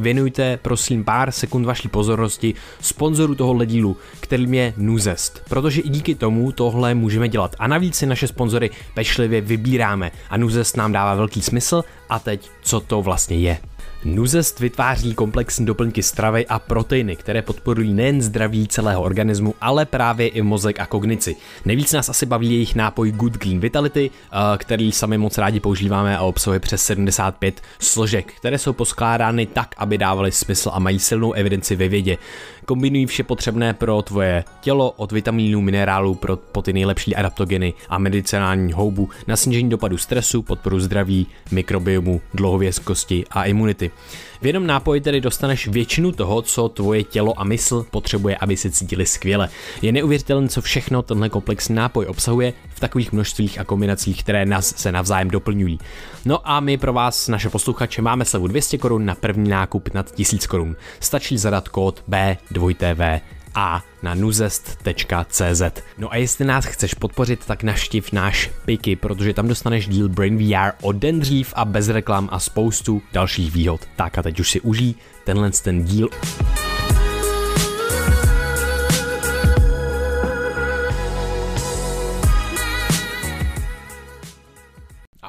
[0.00, 6.14] věnujte prosím pár sekund vaší pozornosti sponzoru tohohle dílu, kterým je Nuzest, protože i díky
[6.14, 7.56] tomu tohle můžeme dělat.
[7.58, 10.10] A navíc si naše sponzory pečlivě vybíráme.
[10.30, 11.84] A Nuzest nám dává velký smysl.
[12.08, 13.58] A teď co to vlastně je.
[14.04, 20.28] Nuzest vytváří komplexní doplňky stravy a proteiny, které podporují nejen zdraví celého organismu, ale právě
[20.28, 21.36] i mozek a kognici.
[21.64, 26.18] Nejvíc nás asi baví jejich nápoj Good Green Vitality, eh, který sami moc rádi používáme
[26.18, 31.32] a obsahuje přes 75 složek, které jsou poskládány tak, aby dávaly smysl a mají silnou
[31.32, 32.18] evidenci ve vědě.
[32.70, 37.98] Kombinují vše potřebné pro tvoje tělo, od vitaminů, minerálů pro, po ty nejlepší adaptogeny a
[37.98, 43.90] medicinální houbu na snížení dopadu stresu, podporu zdraví, mikrobiomu, dlouhovězkosti a imunity.
[44.42, 48.70] V jednom nápoji tedy dostaneš většinu toho, co tvoje tělo a mysl potřebuje, aby se
[48.70, 49.48] cítili skvěle.
[49.82, 54.74] Je neuvěřitelné, co všechno tenhle komplexní nápoj obsahuje v takových množstvích a kombinacích, které nás
[54.76, 55.78] se navzájem doplňují.
[56.24, 60.10] No a my pro vás, naše posluchače, máme slevu 200 korun na první nákup nad
[60.14, 60.76] 1000 korun.
[61.00, 63.20] Stačí zadat kód B2TV
[63.54, 65.62] a na nuzest.cz.
[65.98, 70.38] No a jestli nás chceš podpořit, tak naštiv náš Piky, protože tam dostaneš díl Brain
[70.38, 73.80] VR o den dřív a bez reklam a spoustu dalších výhod.
[73.96, 76.08] Tak a teď už si užij tenhle ten díl.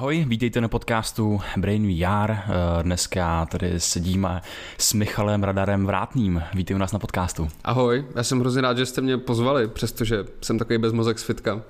[0.01, 2.31] Ahoj, vítejte na podcastu Brain VR.
[2.31, 2.39] Eh,
[2.83, 4.41] dneska tady sedíme
[4.77, 6.43] s Michalem Radarem Vrátným.
[6.53, 7.47] Vítej u nás na podcastu.
[7.63, 11.61] Ahoj, já jsem hrozně rád, že jste mě pozvali, přestože jsem takový bezmozek z fitka.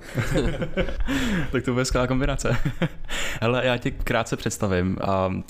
[1.52, 2.56] tak to bude skvělá kombinace.
[3.40, 4.98] Hele, já tě krátce představím.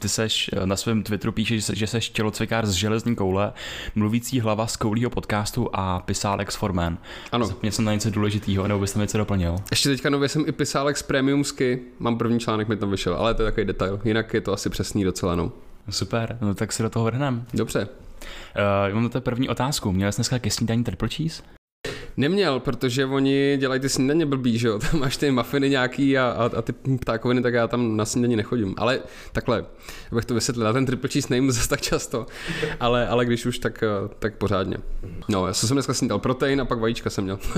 [0.01, 3.53] Ty seš eh, na svém Twitteru píšeš, že seš tělocvikář z železní koule,
[3.95, 6.99] mluvící hlava z koulího podcastu a pisálek z Forman.
[7.33, 7.51] Ano.
[7.63, 9.57] Mě jsem na něco důležitého, nebo bys tam něco doplnil?
[9.71, 13.34] Ještě teďka nově jsem i pisálek z Premiumsky, mám první článek mi tam vyšel, ale
[13.34, 14.01] to je takový detail.
[14.05, 15.53] Jinak je to asi přesný docela, no.
[15.91, 17.42] Super, no tak si do toho vrhneme.
[17.55, 17.89] Dobře.
[18.89, 19.92] Uh, mám na to první otázku.
[19.92, 21.42] Měl jsi dneska ke snídaní triple cheese?
[22.17, 26.24] Neměl, protože oni dělají ty snídaně blbý, že jo, tam máš ty mafiny nějaký a,
[26.24, 28.74] a, a ty ptákoviny, tak já tam na snídaní nechodím.
[28.79, 29.01] Ale
[29.33, 29.64] takhle,
[30.13, 32.27] abych to vysvětlil, já ten triple cheese nejím zase tak často,
[32.80, 34.77] ale, ale když už, tak, eh, tak pořádně.
[35.29, 37.39] No, já jsem dneska snídal protein a pak vajíčka jsem měl.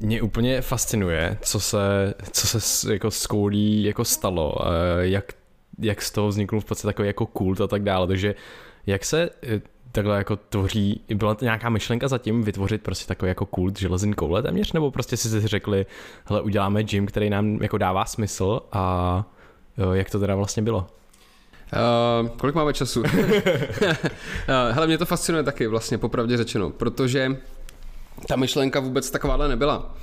[0.00, 4.54] Mě úplně fascinuje, co se, co se jako s koulí jako stalo,
[4.98, 5.32] jak,
[5.78, 8.34] jak z toho vznikl v podstatě takový jako kult a tak dále, takže
[8.86, 9.60] jak se eh,
[9.92, 14.42] takhle jako tvoří, byla to nějaká myšlenka zatím vytvořit prostě takový jako kult železný koule
[14.42, 15.86] téměř, nebo prostě si si řekli,
[16.24, 19.24] hele uděláme gym, který nám jako dává smysl a
[19.78, 20.86] jo, jak to teda vlastně bylo?
[22.22, 23.00] Uh, kolik máme času?
[23.00, 23.08] uh,
[24.70, 27.36] hele, mě to fascinuje taky vlastně, popravdě řečeno, protože
[28.26, 29.94] ta myšlenka vůbec takováhle nebyla.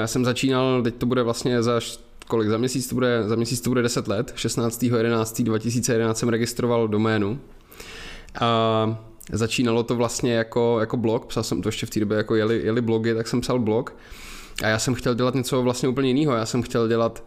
[0.00, 1.80] Já jsem začínal, teď to bude vlastně za
[2.28, 7.38] kolik, za měsíc to bude, za měsíc to bude 10 let, 16.11.2011 jsem registroval doménu.
[8.40, 8.98] A
[9.32, 12.60] začínalo to vlastně jako, jako blog, psal jsem to ještě v té době, jako jeli,
[12.64, 13.96] jeli blogy, tak jsem psal blog.
[14.62, 17.24] A já jsem chtěl dělat něco vlastně úplně jiného, já jsem chtěl dělat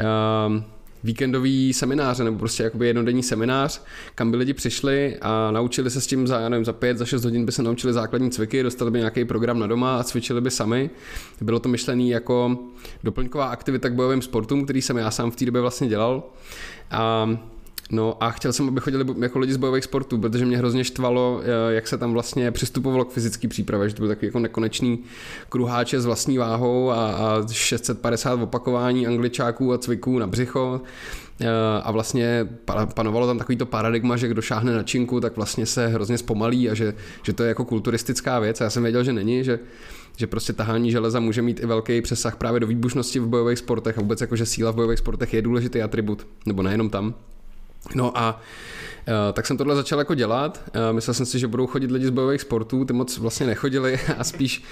[0.00, 0.62] uh,
[1.04, 3.82] víkendový semináře nebo prostě jakoby jednodenní seminář,
[4.14, 7.04] kam by lidi přišli a naučili se s tím za, já nevím, za pět, za
[7.04, 10.40] šest hodin by se naučili základní cviky, dostali by nějaký program na doma a cvičili
[10.40, 10.90] by sami.
[11.40, 12.58] Bylo to myšlené jako
[13.04, 16.22] doplňková aktivita k bojovým sportům, který jsem já sám v té době vlastně dělal.
[16.90, 17.36] A
[17.90, 21.40] No a chtěl jsem, aby chodili jako lidi z bojových sportů, protože mě hrozně štvalo,
[21.42, 24.98] eh, jak se tam vlastně přistupovalo k fyzické přípravě, že to byl takový jako nekonečný
[25.48, 30.80] kruháče s vlastní váhou a, a 650 opakování angličáků a cviků na břicho
[31.40, 31.46] eh,
[31.82, 32.48] a vlastně
[32.94, 36.70] panovalo tam takový to paradigma, že kdo šáhne na činku, tak vlastně se hrozně zpomalí
[36.70, 39.58] a že, že to je jako kulturistická věc a já jsem věděl, že není, že
[40.16, 43.98] že prostě tahání železa může mít i velký přesah právě do výbušnosti v bojových sportech
[43.98, 47.14] a vůbec jako, že síla v bojových sportech je důležitý atribut, nebo nejenom tam.
[47.94, 48.40] No a
[49.08, 50.62] Uh, tak jsem tohle začal jako dělat.
[50.66, 54.00] Uh, myslel jsem si, že budou chodit lidi z bojových sportů, ty moc vlastně nechodili
[54.18, 54.64] a spíš,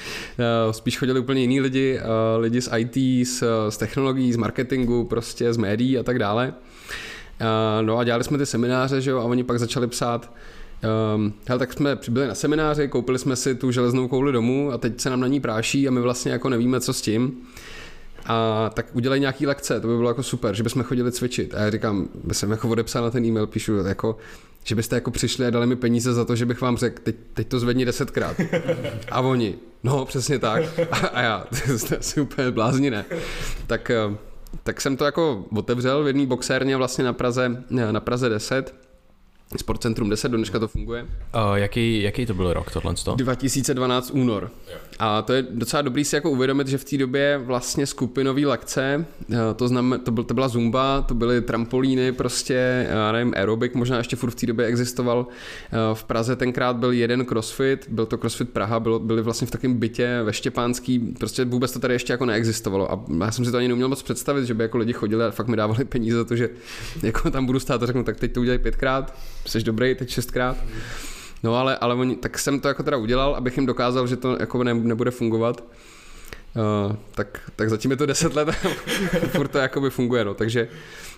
[0.67, 2.01] uh, spíš chodili úplně jiní lidi,
[2.39, 6.55] lidi z IT, z, z technologií, z marketingu, prostě z médií a tak dále.
[7.81, 10.31] No a dělali jsme ty semináře, že jo, a oni pak začali psát,
[11.15, 14.79] Um, hele, tak jsme přibyli na semináři, koupili jsme si tu železnou kouli domů a
[14.79, 17.43] teď se nám na ní práší a my vlastně jako nevíme, co s tím
[18.27, 21.55] a tak udělej nějaký lekce, to by bylo jako super, že bychom chodili cvičit.
[21.55, 24.17] A já říkám, jsem jako odepsal na ten e-mail, píšu, jako,
[24.65, 27.17] že byste jako přišli a dali mi peníze za to, že bych vám řekl, teď,
[27.35, 28.37] teď to zvedni desetkrát.
[29.11, 30.63] A oni, no přesně tak.
[30.91, 31.47] A, a já,
[31.89, 33.05] to asi úplně blázni, ne.
[33.67, 34.17] Tak, eh,
[34.63, 38.75] tak jsem to jako otevřel v jedné boxérně vlastně na Praze, na Praze 10
[39.59, 41.03] Sportcentrum 10, do dneška to funguje.
[41.03, 42.95] Uh, jaký, jaký to byl rok tohle?
[43.17, 44.51] 2012 únor.
[44.99, 49.07] A to je docela dobrý si jako uvědomit, že v té době vlastně skupinové lekce,
[49.33, 53.75] eh, to, znam, to, byl, to byla zumba, to byly trampolíny, prostě, já nevím, aerobik
[53.75, 55.27] možná ještě furt v té době existoval.
[55.73, 59.51] Eh, v Praze tenkrát byl jeden crossfit, byl to crossfit Praha, bylo, byli vlastně v
[59.51, 62.93] takém bytě ve Štěpánský, prostě vůbec to tady ještě jako neexistovalo.
[62.93, 65.31] A já jsem si to ani neuměl moc představit, že by jako lidi chodili a
[65.31, 66.51] fakt mi dávali peníze za to, že
[67.03, 69.15] jako tam budu stát a řeknu, tak teď to udělej pětkrát,
[69.47, 70.57] jsi dobrý, teď šestkrát.
[71.43, 74.37] No ale, ale oni, tak jsem to jako teda udělal, abych jim dokázal, že to
[74.41, 75.65] jako ne, nebude fungovat.
[76.89, 78.53] Uh, tak, tak zatím je to 10 let a
[79.29, 80.35] furt to jakoby funguje, no.
[80.35, 80.69] takže,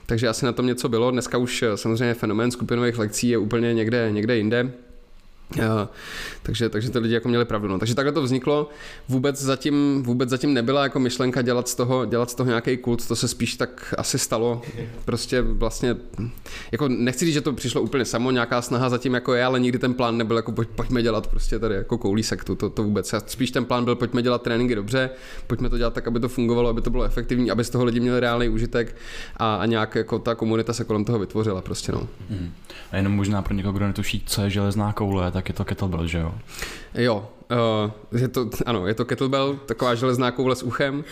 [0.07, 1.11] takže asi na tom něco bylo.
[1.11, 4.73] Dneska už eh, samozřejmě fenomén skupinových lekcí je úplně někde, někde jinde.
[5.59, 5.63] Uh,
[6.43, 7.69] takže, takže ty lidi jako měli pravdu.
[7.69, 7.79] No.
[7.79, 8.69] Takže takhle to vzniklo.
[9.09, 13.09] Vůbec zatím, vůbec zatím nebyla jako myšlenka dělat z toho, dělat z toho nějaký kult,
[13.09, 14.63] to se spíš tak asi stalo.
[15.05, 15.97] Prostě vlastně,
[16.73, 19.79] jako nechci říct, že to přišlo úplně samo, nějaká snaha zatím jako je, ale nikdy
[19.79, 23.15] ten plán nebyl jako pojď, pojďme dělat prostě tady jako koulí sektu, to, to vůbec.
[23.27, 25.11] Spíš ten plán byl pojďme dělat tréninky dobře,
[25.47, 28.01] pojďme to dělat tak, aby to fungovalo, aby to bylo efektivní, aby z toho lidi
[28.01, 28.97] měli reálný užitek
[29.37, 32.09] a, a nějak jako ta komunita se kolem toho vytvořila prostě no.
[32.31, 32.53] Mm.
[32.93, 36.07] A jenom možná pro někoho, kdo netuší, co je železná koule, tak je to kettlebell,
[36.07, 36.35] že jo?
[36.95, 40.95] Jo, uh, je to, ano, je to kettlebell, taková železná koule s uchem.
[40.99, 41.05] Uh,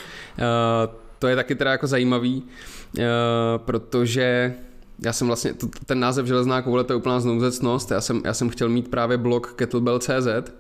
[1.19, 3.05] to je taky teda jako zajímavý, uh,
[3.57, 4.55] protože
[5.05, 8.35] já jsem vlastně, to, ten název železná koule, to je úplná znouzecnost, já jsem, já
[8.35, 10.53] jsem chtěl mít právě blog kettlebell.cz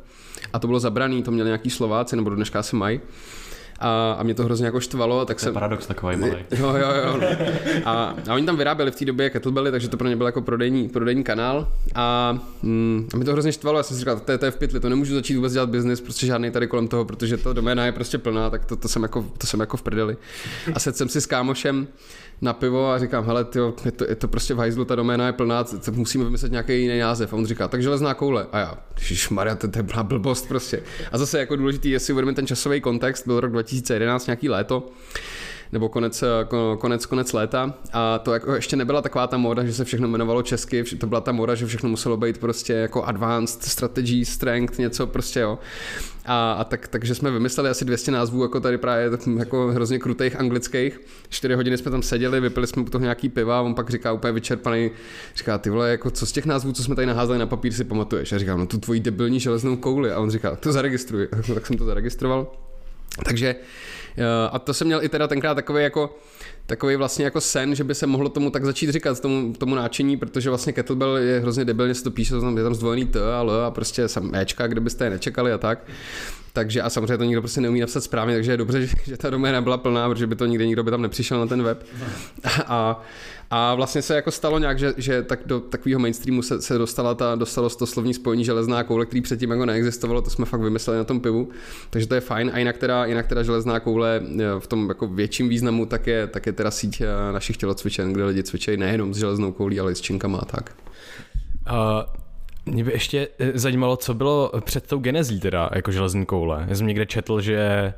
[0.53, 3.00] a to bylo zabraný, to měli nějaký Slováci, nebo do dneška asi mají
[3.82, 5.25] a, a mě to hrozně jako štvalo.
[5.25, 6.32] Tak to je paradox takový malý.
[6.58, 7.20] Jo, jo, jo.
[7.20, 7.26] No.
[7.84, 10.43] A, a oni tam vyráběli v té době kettlebelly, takže to pro ně byl jako
[10.43, 14.32] prodejní, prodejní kanál a, mm, a mě to hrozně štvalo, já jsem si říkal, to
[14.32, 16.88] je, to je v pytli, to nemůžu začít vůbec dělat biznis, prostě žádný tady kolem
[16.88, 19.76] toho, protože ta doména je prostě plná, tak to, to, jsem, jako, to jsem jako
[19.76, 20.17] v prdeli.
[20.75, 21.88] A sedl jsem si s kámošem
[22.43, 25.27] na pivo a říkám, hele, tyjo, je, to, je to prostě v hajzlu, ta doména
[25.27, 27.33] je plná, musíme vymyslet nějaký jiný název.
[27.33, 28.47] A on říká, tak železná koule.
[28.53, 28.79] A já,
[29.31, 30.83] Maria, to, to je blbost prostě.
[31.12, 34.91] A zase jako důležitý, jestli uvědomit ten časový kontext, byl rok 2011, nějaký léto
[35.72, 36.24] nebo konec,
[36.78, 40.42] konec, konec léta a to jako ještě nebyla taková ta moda, že se všechno jmenovalo
[40.42, 45.06] česky, to byla ta moda, že všechno muselo být prostě jako advanced strategy, strength, něco
[45.06, 45.58] prostě jo.
[46.26, 50.40] A, a tak, takže jsme vymysleli asi 200 názvů, jako tady právě jako hrozně krutých
[50.40, 51.00] anglických.
[51.28, 54.12] Čtyři hodiny jsme tam seděli, vypili jsme u toho nějaký piva a on pak říká
[54.12, 54.90] úplně vyčerpaný,
[55.36, 57.84] říká, ty vole, jako co z těch názvů, co jsme tady naházeli na papír, si
[57.84, 58.32] pamatuješ?
[58.32, 60.12] A říkám, no tu tvoji debilní železnou kouli.
[60.12, 61.28] A on říká, to zaregistruj.
[61.54, 62.46] tak jsem to zaregistroval.
[63.24, 64.01] Takže Eh,
[64.53, 66.17] a to jsem měl i teda tenkrát takový jako
[66.67, 70.17] takový vlastně jako sen, že by se mohlo tomu tak začít říkat tomu, tomu náčení,
[70.17, 73.50] protože vlastně kettlebell je hrozně debilně se to píše, je tam zdvojený T a L
[73.50, 75.85] a prostě sam Ečka, kde byste je nečekali a tak.
[76.52, 79.31] Takže a samozřejmě to nikdo prostě neumí napsat správně, takže je dobře, že, že ta
[79.31, 81.87] doména byla plná, protože by to nikdy nikdo by tam nepřišel na ten web.
[82.66, 83.02] A,
[83.50, 87.14] a vlastně se jako stalo nějak, že, že tak do takového mainstreamu se, se dostala
[87.14, 90.99] ta, dostalo to slovní spojení železná koule, který předtím jako neexistovalo, to jsme fakt vymysleli
[90.99, 91.49] na tom pivu,
[91.90, 92.50] takže to je fajn.
[92.55, 96.26] A jinak teda, jinak teda železná koule e, v tom jako větším významu tak je,
[96.26, 99.93] tak je teda síť e, našich tělocvičen, kde lidi cvičí nejenom s železnou koulí, ale
[99.93, 100.75] i s činkama a tak.
[101.70, 102.21] Uh,
[102.67, 106.64] mě by ještě e, zajímalo, co bylo před tou genezí teda, jako železní koule.
[106.69, 107.94] Já jsem někde četl, že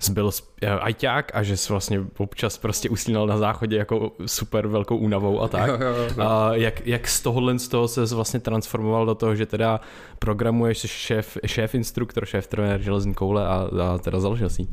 [0.00, 0.30] zbyl
[0.62, 5.42] eh, ajťák a že jsi vlastně občas prostě usínal na záchodě jako super velkou únavou
[5.42, 5.68] a tak.
[5.68, 6.28] Jo, jo, jo.
[6.28, 9.80] A jak, jak z tohohle z toho se vlastně transformoval do toho, že teda
[10.18, 14.66] programuješ šéf, šéf instruktor, šéf trenér železní koule a, a teda založil si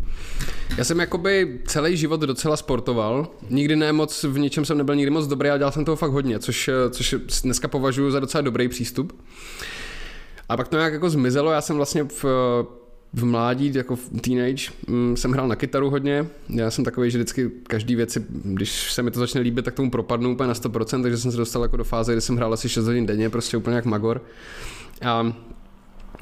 [0.78, 3.28] Já jsem jakoby celý život docela sportoval.
[3.50, 6.12] Nikdy ne moc, v ničem jsem nebyl nikdy moc dobrý, ale dělal jsem toho fakt
[6.12, 9.24] hodně, což, což dneska považuji za docela dobrý přístup.
[10.50, 12.26] A pak to nějak jako zmizelo, já jsem vlastně v
[13.14, 16.28] v mládí, jako v teenage, mm, jsem hrál na kytaru hodně.
[16.50, 19.92] Já jsem takový, že vždycky každý věci, když se mi to začne líbit, tak tomu
[19.92, 22.70] propadnu úplně na 100%, takže jsem se dostal jako do fáze, kdy jsem hrál asi
[22.70, 24.22] 6 hodin denně, prostě úplně jak magor.
[25.02, 25.34] A,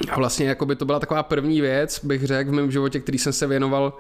[0.10, 3.18] a vlastně jako by to byla taková první věc, bych řekl v mém životě, který
[3.18, 3.94] jsem se věnoval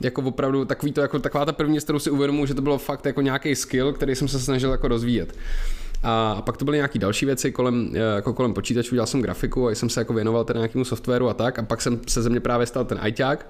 [0.00, 2.78] jako opravdu takový to, jako taková ta první, s kterou si uvědomuji, že to bylo
[2.78, 5.34] fakt jako nějaký skill, který jsem se snažil jako rozvíjet.
[6.02, 9.68] A pak to byly nějaké další věci kolem, eh, jako kolem počítačů, dělal jsem grafiku
[9.68, 11.58] a jsem se jako věnoval teda nějakému softwaru a tak.
[11.58, 13.46] A pak jsem se ze mě právě stal ten ajťák.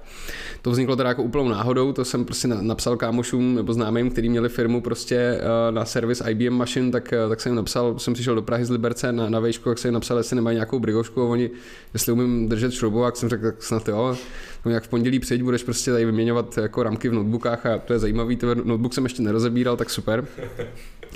[0.62, 4.48] To vzniklo teda jako úplnou náhodou, to jsem prostě napsal kámošům nebo známým, kteří měli
[4.48, 8.34] firmu prostě eh, na servis IBM mašin, tak, eh, tak jsem jim napsal, jsem přišel
[8.34, 11.22] do Prahy z Liberce na, na vejšku, jak jsem jim napsal, jestli nemají nějakou brigošku
[11.22, 11.50] a oni,
[11.94, 14.16] jestli umím držet šroubu, jak jsem řekl, tak snad jo.
[14.64, 17.92] No, jak v pondělí přijď, budeš prostě tady vyměňovat jako ramky v notebookách a to
[17.92, 20.24] je zajímavý, to notebook jsem ještě nerozebíral, tak super.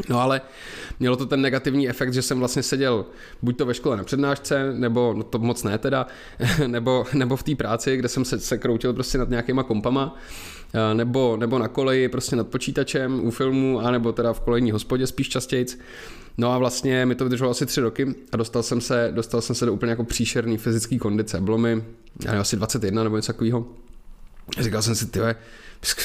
[0.09, 0.41] No ale
[1.01, 3.05] mělo to ten negativní efekt, že jsem vlastně seděl
[3.43, 6.07] buď to ve škole na přednášce, nebo no to moc ne teda,
[6.67, 10.17] nebo, nebo v té práci, kde jsem se, se kroutil prostě nad nějakýma kompama,
[10.95, 15.29] nebo, nebo na koleji prostě nad počítačem u filmu, anebo teda v kolejní hospodě spíš
[15.29, 15.79] častějc.
[16.39, 19.57] No a vlastně mi to vydrželo asi tři roky a dostal jsem se, dostal jsem
[19.57, 21.41] se do úplně jako příšerný fyzické kondice.
[21.41, 21.85] Bylo mi
[22.25, 23.67] nevím, asi 21 nebo něco takového.
[24.61, 25.21] Říkal jsem si, ty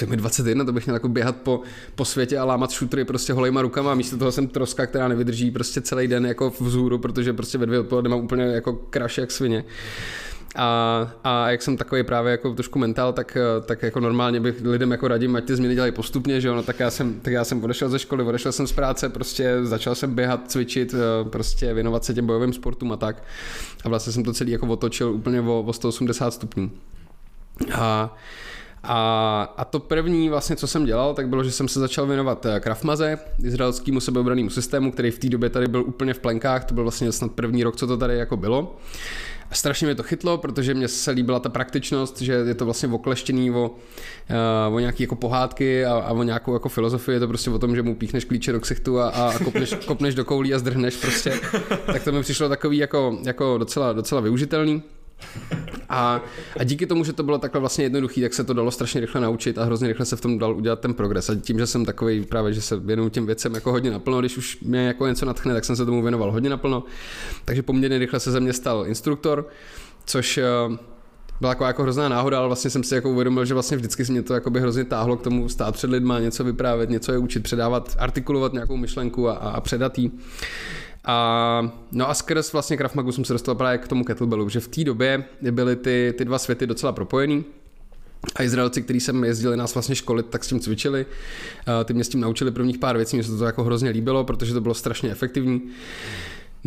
[0.05, 1.61] mi 21, to bych měl jako běhat po,
[1.95, 5.81] po světě a lámat šutry prostě holejma rukama místo toho jsem troska, která nevydrží prostě
[5.81, 9.63] celý den jako vzhůru, protože prostě ve dvě odpoledne mám úplně jako kraš jak svině.
[10.55, 14.91] A, a jak jsem takový právě jako trošku mentál, tak, tak jako normálně bych lidem
[14.91, 17.43] jako radím, ať ty změny dělají postupně, že jo, no tak já jsem, tak já
[17.43, 21.73] jsem odešel ze školy, odešel jsem z práce, prostě začal jsem běhat, cvičit, eh, prostě
[21.73, 23.23] věnovat se těm bojovým sportům a tak.
[23.83, 26.71] A vlastně jsem to celý jako otočil úplně o, o 180 stupňů.
[27.73, 28.15] A
[28.83, 32.45] a, a to první vlastně, co jsem dělal, tak bylo, že jsem se začal věnovat
[32.45, 36.73] eh, Krafmaze, izraelskému sebeobranému systému, který v té době tady byl úplně v plenkách, to
[36.73, 38.77] byl vlastně snad první rok, co to tady jako bylo.
[39.51, 42.89] A strašně mě to chytlo, protože mě se líbila ta praktičnost, že je to vlastně
[42.89, 43.69] okleštěný o,
[44.69, 47.15] uh, o nějaké jako pohádky a, a, o nějakou jako filozofii.
[47.15, 50.15] Je to prostě o tom, že mu píchneš klíče do ksichtu a, a kopneš, kopneš
[50.15, 51.33] do koulí a zdrhneš prostě.
[51.85, 54.83] Tak to mi přišlo takový jako, jako docela, docela využitelný.
[55.89, 56.21] A,
[56.59, 59.21] a díky tomu, že to bylo takhle vlastně jednoduchý, tak se to dalo strašně rychle
[59.21, 61.29] naučit a hrozně rychle se v tom dal udělat ten progres.
[61.29, 64.37] A tím, že jsem takový právě, že se věnuju těm věcem jako hodně naplno, když
[64.37, 66.83] už mě jako něco natchne, tak jsem se tomu věnoval hodně naplno.
[67.45, 69.47] Takže poměrně rychle se ze mě stal instruktor,
[70.05, 70.43] což eh,
[71.39, 74.11] byla jako, jako hrozná náhoda, ale vlastně jsem si jako uvědomil, že vlastně vždycky se
[74.11, 77.17] mě to jako by hrozně táhlo k tomu stát před lidma, něco vyprávět, něco je
[77.17, 80.11] učit, předávat, artikulovat nějakou myšlenku a, a, a předat jí.
[81.07, 84.59] A, no a skrz vlastně Krav Magu jsem se dostal právě k tomu kettlebellu, že
[84.59, 87.45] v té době byly ty, ty dva světy docela propojený.
[88.35, 91.05] A Izraelci, kteří sem jezdili nás vlastně školit, tak s tím cvičili.
[91.85, 94.53] Ty mě s tím naučili prvních pár věcí, mě se to jako hrozně líbilo, protože
[94.53, 95.61] to bylo strašně efektivní.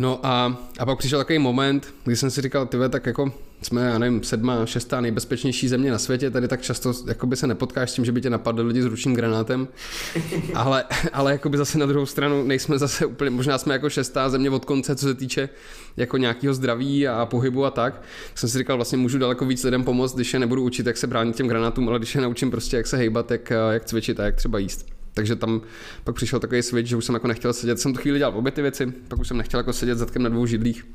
[0.01, 3.81] No a, a pak přišel takový moment, kdy jsem si říkal, tyve, tak jako jsme,
[3.81, 7.93] já nevím, sedma, šestá nejbezpečnější země na světě, tady tak často jakoby se nepotkáš s
[7.93, 9.67] tím, že by tě napadli lidi s ručním granátem,
[10.53, 14.49] ale, ale jakoby zase na druhou stranu nejsme zase úplně, možná jsme jako šestá země
[14.49, 15.49] od konce, co se týče
[15.97, 18.01] jako nějakého zdraví a pohybu a tak.
[18.35, 21.07] Jsem si říkal, vlastně můžu daleko víc lidem pomoct, když je nebudu učit, jak se
[21.07, 24.25] bránit těm granátům, ale když je naučím prostě, jak se hejbat, jak, jak cvičit a
[24.25, 25.00] jak třeba jíst.
[25.13, 25.61] Takže tam
[26.03, 28.51] pak přišel takový switch, že už jsem jako nechtěl sedět, jsem tu chvíli dělal obě
[28.51, 30.85] ty věci, pak už jsem nechtěl jako sedět zadkem na dvou židlích.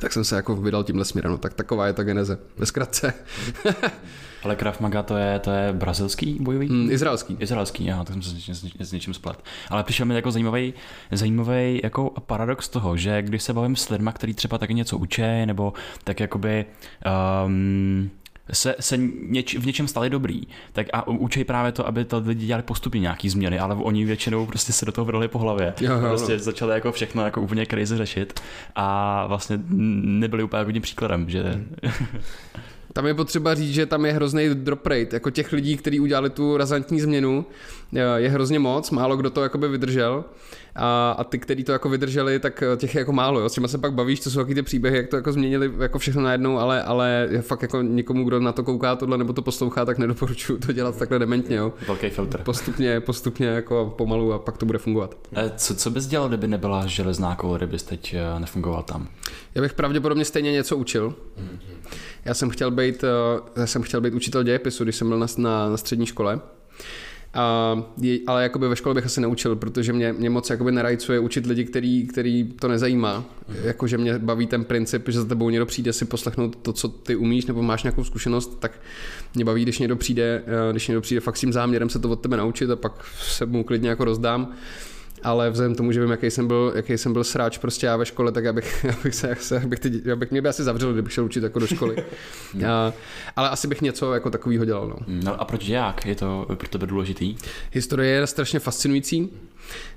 [0.00, 3.14] Tak jsem se jako vydal tímhle směrem, no tak taková je ta geneze, ve zkratce.
[4.42, 6.68] Ale Krav Maga to je, to je brazilský bojový?
[6.68, 7.36] Mm, izraelský.
[7.40, 9.44] Izraelský, aha, tak jsem se s, s, s něčím splet.
[9.68, 10.74] Ale přišel mi jako zajímavý,
[11.12, 15.22] zajímavý jako paradox toho, že když se bavím s lidmi, kteří třeba taky něco učí,
[15.46, 15.72] nebo
[16.04, 16.64] tak jakoby
[17.46, 18.10] um,
[18.52, 18.96] se, se
[19.28, 23.00] něč, v něčem stali dobrý, tak a učí právě to, aby to lidi dělali postupně
[23.00, 25.74] nějaký změny, ale oni většinou prostě se do toho vrhli po hlavě.
[25.80, 26.00] Jo, jo.
[26.00, 28.40] Prostě začali jako všechno jako úplně crazy řešit
[28.76, 31.64] a vlastně nebyli úplně hodně příkladem, že...
[32.92, 36.30] Tam je potřeba říct, že tam je hrozný drop rate, jako těch lidí, kteří udělali
[36.30, 37.46] tu razantní změnu,
[38.16, 40.24] je hrozně moc, málo kdo to jakoby vydržel
[40.76, 43.48] a, a ty, kteří to jako vydrželi, tak těch je jako málo, jo.
[43.48, 45.98] s těma se pak bavíš, to jsou taky ty příběhy, jak to jako změnili jako
[45.98, 49.84] všechno najednou, ale, ale fakt jako někomu, kdo na to kouká tohle nebo to poslouchá,
[49.84, 51.72] tak nedoporučuju to dělat takhle dementně, jo.
[51.86, 52.42] Velký filtr.
[52.42, 55.16] Postupně, postupně jako pomalu a pak to bude fungovat.
[55.36, 59.08] E, co, co bys dělal, kdyby nebyla železná koule, kdybys teď e, nefungoval tam?
[59.54, 61.14] Já bych pravděpodobně stejně něco učil.
[62.24, 63.04] Já jsem chtěl být,
[63.56, 66.40] já jsem chtěl být učitel dějepisu, když jsem byl na, na, na střední škole.
[67.34, 67.76] A,
[68.26, 71.64] ale jakoby ve škole bych asi neučil, protože mě, mě moc jakoby nerajcuje učit lidi,
[71.64, 73.24] který, který to nezajímá.
[73.48, 73.56] Mm.
[73.64, 77.16] Jakože mě baví ten princip, že za tebou někdo přijde si poslechnout to, co ty
[77.16, 78.72] umíš, nebo máš nějakou zkušenost, tak
[79.34, 82.10] mě baví, když někdo přijde, eh, když někdo přijde fakt s tím záměrem se to
[82.10, 84.54] od tebe naučit a pak se mu klidně jako rozdám
[85.24, 87.96] ale vzhledem k tomu, že vím, jaký jsem byl, jaký jsem byl sráč prostě já
[87.96, 90.48] ve škole, tak já bych, já bych se, já bych, ty, já bych mě by
[90.48, 91.96] asi zavřel, kdybych šel učit jako do školy.
[92.68, 92.92] a,
[93.36, 94.88] ale asi bych něco jako takového dělal.
[94.88, 94.96] No.
[95.06, 96.06] no a proč jak?
[96.06, 97.36] Je to pro tebe důležitý?
[97.72, 99.30] Historie je strašně fascinující.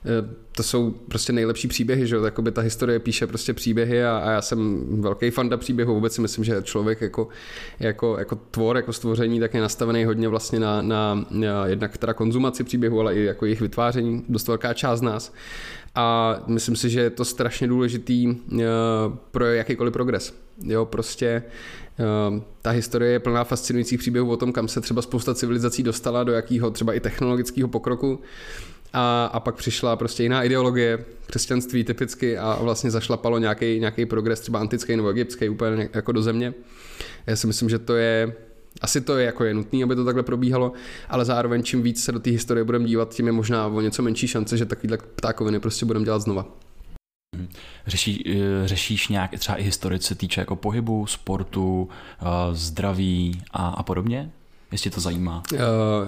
[0.05, 4.31] Eh, to jsou prostě nejlepší příběhy, že jo, ta historie píše prostě příběhy a, a
[4.31, 7.27] já jsem velký fanda příběhu, vůbec si myslím, že člověk jako,
[7.79, 12.13] jako, jako tvor, jako stvoření, tak je nastavený hodně vlastně na, na, na jednak teda
[12.13, 15.33] konzumaci příběhu, ale i jako jejich vytváření, dost velká část nás.
[15.95, 18.59] A myslím si, že je to strašně důležitý uh,
[19.31, 20.33] pro jakýkoliv progres.
[20.63, 21.43] Jo, prostě
[22.29, 26.23] uh, ta historie je plná fascinujících příběhů o tom, kam se třeba spousta civilizací dostala,
[26.23, 28.19] do jakého třeba i technologického pokroku
[28.97, 34.39] a, a pak přišla prostě jiná ideologie, křesťanství typicky a vlastně zašlapalo nějaký, nějaký progres,
[34.39, 36.53] třeba antický nebo egyptský úplně jako do země.
[37.27, 38.33] Já si myslím, že to je
[38.81, 40.71] asi to je jako je nutné, aby to takhle probíhalo,
[41.09, 44.03] ale zároveň čím víc se do té historie budeme dívat, tím je možná o něco
[44.03, 46.45] menší šance, že takovýhle ptákoviny prostě budeme dělat znova.
[47.87, 51.89] Řeší, eh, řešíš nějak třeba i historii, se týče jako pohybu, sportu,
[52.21, 54.31] eh, zdraví a, a podobně?
[54.71, 55.43] Jestli to zajímá.
[55.53, 55.59] Uh,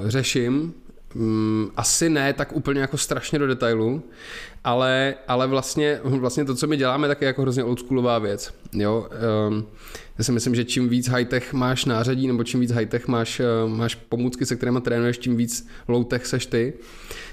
[0.09, 0.73] řeším.
[1.15, 4.03] Um, asi ne tak úplně jako strašně do detailu,
[4.63, 8.53] ale, ale vlastně, vlastně to, co my děláme, tak je jako hrozně oldschoolová věc.
[8.73, 9.09] Jo?
[9.49, 9.65] Um,
[10.17, 13.71] já si myslím, že čím víc high-tech máš nářadí, nebo čím víc high-tech máš, uh,
[13.71, 16.73] máš pomůcky, se kterými trénuješ, tím víc low-tech seš ty.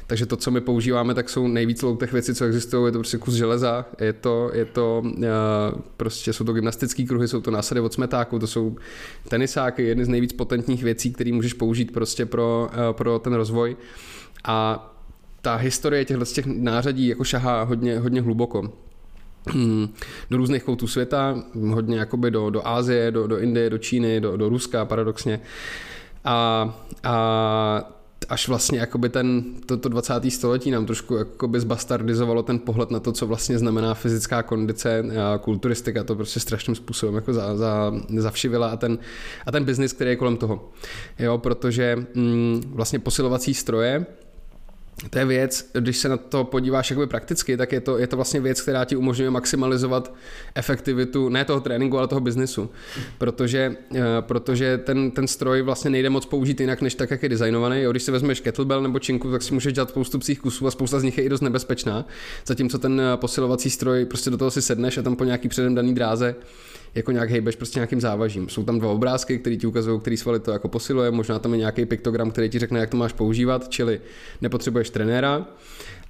[0.07, 2.87] Takže to, co my používáme, tak jsou nejvíc low-tech věci, co existují.
[2.87, 5.23] Je to prostě kus železa, je to, je to uh,
[5.97, 8.77] prostě jsou to gymnastické kruhy, jsou to násady od smetáku, to jsou
[9.29, 13.77] tenisáky, jedny z nejvíc potentních věcí, které můžeš použít prostě pro, uh, pro ten rozvoj.
[14.45, 14.89] A
[15.43, 18.73] ta historie těchto těch nářadí jako šahá hodně, hodně hluboko
[20.31, 24.37] do různých koutů světa, hodně jakoby do, do Ázie, do, do Indie, do Číny, do,
[24.37, 25.41] do Ruska paradoxně.
[26.25, 27.96] A, a
[28.29, 30.15] až vlastně jakoby ten, to, to 20.
[30.29, 35.39] století nám trošku jakoby zbastardizovalo ten pohled na to, co vlastně znamená fyzická kondice a
[35.39, 38.99] kulturistika, to prostě strašným způsobem jako za, za, zavšivila a ten,
[39.47, 40.73] a ten biznis, který je kolem toho.
[41.19, 44.07] Jo, protože mm, vlastně posilovací stroje,
[45.11, 48.17] to je věc, když se na to podíváš jakoby prakticky, tak je to, je to
[48.17, 50.15] vlastně věc, která ti umožňuje maximalizovat
[50.55, 52.71] efektivitu ne toho tréninku, ale toho biznesu.
[53.19, 57.29] Protože, eh, protože ten, ten stroj vlastně nejde moc použít jinak, než tak, jak je
[57.29, 57.81] designovaný.
[57.81, 60.71] Jo, když si vezmeš kettlebell nebo činku, tak si můžeš dělat spoustu psích kusů a
[60.71, 62.07] spousta z nich je i dost nebezpečná.
[62.47, 65.75] Zatímco ten eh, posilovací stroj, prostě do toho si sedneš a tam po nějaký předem
[65.75, 66.37] daný dráze
[66.97, 68.49] jako nějak hejbeš prostě nějakým závažím.
[68.49, 71.59] Jsou tam dva obrázky, které ti ukazují, který svaly to jako posiluje, možná tam je
[71.59, 74.00] nějaký piktogram, který ti řekne, jak to máš používat, čili
[74.41, 75.47] nepotřebuješ trenéra,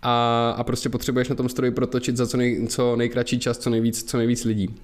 [0.03, 3.71] a, a prostě potřebuješ na tom stroji protočit za co, nej, co nejkratší čas, co
[3.71, 4.75] nejvíc, co nejvíc lidí.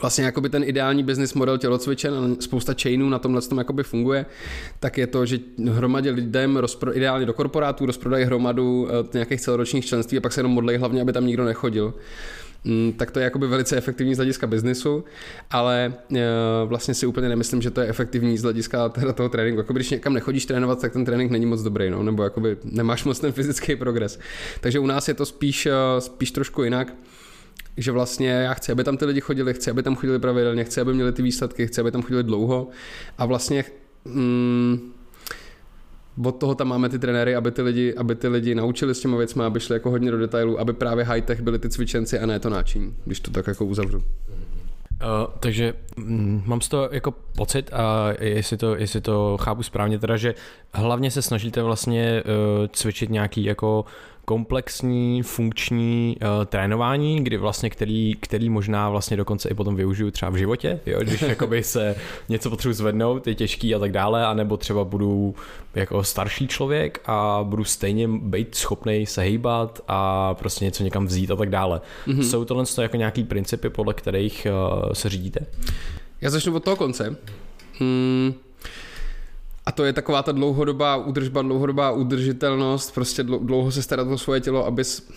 [0.00, 4.26] Vlastně jakoby ten ideální business model tělocvičen a spousta chainů na tomhle tom jakoby funguje,
[4.80, 9.86] tak je to, že hromadě lidem, rozpro, ideálně do korporátů, rozprodají hromadu eh, nějakých celoročních
[9.86, 11.94] členství a pak se jenom modlej hlavně, aby tam nikdo nechodil.
[12.64, 15.04] Mm, tak to je jakoby velice efektivní z hlediska biznisu,
[15.50, 16.20] ale e,
[16.64, 19.60] vlastně si úplně nemyslím, že to je efektivní z hlediska teda toho tréninku.
[19.60, 23.04] Jakoby, když někam nechodíš trénovat, tak ten trénink není moc dobrý, no, nebo jakoby nemáš
[23.04, 24.18] moc ten fyzický progres.
[24.60, 26.94] Takže u nás je to spíš, e, spíš trošku jinak
[27.76, 30.80] že vlastně já chci, aby tam ty lidi chodili, chci, aby tam chodili pravidelně, chci,
[30.80, 32.68] aby měli ty výsledky, chci, aby tam chodili dlouho
[33.18, 33.64] a vlastně
[34.04, 34.92] mm,
[36.24, 39.16] od toho tam máme ty trenéry, aby ty lidi, aby ty lidi naučili s těma
[39.16, 42.40] věcmi, aby šli jako hodně do detailů, aby právě high-tech byli ty cvičenci a ne
[42.40, 43.96] to náčiní, když to tak jako uzavřu.
[43.98, 49.98] Uh, takže mm, mám z toho jako pocit a jestli to, jestli to chápu správně
[49.98, 50.34] teda, že
[50.74, 53.84] hlavně se snažíte vlastně uh, cvičit nějaký jako
[54.30, 60.30] komplexní funkční uh, trénování, kdy vlastně který, který možná vlastně dokonce i potom využiju třeba
[60.30, 61.96] v životě, jo, když jakoby se
[62.28, 65.34] něco potřebuji zvednout, je těžký a tak dále, anebo třeba budu
[65.74, 71.30] jako starší člověk a budu stejně být schopný se hýbat a prostě něco někam vzít
[71.30, 71.80] a tak dále.
[72.06, 72.22] Mm-hmm.
[72.22, 75.46] Jsou tohle jako nějaký principy, podle kterých uh, se řídíte?
[76.20, 77.16] Já začnu od toho konce.
[77.78, 78.34] Hmm.
[79.66, 84.40] A to je taková ta dlouhodobá údržba, dlouhodobá udržitelnost, prostě dlouho se starat o svoje
[84.40, 85.08] tělo, abys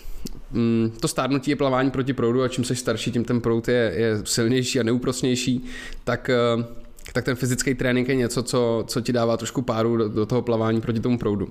[0.50, 3.92] mm, to stárnutí je plavání proti proudu a čím jsi starší, tím ten proud je,
[3.96, 5.64] je silnější a neúprosnější,
[6.04, 6.64] tak, eh,
[7.12, 10.42] tak ten fyzický trénink je něco, co, co ti dává trošku páru do, do toho
[10.42, 11.48] plavání proti tomu proudu.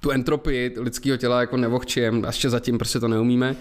[0.00, 3.56] Tu entropii lidského těla jako nevohčijem, ještě zatím prostě to neumíme,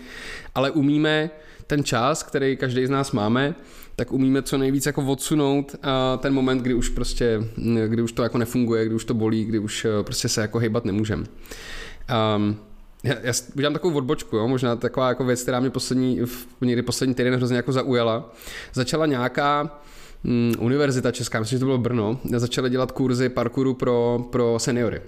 [0.55, 1.29] ale umíme
[1.67, 3.55] ten čas, který každý z nás máme,
[3.95, 5.75] tak umíme co nejvíc jako odsunout
[6.17, 7.43] ten moment, kdy už prostě,
[7.87, 10.59] kdy už to jako nefunguje, kdy už to bolí, kdy už eh, prostě se jako
[10.59, 11.25] hejbat nemůžeme.
[12.35, 12.57] Um,
[13.03, 14.47] já, já udělám takovou odbočku, jo?
[14.47, 16.21] možná taková jako věc, která mě poslední,
[16.61, 18.33] někdy poslední týden hrozně jako zaujala.
[18.73, 19.79] Začala nějaká
[20.23, 25.01] mm, univerzita česká, myslím, že to bylo Brno, začala dělat kurzy parkouru pro, pro seniory.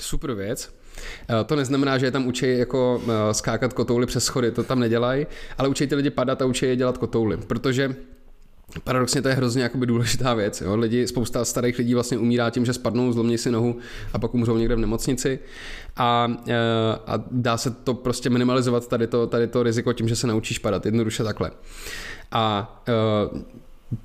[0.00, 0.74] Super věc.
[1.28, 4.80] Eh, to neznamená, že je tam učí jako eh, skákat kotouly přes schody, to tam
[4.80, 5.26] nedělají,
[5.58, 7.94] ale učí ty lidi padat a učí je dělat kotouly, protože
[8.84, 10.60] Paradoxně to je hrozně jakoby důležitá věc.
[10.60, 10.76] Jo?
[10.76, 13.76] Lidi, spousta starých lidí vlastně umírá tím, že spadnou, zlomí si nohu
[14.12, 15.38] a pak umřou někde v nemocnici.
[15.96, 16.54] A, eh,
[17.06, 20.58] a dá se to prostě minimalizovat tady to, tady to riziko tím, že se naučíš
[20.58, 20.86] padat.
[20.86, 21.50] Jednoduše takhle.
[22.32, 22.82] A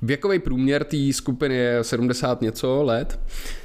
[0.02, 3.20] Věkový průměr té skupiny je 70 něco let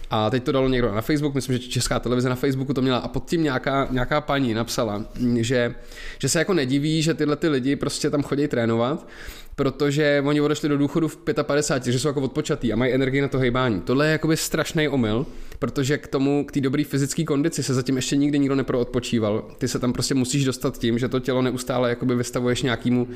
[0.09, 2.97] a teď to dalo někdo na Facebook, myslím, že Česká televize na Facebooku to měla
[2.97, 5.05] a pod tím nějaká, nějaká paní napsala,
[5.39, 5.75] že,
[6.19, 9.07] že se jako nediví, že tyhle ty lidi prostě tam chodí trénovat,
[9.55, 13.27] protože oni odešli do důchodu v 55, že jsou jako odpočatý a mají energii na
[13.27, 13.81] to hejbání.
[13.81, 15.25] Tohle je jakoby strašný omyl,
[15.59, 19.47] protože k tomu, k té dobré fyzické kondici se zatím ještě nikdy nikdo neproodpočíval.
[19.57, 23.07] Ty se tam prostě musíš dostat tím, že to tělo neustále jakoby vystavuješ nějakému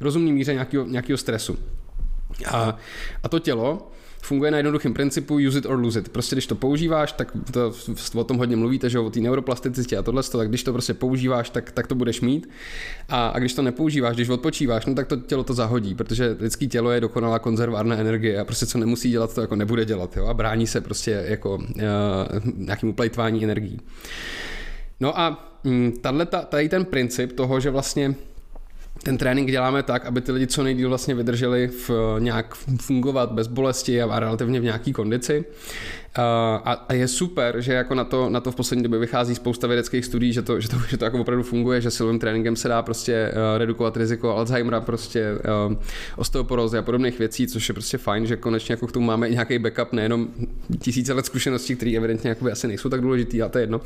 [0.00, 1.58] rozumný míře nějakého, nějakého stresu.
[2.44, 2.76] A,
[3.22, 3.90] a to tělo
[4.26, 6.08] funguje na jednoduchém principu use it or lose it.
[6.08, 7.72] Prostě když to používáš, tak to,
[8.14, 11.50] o tom hodně mluvíte, že o té neuroplasticitě a tohle, tak když to prostě používáš,
[11.50, 12.48] tak, tak to budeš mít.
[13.08, 16.68] A, a když to nepoužíváš, když odpočíváš, no tak to tělo to zahodí, protože lidský
[16.68, 20.26] tělo je dokonalá konzervárna energie a prostě co nemusí dělat, to jako nebude dělat jo?
[20.26, 21.62] a brání se prostě jako uh,
[22.56, 23.80] nějakým uplejtvání energií.
[25.00, 25.92] No a mm,
[26.48, 28.14] tady ten princip toho, že vlastně
[29.06, 33.46] ten trénink děláme tak, aby ty lidi co nejdíl vlastně vydrželi v nějak fungovat bez
[33.46, 35.44] bolesti a relativně v nějaký kondici.
[36.18, 39.66] A, a je super, že jako na to, na to v poslední době vychází spousta
[39.66, 42.68] vědeckých studií, že to, že to, že to jako opravdu funguje, že silovým tréninkem se
[42.68, 45.32] dá prostě uh, redukovat riziko Alzheimera, prostě
[45.68, 45.76] uh,
[46.16, 49.58] osteoporózy a podobných věcí, což je prostě fajn, že konečně jako k tomu máme nějaký
[49.58, 50.28] backup, nejenom
[50.78, 53.80] tisíce let zkušeností, které evidentně jakoby asi nejsou tak důležitý, a to je jedno.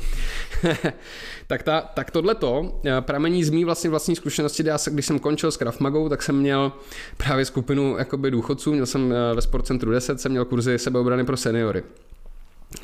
[1.47, 5.51] tak, ta, tak tohleto uh, pramení z mý vlastně vlastní zkušenosti, já když jsem končil
[5.51, 6.71] s Krav Magou, tak jsem měl
[7.17, 11.83] právě skupinu jakoby důchodců, měl jsem ve Sportcentru 10, jsem měl kurzy sebeobrany pro seniory.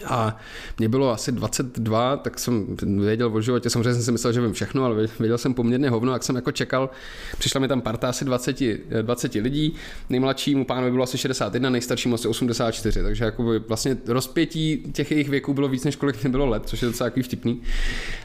[0.06, 0.38] A
[0.78, 4.54] mě bylo asi 22, tak jsem věděl o životě, samozřejmě jsem si myslel, že vím
[4.54, 6.90] všechno, ale věděl jsem poměrně hovno, jak jsem jako čekal.
[7.38, 8.62] Přišla mi tam parta asi 20,
[9.02, 9.74] 20 lidí,
[10.10, 15.54] nejmladšímu pánovi bylo asi 61, nejstaršímu asi 84, takže jako vlastně rozpětí těch jejich věků
[15.54, 17.62] bylo víc, než kolik mi bylo let, což je docela takový vtipný.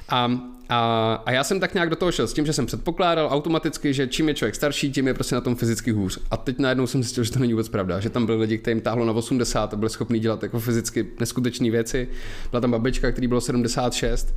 [0.08, 3.28] A a, a já jsem tak nějak do toho šel s tím, že jsem předpokládal
[3.32, 6.18] automaticky, že čím je člověk starší, tím je prostě na tom fyzicky hůř.
[6.30, 8.80] A teď najednou jsem zjistil, že to není vůbec pravda, že tam byli lidi, kterým
[8.80, 12.08] táhlo na 80 a byli schopni dělat jako fyzicky neskutečné věci.
[12.50, 14.34] Byla tam babička, který bylo 76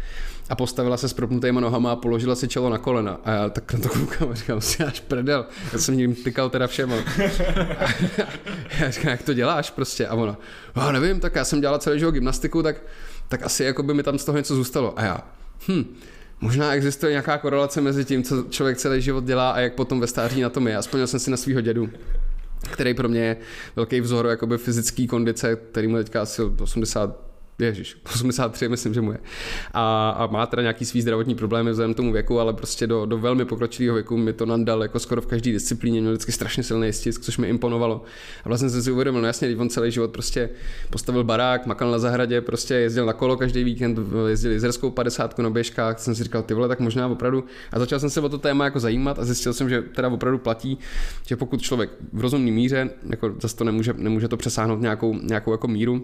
[0.50, 3.20] a postavila se s propnutýma nohama a položila si čelo na kolena.
[3.24, 5.46] A já tak na to koukám a říkám si, až prdel.
[5.74, 6.94] Já jsem jim tykal teda všem.
[6.94, 6.96] A
[8.80, 10.08] já říkám, jak to děláš prostě?
[10.08, 10.38] A ona,
[10.76, 12.76] oh, nevím, tak já jsem dělala celý život gymnastiku, tak,
[13.28, 15.00] tak asi jako by mi tam z toho něco zůstalo.
[15.00, 15.22] A já,
[15.68, 15.96] hm,
[16.42, 20.08] Možná existuje nějaká korelace mezi tím, co člověk celý život dělá a jak potom ve
[20.08, 20.78] stáří na tom je.
[20.78, 21.90] Aspoň jsem si na svého dědu
[22.72, 23.38] který pro mě je
[23.76, 27.25] velký vzor jakoby fyzický kondice, který mu teďka asi 80
[27.60, 29.18] Ježíš, 83 myslím, že mu je.
[29.74, 33.18] A, a má teda nějaký svý zdravotní problémy vzhledem tomu věku, ale prostě do, do
[33.18, 36.94] velmi pokročilého věku mi to nandal jako skoro v každé disciplíně, měl vždycky strašně silný
[36.94, 38.04] stisk, což mi imponovalo.
[38.44, 40.50] A vlastně jsem si uvědomil, no jasně, on celý život prostě
[40.90, 45.50] postavil barák, makal na zahradě, prostě jezdil na kolo každý víkend, jezdil jizerskou 50 na
[45.50, 47.44] běžkách, jsem si říkal, ty vole, tak možná opravdu.
[47.72, 50.38] A začal jsem se o to téma jako zajímat a zjistil jsem, že teda opravdu
[50.38, 50.78] platí,
[51.28, 55.52] že pokud člověk v rozumné míře, jako zase to nemůže, nemůže to přesáhnout nějakou, nějakou
[55.52, 56.04] jako míru,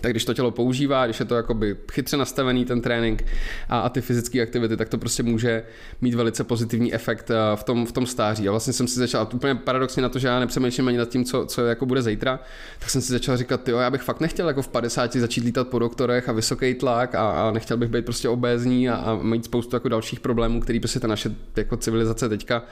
[0.00, 3.24] tak když to tělo používá, když je to jakoby chytře nastavený ten trénink
[3.68, 5.62] a, a ty fyzické aktivity, tak to prostě může
[6.00, 8.48] mít velice pozitivní efekt eh, v tom, v tom stáří.
[8.48, 11.24] A vlastně jsem si začal, úplně paradoxně na to, že já nepřemýšlím ani nad tím,
[11.24, 12.40] co, co jako bude zítra,
[12.78, 15.68] tak jsem si začal říkat, jo, já bych fakt nechtěl jako v 50 začít lítat
[15.68, 19.44] po doktorech a vysoký tlak a, a nechtěl bych být prostě obézní a, a mít
[19.44, 22.62] spoustu jako dalších problémů, který prostě ta naše jako civilizace teďka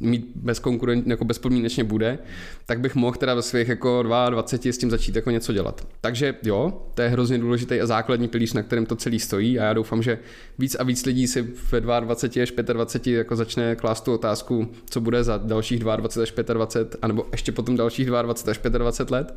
[0.00, 2.18] mít bezkonkurentně, jako bezpodmínečně bude,
[2.66, 5.86] tak bych mohl teda ve svých jako 22 s tím začít jako něco dělat.
[6.00, 9.64] Takže jo, to je hrozně důležitý a základní pilíř, na kterém to celý stojí a
[9.64, 10.18] já doufám, že
[10.58, 15.00] víc a víc lidí si ve 22 až 25 jako začne klást tu otázku, co
[15.00, 19.34] bude za dalších 22 až 25, anebo ještě potom dalších 22 až 25 let.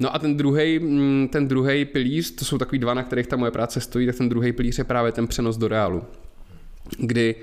[0.00, 3.36] No a ten druhý mm, ten druhý pilíř, to jsou takový dva, na kterých ta
[3.36, 6.04] moje práce stojí, tak ten druhý pilíř je právě ten přenos do reálu.
[6.98, 7.34] Kdy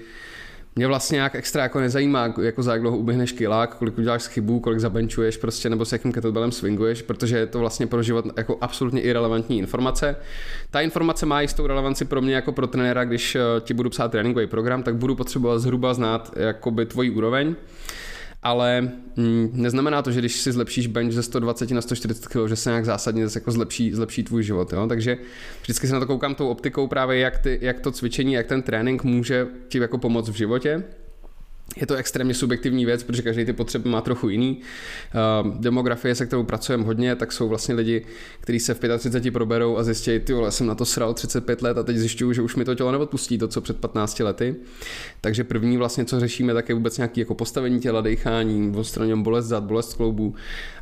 [0.75, 4.59] mě vlastně nějak extra jako nezajímá, jako za jak dlouho uběhneš kilák, kolik uděláš chybu,
[4.59, 8.57] kolik zabenčuješ prostě, nebo s jakým kettlebellem swinguješ, protože je to vlastně pro život jako
[8.61, 10.15] absolutně irrelevantní informace.
[10.71, 14.11] Ta informace má jistou relevanci pro mě jako pro trenéra, když eh, ti budu psát
[14.11, 17.55] tréninkový program, tak budu potřebovat zhruba znát jakoby tvoji úroveň
[18.43, 22.55] ale mm, neznamená to, že když si zlepšíš bench ze 120 na 140 kg, že
[22.55, 24.73] se nějak zásadně zase jako zlepší, zlepší tvůj život.
[24.73, 24.87] Jo?
[24.87, 25.17] Takže
[25.61, 28.61] vždycky se na to koukám tou optikou právě, jak, ty, jak to cvičení, jak ten
[28.61, 30.83] trénink může ti jako pomoct v životě
[31.75, 34.61] je to extrémně subjektivní věc, protože každý ty potřeby má trochu jiný.
[35.43, 38.05] Uh, demografie, se kterou pracujeme hodně, tak jsou vlastně lidi,
[38.39, 41.77] kteří se v 35 proberou a zjistí, ty vole, jsem na to sral 35 let
[41.77, 44.55] a teď zjišťuju, že už mi to tělo neodpustí to, co před 15 lety.
[45.21, 49.45] Takže první vlastně, co řešíme, tak je vůbec nějaké jako postavení těla, dechání, odstraněm bolest
[49.45, 50.35] zad, bolest kloubů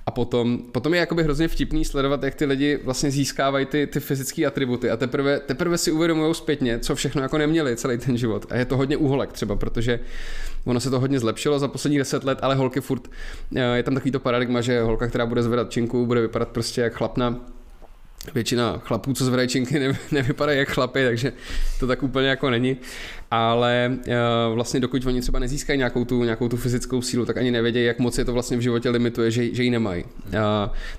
[0.09, 3.99] a potom, potom je jakoby hrozně vtipný sledovat, jak ty lidi vlastně získávají ty, ty
[3.99, 8.45] fyzické atributy a teprve, teprve si uvědomují zpětně, co všechno jako neměli celý ten život.
[8.49, 9.99] A je to hodně úholek třeba, protože
[10.65, 13.07] ono se to hodně zlepšilo za poslední deset let, ale holky furt,
[13.55, 16.81] eh, je tam takový to paradigma, že holka, která bude zvedat činku, bude vypadat prostě
[16.81, 17.45] jak chlapna,
[18.34, 21.34] většina chlapů, co zvedají činky, ne, nevypadají jak chlapy, takže
[21.79, 22.77] to tak úplně jako není.
[23.32, 27.51] Ale uh, vlastně dokud oni třeba nezískají nějakou tu, nějakou tu fyzickou sílu, tak ani
[27.51, 30.03] nevědějí, jak moc je to vlastně v životě limituje, že, že ji nemají.
[30.03, 30.39] Uh,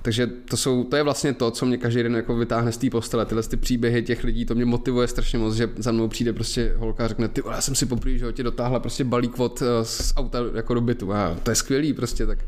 [0.02, 2.90] takže to, jsou, to je vlastně to, co mě každý den jako vytáhne z té
[2.90, 3.26] postele.
[3.26, 6.72] Tyhle ty příběhy těch lidí, to mě motivuje strašně moc, že za mnou přijde prostě
[6.76, 9.68] holka a řekne, ty já jsem si poprvé, že tě dotáhla prostě balík od uh,
[9.82, 11.12] z auta jako do bytu.
[11.12, 12.38] A to je skvělý prostě, tak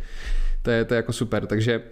[0.63, 1.83] To je, to je jako super, takže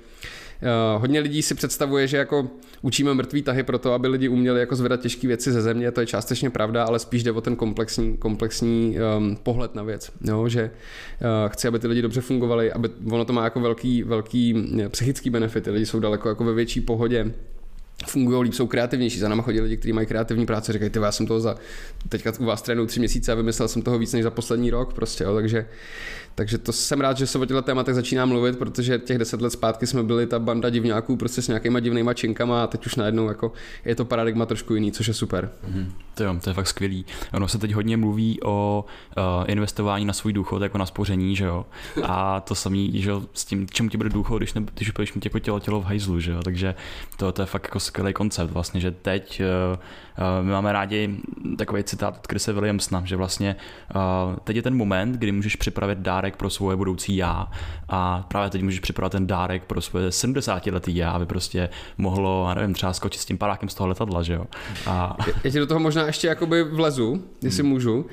[0.99, 2.51] hodně lidí si představuje, že jako
[2.83, 6.01] učíme mrtvý tahy pro to, aby lidi uměli jako zvedat těžké věci ze země, to
[6.01, 10.49] je částečně pravda, ale spíš jde o ten komplexní, komplexní um, pohled na věc, jo?
[10.49, 10.71] že
[11.21, 14.55] uh, chci, aby ty lidi dobře fungovali, aby ono to má jako velký, velký
[14.89, 17.33] psychický benefity, lidi jsou daleko jako ve větší pohodě,
[18.07, 19.19] fungují líp, jsou kreativnější.
[19.19, 21.57] Za náma chodí lidi, kteří mají kreativní práce, říkají, ty já jsem toho za,
[22.09, 24.95] teďka u vás trénuju tři měsíce a vymyslel jsem toho víc než za poslední rok
[24.95, 25.67] prostě, jo, takže
[26.41, 29.51] takže to jsem rád, že se o těchto tématech začíná mluvit, protože těch deset let
[29.51, 33.29] zpátky jsme byli ta banda divňáků prostě s nějakýma divnýma činkama a teď už najednou
[33.29, 33.53] jako
[33.85, 35.51] je to paradigma trošku jiný, což je super.
[35.71, 35.87] Mm-hmm.
[36.15, 37.07] To, jo, to je fakt skvělý.
[37.33, 38.85] Ono se teď hodně mluví o
[39.17, 41.67] uh, investování na svůj důchod jako na spoření, že jo.
[42.03, 45.25] A to samý, že s tím, čemu ti bude důchod, když, ne, když budeš mít
[45.25, 46.41] jako tělo, tělo v hajzlu, že jo.
[46.43, 46.75] Takže
[47.17, 49.79] to, to je fakt jako skvělý koncept vlastně, že teď uh,
[50.43, 51.17] my máme rádi
[51.59, 53.57] takový citát od Krise Williamsona, že vlastně
[53.95, 57.47] uh, teď je ten moment, kdy můžeš připravit dárek pro svoje budoucí já
[57.89, 62.47] a právě teď můžeš připravit ten dárek pro svoje 70 letý já, aby prostě mohlo,
[62.49, 64.45] já nevím, třeba skočit s tím padákem z toho letadla, že jo.
[64.87, 65.17] A...
[65.45, 67.73] Já ti do toho možná ještě jakoby vlezu, jestli hmm.
[67.73, 68.07] můžu.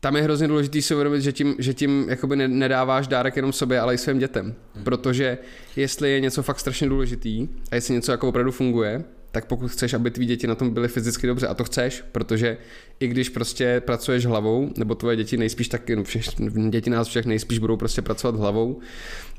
[0.00, 3.80] Tam je hrozně důležité si uvědomit, že tím, že tím jakoby nedáváš dárek jenom sobě,
[3.80, 4.54] ale i svým dětem.
[4.74, 4.84] Hmm.
[4.84, 5.38] Protože
[5.76, 9.04] jestli je něco fakt strašně důležitý a jestli něco jako opravdu funguje,
[9.36, 12.58] tak pokud chceš, aby tvý děti na tom byly fyzicky dobře, a to chceš, protože
[13.00, 16.24] i když prostě pracuješ hlavou, nebo tvoje děti nejspíš taky, no všech,
[16.68, 18.80] děti nás všech nejspíš budou prostě pracovat hlavou,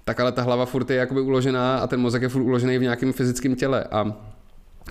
[0.04, 2.82] tak ale ta hlava furt je jakoby uložená a ten mozek je furt uložený v
[2.82, 4.18] nějakém fyzickém těle a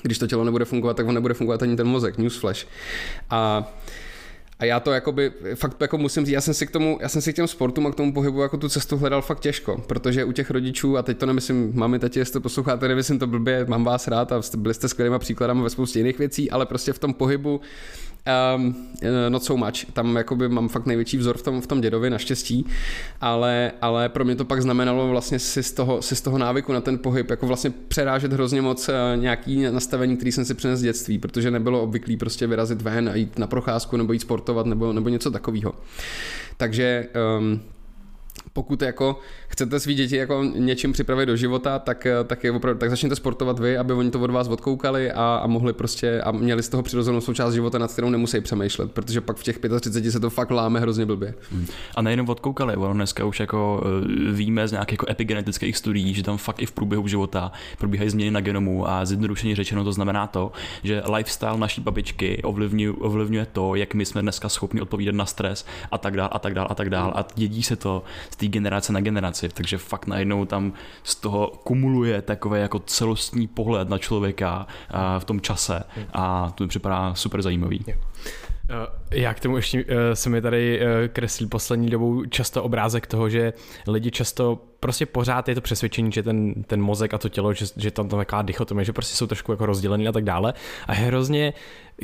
[0.02, 2.66] když to tělo nebude fungovat, tak on nebude fungovat ani ten mozek, newsflash.
[3.30, 3.72] A
[4.58, 7.22] a já to jakoby, fakt jako musím říct, já jsem si k tomu, já jsem
[7.22, 10.24] si k těm sportům a k tomu pohybu jako tu cestu hledal fakt těžko, protože
[10.24, 13.64] u těch rodičů, a teď to nemyslím, mami, tati, jestli to posloucháte, nemyslím to blbě,
[13.68, 16.98] mám vás rád a byli jste skvělými příkladami ve spoustě jiných věcí, ale prostě v
[16.98, 17.60] tom pohybu
[18.56, 18.76] Um,
[19.28, 19.92] not so much.
[19.92, 22.66] Tam jakoby mám fakt největší vzor v tom, v tom dědovi, naštěstí,
[23.20, 26.72] ale, ale pro mě to pak znamenalo vlastně si z, toho, si z toho návyku
[26.72, 30.80] na ten pohyb, jako vlastně přerážet hrozně moc uh, nějaký nastavení, který jsem si přinesl
[30.80, 34.66] z dětství, protože nebylo obvyklý prostě vyrazit ven a jít na procházku nebo jít sportovat
[34.66, 35.74] nebo, nebo něco takového.
[36.56, 37.06] Takže
[37.38, 37.60] um,
[38.56, 42.90] pokud jako chcete svý děti jako něčím připravit do života, tak, tak, je opravdu, tak
[42.90, 46.62] začněte sportovat vy, aby oni to od vás odkoukali a, a mohli prostě a měli
[46.62, 50.20] z toho přirozenou součást života, nad kterou nemusí přemýšlet, protože pak v těch 35 se
[50.20, 51.34] to fakt láme hrozně blbě.
[51.50, 51.66] Hmm.
[51.94, 56.22] A nejenom odkoukali, ono dneska už jako eh, víme z nějakých jako epigenetických studií, že
[56.22, 60.26] tam fakt i v průběhu života probíhají změny na genomu a zjednodušeně řečeno to znamená
[60.26, 65.26] to, že lifestyle naší babičky ovlivňuje, ovlivňuje to, jak my jsme dneska schopni odpovídat na
[65.26, 68.36] stres a tak dál a tak dál a tak dál a dědí se to z
[68.36, 73.88] té generace na generaci, takže fakt najednou tam z toho kumuluje takový jako celostní pohled
[73.88, 74.66] na člověka
[75.18, 75.82] v tom čase.
[76.12, 77.84] A to mi připadá super zajímavý.
[79.10, 80.80] Já k tomu ještě se mi tady
[81.12, 83.52] kreslí poslední dobou často obrázek toho, že
[83.86, 87.66] lidi často prostě pořád je to přesvědčení, že ten, ten mozek a to tělo, že,
[87.76, 90.54] že tam tam taková dichotomie, že prostě jsou trošku jako rozdělený a tak dále.
[90.86, 91.52] A je hrozně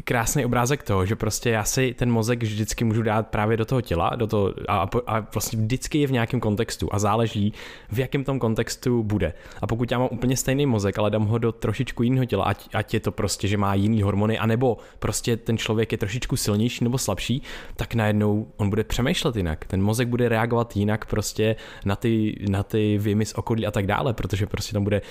[0.04, 3.80] krásný obrázek toho, že prostě já si ten mozek vždycky můžu dát právě do toho
[3.80, 7.52] těla do toho, a, a vlastně vždycky je v nějakém kontextu a záleží,
[7.90, 9.32] v jakém tom kontextu bude.
[9.60, 12.68] A pokud já mám úplně stejný mozek, ale dám ho do trošičku jiného těla, ať,
[12.74, 16.84] ať je to prostě, že má jiný hormony, anebo prostě ten člověk je trošičku silnější
[16.92, 17.42] nebo slabší,
[17.76, 19.64] tak najednou on bude přemýšlet jinak.
[19.64, 23.86] Ten mozek bude reagovat jinak prostě na ty, na ty vymy z okolí a tak
[23.86, 25.02] dále, protože prostě tam bude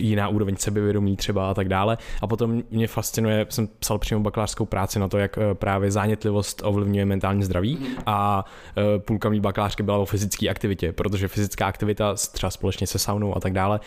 [0.00, 1.98] jiná úroveň sebevědomí třeba a tak dále.
[2.22, 6.62] A potom mě fascinuje, jsem psal přímo bakalářskou práci na to, jak eh, právě zánětlivost
[6.64, 8.44] ovlivňuje mentální zdraví a
[8.76, 13.36] eh, půlka mý bakalářky byla o fyzické aktivitě, protože fyzická aktivita třeba společně se saunou
[13.36, 13.80] a tak dále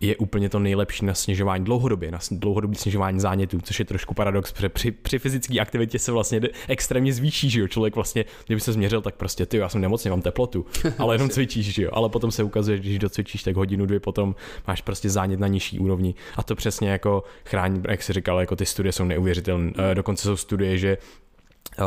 [0.00, 4.52] je úplně to nejlepší na snižování dlouhodobě, na dlouhodobé snižování zánětů, což je trošku paradox,
[4.52, 8.72] protože při, při fyzické aktivitě se vlastně extrémně zvýší, že jo, člověk vlastně, kdyby se
[8.72, 10.66] změřil, tak prostě ty, já jsem nemocný, mám teplotu,
[10.98, 14.00] ale jenom cvičíš, že jo, ale potom se ukazuje, že když docvičíš, tak hodinu, dvě
[14.00, 14.34] potom
[14.66, 16.14] máš prostě zánět na nižší úrovni.
[16.36, 20.22] A to přesně jako chrání, jak si říkal, jako ty studie jsou neuvěřitelné, eh, dokonce
[20.22, 20.98] jsou studie, že
[21.78, 21.86] uh,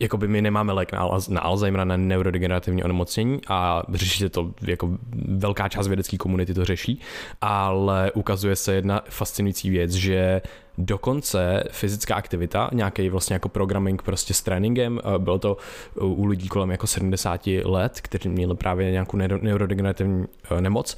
[0.00, 5.68] jakoby my nemáme lék na, na Alzheimera, na neurodegenerativní onemocnění a řeší to, jako velká
[5.68, 7.00] část vědecké komunity to řeší,
[7.40, 10.42] ale ukazuje se jedna fascinující věc, že
[10.78, 15.56] dokonce fyzická aktivita, nějaký vlastně jako programming prostě s tréninkem, bylo to
[16.00, 20.96] u lidí kolem jako 70 let, kteří měli právě nějakou neurodegenerativní eh, nemoc,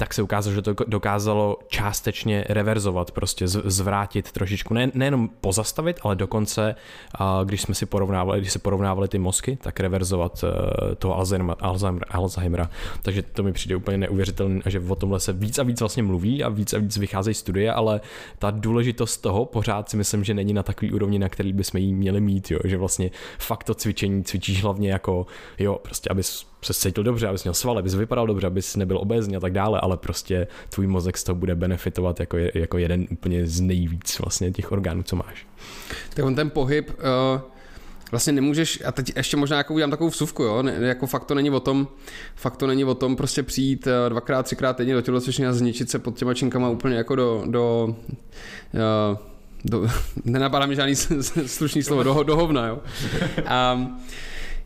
[0.00, 6.16] tak se ukázalo, že to dokázalo částečně reverzovat, prostě zvrátit trošičku, ne, nejenom pozastavit, ale
[6.16, 6.74] dokonce,
[7.44, 11.56] když jsme si porovnávali, když se porovnávali ty mozky, tak reverzovat eh, toho Alzheimera,
[12.10, 12.70] Alzheimera.
[13.02, 16.44] Takže to mi přijde úplně neuvěřitelné, že o tomhle se víc a víc vlastně mluví
[16.44, 18.00] a víc a víc vycházejí studie, ale
[18.38, 21.94] ta důležitost toho pořád si myslím, že není na takový úrovni, na který bychom jí
[21.94, 22.58] měli mít, jo?
[22.64, 25.26] že vlastně fakt to cvičení cvičíš hlavně jako,
[25.58, 29.36] jo, prostě abys se cítil dobře, abys měl svaly, abys vypadal dobře, abys nebyl obézní
[29.36, 33.46] a tak dále, ale prostě tvůj mozek z toho bude benefitovat jako, jako jeden úplně
[33.46, 35.46] z nejvíc vlastně těch orgánů, co máš.
[36.14, 37.40] Tak on ten pohyb, uh
[38.10, 41.34] vlastně nemůžeš, a teď ještě možná jako udělám takovou vsuvku, jo, ne, jako fakt to
[41.34, 41.88] není o tom,
[42.34, 45.90] fakt to není o tom prostě přijít eh, dvakrát, třikrát týdně do tělocvičny a zničit
[45.90, 47.96] se pod těma činkama úplně jako do, do,
[48.74, 49.18] uh,
[49.64, 49.88] do
[50.24, 50.96] nenapadá mi žádný
[51.46, 52.78] slušný slovo, do, do hovna, jo.
[53.46, 53.86] A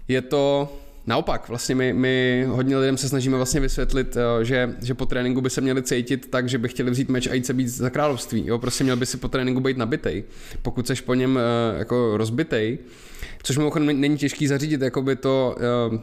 [0.08, 0.72] je to,
[1.06, 5.40] Naopak, vlastně my, my hodně lidem se snažíme vlastně vysvětlit, eh, že, že po tréninku
[5.40, 7.90] by se měli cítit tak, že by chtěli vzít meč a jít se být za
[7.90, 8.46] království.
[8.46, 8.58] Jo?
[8.58, 10.24] Prostě měl by si po tréninku být nabitej.
[10.62, 11.38] Pokud seš po něm
[11.78, 12.78] jako rozbitej,
[13.42, 15.56] což mimochodem není těžký zařídit, jako by to
[15.90, 15.98] uh,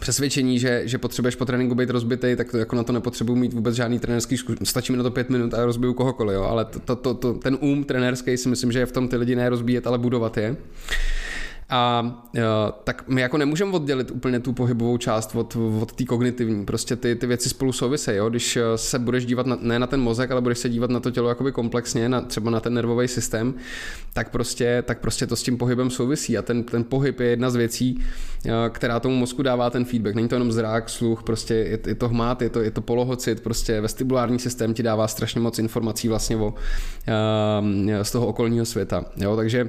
[0.00, 3.52] přesvědčení, že, že potřebuješ po tréninku být rozbitý, tak to jako na to nepotřebuji mít
[3.52, 4.68] vůbec žádný trenerský zkušenost.
[4.68, 6.42] Stačí mi na to pět minut a rozbiju kohokoliv, jo?
[6.42, 9.16] ale to, to, to, to, ten um trenérský si myslím, že je v tom ty
[9.16, 10.56] lidi ne rozbíjet, ale budovat je.
[11.74, 12.02] A
[12.34, 12.40] uh,
[12.84, 16.64] tak my jako nemůžeme oddělit úplně tu pohybovou část od, od té kognitivní.
[16.64, 18.18] Prostě ty, ty věci spolu souvisejí.
[18.18, 18.30] Jo?
[18.30, 21.00] Když e, se budeš dívat na, ne na ten mozek, ale budeš se dívat na
[21.00, 23.54] to tělo jakoby komplexně, na, třeba na ten nervový systém,
[24.12, 26.38] tak prostě, tak prostě to s tím pohybem souvisí.
[26.38, 30.14] A ten, ten pohyb je jedna z věcí, uh, která tomu mozku dává ten feedback.
[30.14, 33.40] Není to jenom zrák, sluch, prostě je, je to hmat, je to, je to polohocit,
[33.40, 36.54] prostě vestibulární systém ti dává strašně moc informací vlastně o,
[38.02, 39.04] z toho okolního světa.
[39.16, 39.36] Jo?
[39.36, 39.68] Takže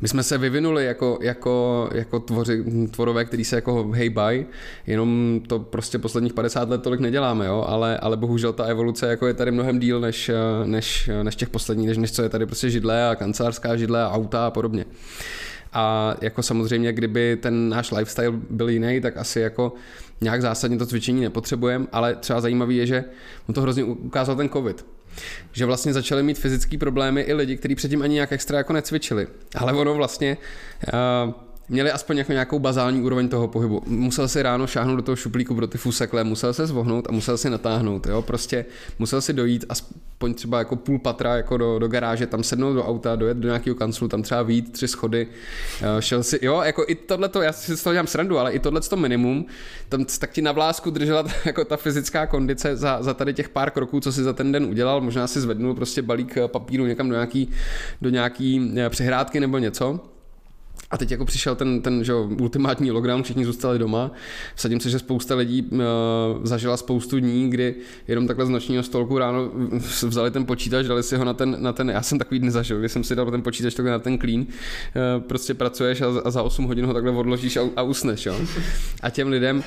[0.00, 4.46] my jsme se vyvinuli jako, jako, jako tvoři, tvorové, který se jako hejbaj,
[4.86, 7.64] jenom to prostě posledních 50 let tolik neděláme, jo?
[7.68, 11.48] Ale, ale bohužel ta evoluce jako je tady mnohem díl než, eh, než, než těch
[11.48, 14.84] posledních, než, než co je tady prostě židle a kancelářská židle a auta a podobně.
[15.72, 19.72] A jako samozřejmě, kdyby ten náš lifestyle byl jiný, tak asi jako
[20.20, 23.04] nějak zásadně to cvičení nepotřebujeme, ale třeba zajímavý je, že
[23.48, 24.84] on to hrozně ukázal ten covid
[25.52, 29.26] že vlastně začali mít fyzické problémy i lidi, kteří předtím ani nějak extra jako necvičili.
[29.54, 30.36] Ale ono vlastně
[31.26, 31.32] uh,
[31.68, 33.82] měli aspoň jako nějakou bazální úroveň toho pohybu.
[33.86, 37.38] Musel si ráno šáhnout do toho šuplíku pro ty fusekle, musel se zvohnout a musel
[37.38, 38.64] si natáhnout, jo, prostě
[38.98, 42.84] musel si dojít aspoň třeba jako půl patra jako do, do garáže, tam sednout do
[42.84, 45.26] auta, dojet do nějakého kanclu, tam třeba vít tři schody,
[45.82, 48.58] eh, šel si, jo, jako i tohle já si z toho dělám srandu, ale i
[48.58, 49.46] tohle to minimum,
[49.88, 53.70] tam tak ti na vlásku držela jako ta fyzická kondice za, za tady těch pár
[53.70, 57.14] kroků, co si za ten den udělal, možná si zvednul prostě balík papíru někam do
[57.14, 57.50] nějaký,
[58.00, 60.00] do nějaký eh, přehrádky nebo něco,
[60.90, 64.10] a teď jako přišel ten, ten že, ultimátní lockdown, všichni zůstali doma.
[64.54, 65.78] Vsadím se, že spousta lidí uh,
[66.42, 67.74] zažila spoustu dní, kdy
[68.08, 69.50] jenom takhle z nočního stolku ráno
[70.02, 72.78] vzali ten počítač, dali si ho na ten, na ten já jsem takový dny zažil,
[72.78, 74.46] kdy jsem si dal ten počítač takhle na ten clean, uh,
[75.22, 78.26] prostě pracuješ a, a, za 8 hodin ho takhle odložíš a, a usneš.
[78.26, 78.40] Jo?
[79.02, 79.62] A těm lidem,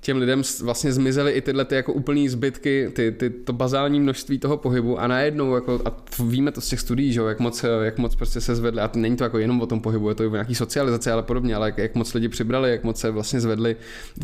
[0.00, 4.38] těm lidem vlastně zmizely i tyhle ty jako úplný zbytky, ty, ty, to bazální množství
[4.38, 7.98] toho pohybu a najednou, jako, a víme to z těch studií, že jak moc, jak
[7.98, 10.26] moc prostě se zvedli, a není to jako jenom o tom pohybu, je to i
[10.26, 13.40] o nějaký socializaci, ale podobně, ale jak, jak moc lidi přibrali, jak moc se vlastně
[13.40, 13.76] zvedli,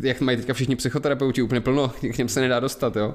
[0.02, 3.14] jak mají teďka všichni psychoterapeuti úplně plno, k něm se nedá dostat, jo.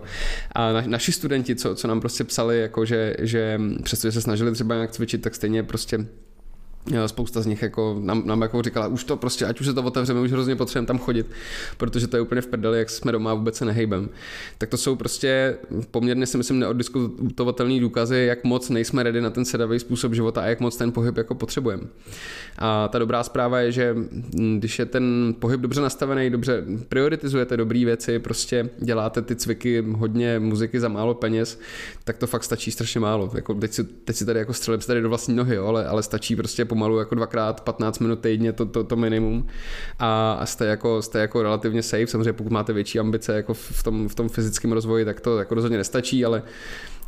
[0.51, 4.51] A na, naši studenti, co, co nám prostě psali, jako že, že přestože se snažili
[4.51, 6.05] třeba nějak cvičit, tak stejně prostě
[7.05, 9.83] Spousta z nich jako nám, nám jako říkala, už to prostě, ať už se to
[9.83, 11.27] otevřeme, už hrozně potřebujeme tam chodit,
[11.77, 14.09] protože to je úplně v prdeli, jak jsme doma a vůbec se nehejbem.
[14.57, 15.57] Tak to jsou prostě
[15.91, 20.45] poměrně si myslím neoddiskutovatelné důkazy, jak moc nejsme ready na ten sedavý způsob života a
[20.45, 21.83] jak moc ten pohyb jako potřebujeme.
[22.57, 23.95] A ta dobrá zpráva je, že
[24.57, 30.39] když je ten pohyb dobře nastavený, dobře prioritizujete dobré věci, prostě děláte ty cviky hodně
[30.39, 31.59] muziky za málo peněz,
[32.03, 33.31] tak to fakt stačí strašně málo.
[33.35, 36.03] Jako teď, si, teď si tady jako střelím tady do vlastní nohy, jo, ale, ale
[36.03, 39.47] stačí prostě pomalu jako dvakrát 15 minut týdně to, to, to minimum
[39.99, 42.07] a, jste, jako, jste jako relativně safe.
[42.07, 45.55] Samozřejmě pokud máte větší ambice jako v tom, v tom fyzickém rozvoji, tak to jako
[45.55, 46.43] rozhodně nestačí, ale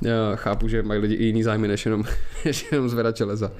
[0.02, 2.04] já chápu, že mají lidi i jiný zájmy, než jenom,
[2.46, 3.52] než jenom zvedat železa.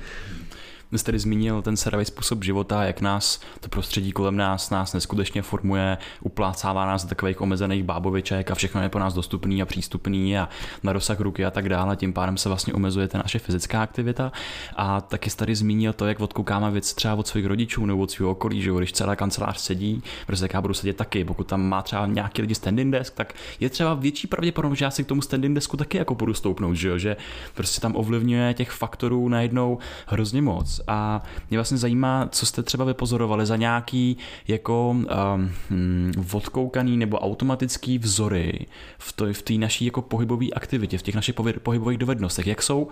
[0.92, 5.42] Jste tady zmínil ten sedavý způsob života, jak nás to prostředí kolem nás nás neskutečně
[5.42, 10.38] formuje, uplácává nás do takových omezených báboviček a všechno je pro nás dostupný a přístupný
[10.38, 10.50] a
[10.84, 11.96] na rozsah ruky a tak dále.
[11.96, 14.32] Tím pádem se vlastně omezuje ta naše fyzická aktivita.
[14.76, 18.12] A taky jste tady zmínil to, jak odkoukáme věc třeba od svých rodičů nebo od
[18.12, 21.26] svého okolí, že když celá kancelář sedí, protože já budu sedět taky.
[21.26, 24.92] Pokud tam má třeba nějaký lidi standing desk, tak je třeba větší pravděpodobnost, že já
[24.92, 27.18] si k tomu standing desku taky jako budu stoupnout, že, že
[27.54, 32.86] prostě tam ovlivňuje těch faktorů najednou hrozně moc a mě vlastně zajímá, co jste třeba
[32.86, 38.66] vypozorovali za nějaký jako um, odkoukaný nebo automatický vzory
[39.00, 42.48] v té v naší jako pohybové aktivitě, v těch našich pohybových dovednostech.
[42.48, 42.88] Jak jsou,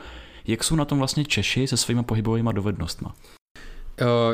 [0.48, 3.08] jak jsou na tom vlastně Češi se svými pohybovými dovednostmi?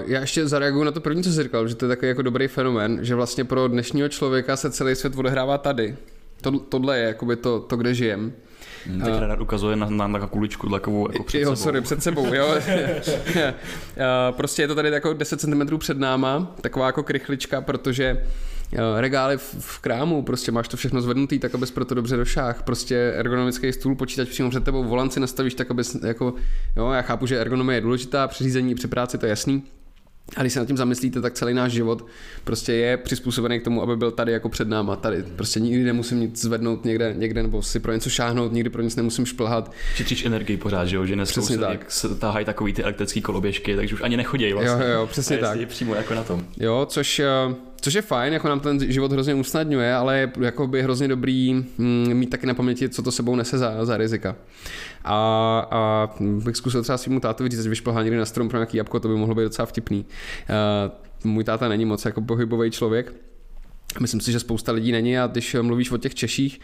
[0.06, 2.48] Já ještě zareaguju na to první, co jsi říkal, že to je takový jako dobrý
[2.48, 5.98] fenomén, že vlastně pro dnešního člověka se celý svět odehrává tady
[6.42, 8.34] To, tohle je jakoby to, to kde žijem.
[8.86, 11.64] Hmm, teď rád ukazuje na, na, na kuličku takovou jako před jo, sebou.
[11.64, 12.56] sorry, před sebou, jo.
[14.32, 18.18] prostě je to tady jako 10 cm před náma, taková jako krychlička, protože
[18.98, 22.64] regály v, krámu, prostě máš to všechno zvednutý, tak abys pro to dobře došáh.
[22.64, 26.34] Prostě ergonomický stůl, počítač přímo před tebou, volanci nastavíš tak, abys jako,
[26.76, 29.64] jo, já chápu, že ergonomie je důležitá, při řízení, při práci, to je jasný,
[30.36, 32.06] a když se nad tím zamyslíte, tak celý náš život
[32.44, 35.24] prostě je přizpůsobený k tomu, aby byl tady jako před náma, tady.
[35.24, 38.96] Prostě nikdy nemusím nic zvednout někde, někde nebo si pro něco šáhnout, nikdy pro nic
[38.96, 39.72] nemusím šplhat.
[39.96, 41.92] Šetříš energii pořád, že jo, že dneska se, tak.
[41.92, 44.86] se tahají takový ty elektrické koloběžky, takže už ani nechodí vlastně.
[44.86, 45.68] Jo, jo, přesně tak.
[45.68, 46.46] přímo jako na tom.
[46.60, 47.28] Jo, což eh,
[47.82, 51.54] Což je fajn, jako nám ten život hrozně usnadňuje, ale je jako by hrozně dobrý
[51.54, 54.36] mm, mít taky na paměti, co to sebou nese za, za rizika.
[55.04, 55.16] A,
[55.72, 59.00] a bych zkusil třeba svým tátovi říct, že vyšplhá někdy na strom pro nějaký jabko,
[59.00, 60.06] to by mohlo být docela vtipný.
[61.24, 63.14] Uh, můj táta není moc jako pohybový člověk,
[64.00, 66.60] Myslím si, že spousta lidí není a když mluvíš o těch Češích,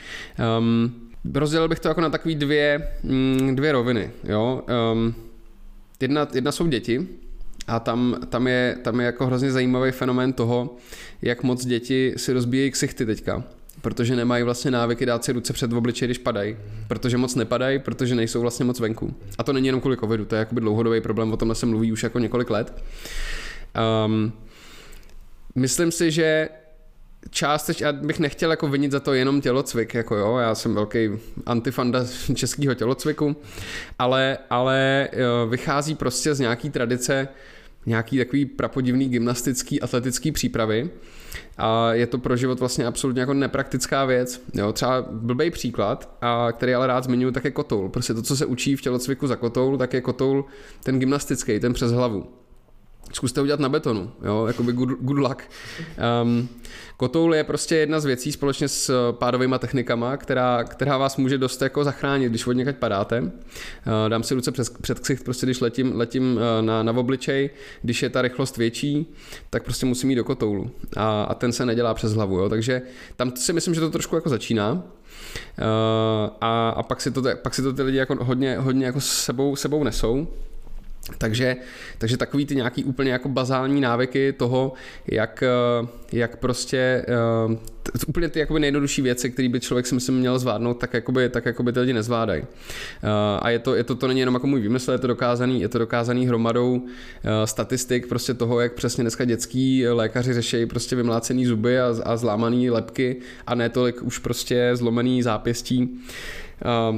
[0.60, 0.94] um,
[1.34, 4.12] rozdělil bych to jako na takové dvě, mm, dvě roviny.
[4.24, 4.64] Jo?
[4.94, 5.16] Um,
[6.02, 7.08] jedna, jedna jsou děti,
[7.68, 10.76] a tam, tam, je, tam je jako hrozně zajímavý fenomén toho,
[11.22, 13.44] jak moc děti si rozbíjejí ksichty teďka
[13.82, 16.58] protože nemají vlastně návyky dát si ruce před obličej, když padají,
[16.88, 19.16] protože moc nepadají, protože nejsou vlastně moc venku.
[19.38, 21.92] A to není jenom kvůli covidu, to je jakoby dlouhodobý problém, o tomhle se mluví
[21.92, 22.84] už jako několik let.
[24.06, 24.34] Um,
[25.56, 26.50] myslím si, že
[27.30, 31.10] částečně, já bych nechtěl jako vinit za to jenom tělocvik, jako jo, já jsem velký
[31.46, 32.06] antifanda
[32.36, 33.36] českého tělocviku,
[34.00, 35.10] ale, ale
[35.50, 37.28] vychází prostě z nějaký tradice,
[37.88, 40.90] nějaký takový prapodivný gymnastický, atletický přípravy
[41.58, 44.42] a je to pro život vlastně absolutně jako nepraktická věc.
[44.54, 47.90] Jo, třeba blbý příklad, a který ale rád zmiňuji, tak je kotoul.
[47.90, 50.46] Prostě to, co se učí v tělocviku za kotoul, tak je kotoul
[50.84, 52.26] ten gymnastický, ten přes hlavu.
[53.14, 55.44] Zkuste udělat na betonu, jo, jakoby good, good luck.
[56.24, 56.50] Um,
[56.98, 61.62] kotoul je prostě jedna z věcí společně s pádovými technikama, která, která vás může dost
[61.62, 63.22] jako zachránit, když od někať padáte.
[63.22, 63.30] Uh,
[64.08, 67.50] dám si ruce před, před ksicht, prostě když letím, letím uh, na, na obličej,
[67.82, 69.16] když je ta rychlost větší,
[69.50, 70.72] tak prostě musím jít do kotoulu.
[70.98, 72.82] A, a ten se nedělá přes hlavu, jo, takže
[73.16, 74.72] tam si myslím, že to trošku jako začíná.
[74.72, 74.82] Uh,
[76.42, 79.56] a, a pak, si to, pak si to ty lidi jako hodně, hodně jako sebou,
[79.56, 80.28] sebou nesou.
[81.18, 81.56] Takže,
[81.98, 84.74] takže takový ty nějaký úplně jako bazální návyky toho,
[85.08, 87.06] jak, eh, jak prostě
[87.48, 87.56] uh,
[88.08, 91.46] úplně ty jakoby nejjednodušší věci, které by člověk si myslím měl zvládnout, tak jakoby, tak
[91.46, 92.42] jakoby ty lidi nezvládají.
[92.42, 92.48] Uh,
[93.42, 95.70] a je to, je to, to není jenom jako můj výmysl, je to dokázaný, je
[95.70, 96.86] to dokázaný hromadou
[97.46, 102.70] statistik prostě toho, jak přesně dneska dětský lékaři řeší prostě vymlácený zuby a, a zlámaný
[102.70, 103.16] lepky
[103.48, 106.00] a ne tolik už prostě zlomený zápěstí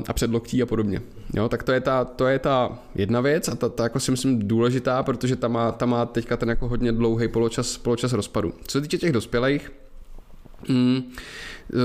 [0.08, 1.02] a předloktí a podobně.
[1.34, 4.12] Jo, tak to je ta, to je ta jedna věc a ta, ta jako si
[4.12, 8.54] myslím důležitá, protože ta má, ta má teďka ten jako hodně dlouhý poločas, poločas rozpadu.
[8.68, 9.72] Co se týče těch dospělých,
[10.68, 11.12] mm,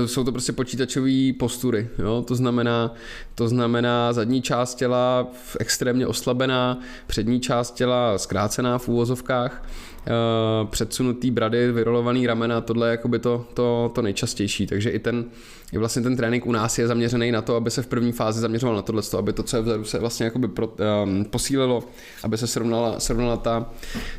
[0.05, 2.23] jsou to prostě počítačové postury, jo?
[2.27, 2.93] To, znamená,
[3.35, 5.27] to znamená zadní část těla
[5.59, 9.63] extrémně oslabená, přední část těla zkrácená v úvozovkách,
[10.07, 15.25] uh, předsunutý brady, vyrolovaný ramena, tohle je to, to, to nejčastější, takže i ten,
[15.73, 18.39] i vlastně ten trénink u nás je zaměřený na to, aby se v první fázi
[18.39, 20.67] zaměřoval na tohle, aby to, co je vzadu, se vlastně pro,
[21.03, 21.83] um, posílilo,
[22.23, 23.69] aby se srovnala, srovnala ta,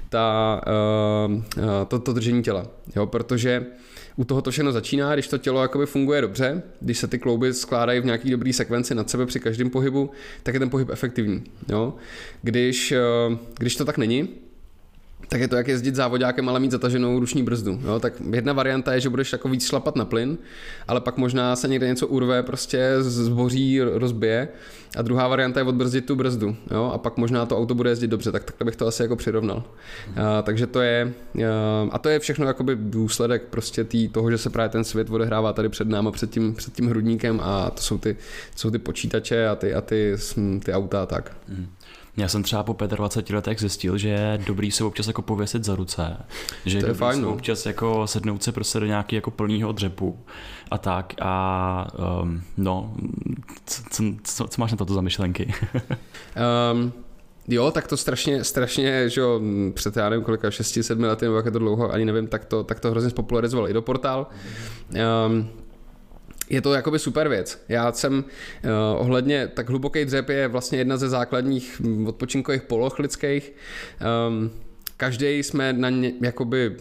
[0.08, 0.60] ta,
[1.26, 2.66] uh, to, to držení těla,
[2.96, 3.06] jo?
[3.06, 3.66] protože
[4.16, 7.54] u toho to všechno začíná, když to tělo jakoby funguje dobře, když se ty klouby
[7.54, 10.10] skládají v nějaký dobrý sekvenci nad sebe při každém pohybu,
[10.42, 11.44] tak je ten pohyb efektivní.
[11.68, 11.94] Jo?
[12.42, 12.94] Když,
[13.58, 14.28] když to tak není,
[15.28, 17.80] tak je to jak jezdit závodákem, ale mít zataženou ruční brzdu.
[17.84, 18.00] Jo?
[18.00, 20.38] Tak jedna varianta je, že budeš jako víc šlapat na plyn,
[20.88, 24.48] ale pak možná se někde něco urve, prostě zboří, rozbije.
[24.96, 26.56] A druhá varianta je odbrzdit tu brzdu.
[26.70, 26.90] Jo?
[26.94, 29.64] A pak možná to auto bude jezdit dobře, tak takhle bych to asi jako přirovnal.
[30.16, 31.12] A, takže to je,
[31.90, 35.52] a to je všechno jakoby důsledek prostě tý, toho, že se právě ten svět odehrává
[35.52, 38.78] tady před náma, před tím, před tím hrudníkem a to jsou ty, to jsou ty
[38.78, 40.16] počítače a ty, a ty,
[40.64, 41.36] ty auta a tak.
[41.48, 41.66] Mm.
[42.16, 45.76] Já jsem třeba po 25 letech zjistil, že je dobrý se občas jako pověsit za
[45.76, 46.16] ruce.
[46.66, 47.32] Že to je, fajn, no.
[47.32, 50.18] občas jako sednout se prostě do nějakého jako plného dřepu
[50.70, 51.86] a tak a
[52.22, 52.94] um, no,
[53.66, 55.54] co, co, co máš na toto za myšlenky?
[56.72, 56.92] um,
[57.48, 59.40] Jo, tak to strašně, strašně, že jo,
[59.74, 62.64] před já nevím kolika, 6-7 lety, nebo jak je to dlouho, ani nevím, tak to,
[62.64, 64.26] tak to hrozně spopularizoval i do portál.
[65.26, 65.48] Um,
[66.50, 67.64] je to jakoby super věc.
[67.68, 73.52] Já jsem uh, ohledně, tak hluboký dřep je vlastně jedna ze základních odpočinkových poloh lidských.
[74.28, 74.50] Um,
[74.96, 76.76] každý jsme na ně, jakoby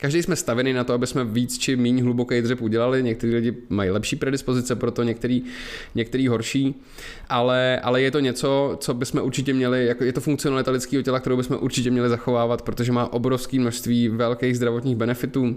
[0.00, 3.02] Každý jsme stavený na to, aby jsme víc či méně hluboký dřep udělali.
[3.02, 5.42] Někteří lidi mají lepší predispozice pro to, některý,
[5.94, 6.74] některý horší,
[7.28, 11.20] ale, ale je to něco, co bychom určitě měli, jako je to funkcionalita lidského těla,
[11.20, 15.56] kterou bychom určitě měli zachovávat, protože má obrovské množství velkých zdravotních benefitů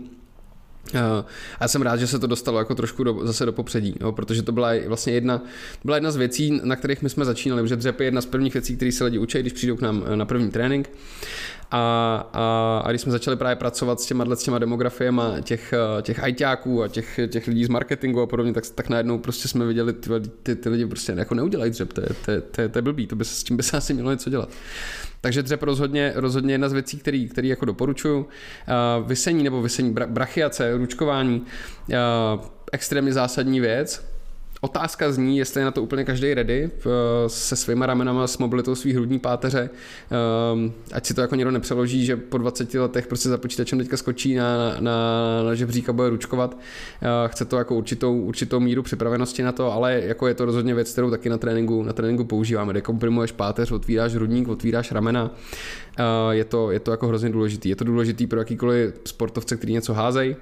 [0.96, 1.26] a
[1.62, 4.42] já jsem rád, že se to dostalo jako trošku do, zase do popředí, jo, protože
[4.42, 5.42] to byla vlastně jedna,
[5.84, 8.54] byla jedna z věcí, na kterých my jsme začínali, protože dřep je jedna z prvních
[8.54, 10.90] věcí, které se lidi učí, když přijdou k nám na první trénink.
[11.72, 16.24] A, a, a když jsme začali právě pracovat s těma, s těma demografiemi těch, těch
[16.24, 19.94] ajťáků a těch, těch lidí z marketingu a podobně, tak, tak najednou prostě jsme viděli,
[19.94, 20.10] ty,
[20.44, 22.82] ty, ty lidi prostě jako neudělají dřep, to je, to, je, to, je, to je
[22.82, 24.50] blbý, to by, s tím by se asi mělo něco dělat.
[25.22, 28.28] Takže dřep rozhodně, rozhodně jedna z věcí, který, který jako doporučuju.
[29.06, 31.46] Vysení nebo vysení brachiace, ručkování,
[32.72, 34.17] extrémně zásadní věc
[34.62, 36.72] Otázka zní, jestli je na to úplně každý ready
[37.28, 39.70] se svýma ramenama, s mobilitou svých hrudní páteře,
[40.54, 43.98] ehm, ať si to jako někdo nepřeloží, že po 20 letech prostě za počítačem teďka
[43.98, 46.58] skočí na, na, na žebřík a bude ručkovat.
[47.02, 50.76] Eh, chce to jako určitou, určitou míru připravenosti na to, ale jako je to rozhodně
[50.76, 52.74] věc, kterou taky na tréninku, na tréninku používáme.
[52.74, 55.32] Dekomprimuješ páteř, otvíráš hrudník, otvíráš ramena.
[56.00, 57.70] Eh, je to, je to jako hrozně důležitý.
[57.70, 60.36] Je to důležitý pro jakýkoliv sportovce, který něco házejí,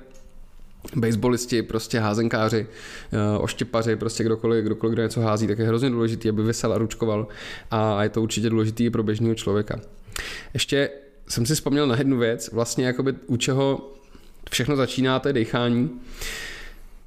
[0.95, 2.67] baseballisti, prostě házenkáři,
[3.11, 6.77] eh, oštěpaři, prostě kdokoliv, kdokoliv kdo něco hází, tak je hrozně důležitý, aby vysel a
[6.77, 7.27] ručkoval
[7.71, 9.79] a je to určitě důležitý i pro běžného člověka.
[10.53, 10.89] Ještě
[11.27, 13.93] jsem si vzpomněl na jednu věc, vlastně jakoby u čeho
[14.51, 15.89] všechno začíná, to je dechání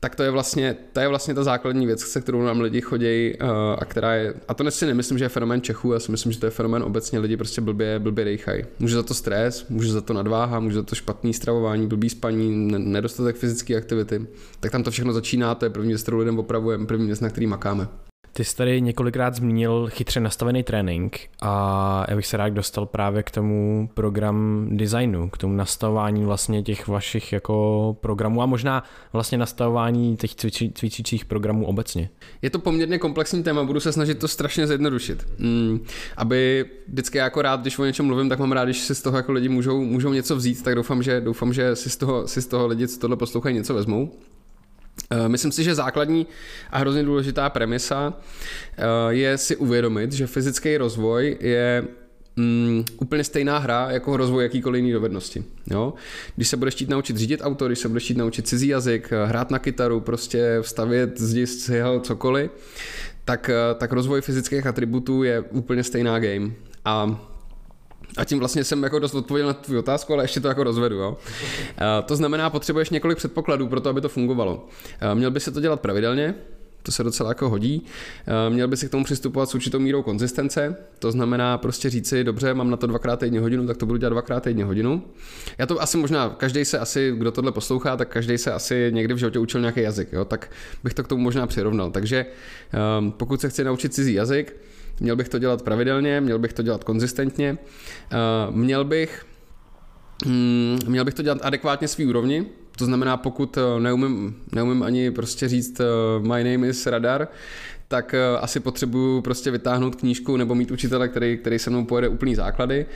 [0.01, 3.35] tak to je vlastně, to je vlastně ta základní věc, se kterou nám lidi chodí
[3.43, 6.33] uh, a která je, a to si nemyslím, že je fenomén Čechů, já si myslím,
[6.33, 8.65] že to je fenomén obecně, lidi prostě blbě, blbě dejchají.
[8.79, 12.73] Může za to stres, může za to nadváha, může za to špatný stravování, blbý spaní,
[12.79, 14.27] nedostatek fyzické aktivity,
[14.61, 17.31] tak tam to všechno začíná, to je první věc, kterou lidem opravujeme, první věc, na
[17.31, 17.89] který makáme.
[18.33, 23.23] Ty jsi tady několikrát zmínil chytře nastavený trénink a já bych se rád dostal právě
[23.23, 29.39] k tomu program designu, k tomu nastavování vlastně těch vašich jako programů a možná vlastně
[29.39, 32.11] nastavování těch cvičí, cvičících programů obecně.
[32.43, 35.27] Je to poměrně komplexní téma, budu se snažit to strašně zjednodušit.
[35.39, 35.81] Mm,
[36.17, 39.17] aby vždycky jako rád, když o něčem mluvím, tak mám rád, když si z toho
[39.17, 42.43] jako lidi můžou, můžou něco vzít, tak doufám, že, doufám, že si z toho, si
[42.43, 44.13] z toho lidi, co tohle poslouchají, něco vezmou.
[45.11, 46.27] Eh, myslím si, že základní
[46.71, 48.15] a hrozně důležitá premisa
[48.77, 51.85] eh, je si uvědomit, že fyzický rozvoj je
[52.37, 55.45] mm, úplně stejná hra jako rozvoj jakýkoliv jiný dovednosti.
[55.71, 55.95] Jo?
[56.37, 59.27] Když se budeš chtít naučit řídit auto, když se budeš chtít naučit cizí jazyk, eh,
[59.27, 62.51] hrát na kytaru, prostě vstavět zdi, cihel, cokoliv,
[63.25, 66.51] tak, tak rozvoj fyzických atributů je úplně stejná game.
[66.85, 67.21] A
[68.17, 70.97] a tím vlastně jsem jako dost odpověděl na tvou otázku, ale ještě to jako rozvedu.
[70.97, 71.17] Jo?
[72.05, 74.69] To znamená, potřebuješ několik předpokladů pro to, aby to fungovalo.
[75.15, 76.35] Měl by se to dělat pravidelně,
[76.83, 77.87] to se docela jako hodí.
[78.49, 82.55] Měl by si k tomu přistupovat s určitou mírou konzistence, to znamená prostě říci, dobře,
[82.55, 85.03] mám na to dvakrát týdně hodinu, tak to budu dělat dvakrát týdně hodinu.
[85.59, 89.15] Já to asi možná, každý se asi, kdo tohle poslouchá, tak každý se asi někdy
[89.15, 90.25] v životě učil nějaký jazyk, jo?
[90.25, 90.51] tak
[90.85, 91.91] bych to k tomu možná přirovnal.
[91.91, 92.27] Takže
[93.11, 94.57] pokud se chci naučit cizí jazyk,
[95.01, 97.59] Měl bych to dělat pravidelně, měl bych to dělat konzistentně,
[98.49, 99.27] uh, měl bych
[100.27, 102.47] mm, měl bych to dělat adekvátně svý úrovni,
[102.79, 107.29] to znamená, pokud eh, neumím, neumím ani prostě říct uh, my name is Radar,
[107.89, 112.35] tak asi potřebuju prostě vytáhnout knížku nebo mít učitele, který, který se mnou pojede úplný
[112.35, 112.87] základy.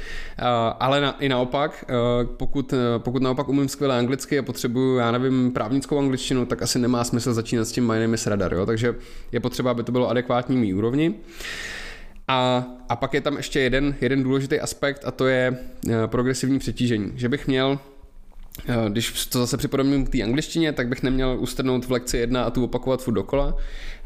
[0.78, 1.84] Ale na, i naopak,
[2.36, 7.04] pokud, pokud naopak umím skvěle anglicky a potřebuju, já nevím, právnickou angličtinu, tak asi nemá
[7.04, 8.54] smysl začínat s tím my name is Radar.
[8.54, 8.66] Jo?
[8.66, 8.94] Takže
[9.32, 11.14] je potřeba, aby to bylo adekvátní mý úrovni.
[12.32, 15.58] A, a pak je tam ještě jeden, jeden důležitý aspekt a to je
[15.88, 17.12] eh, progresivní přetížení.
[17.14, 17.78] Že bych měl
[18.68, 22.44] eh, když to zase připodobním k té angličtině, tak bych neměl ustrnout v lekci jedna
[22.44, 23.56] a tu opakovat furt dokola,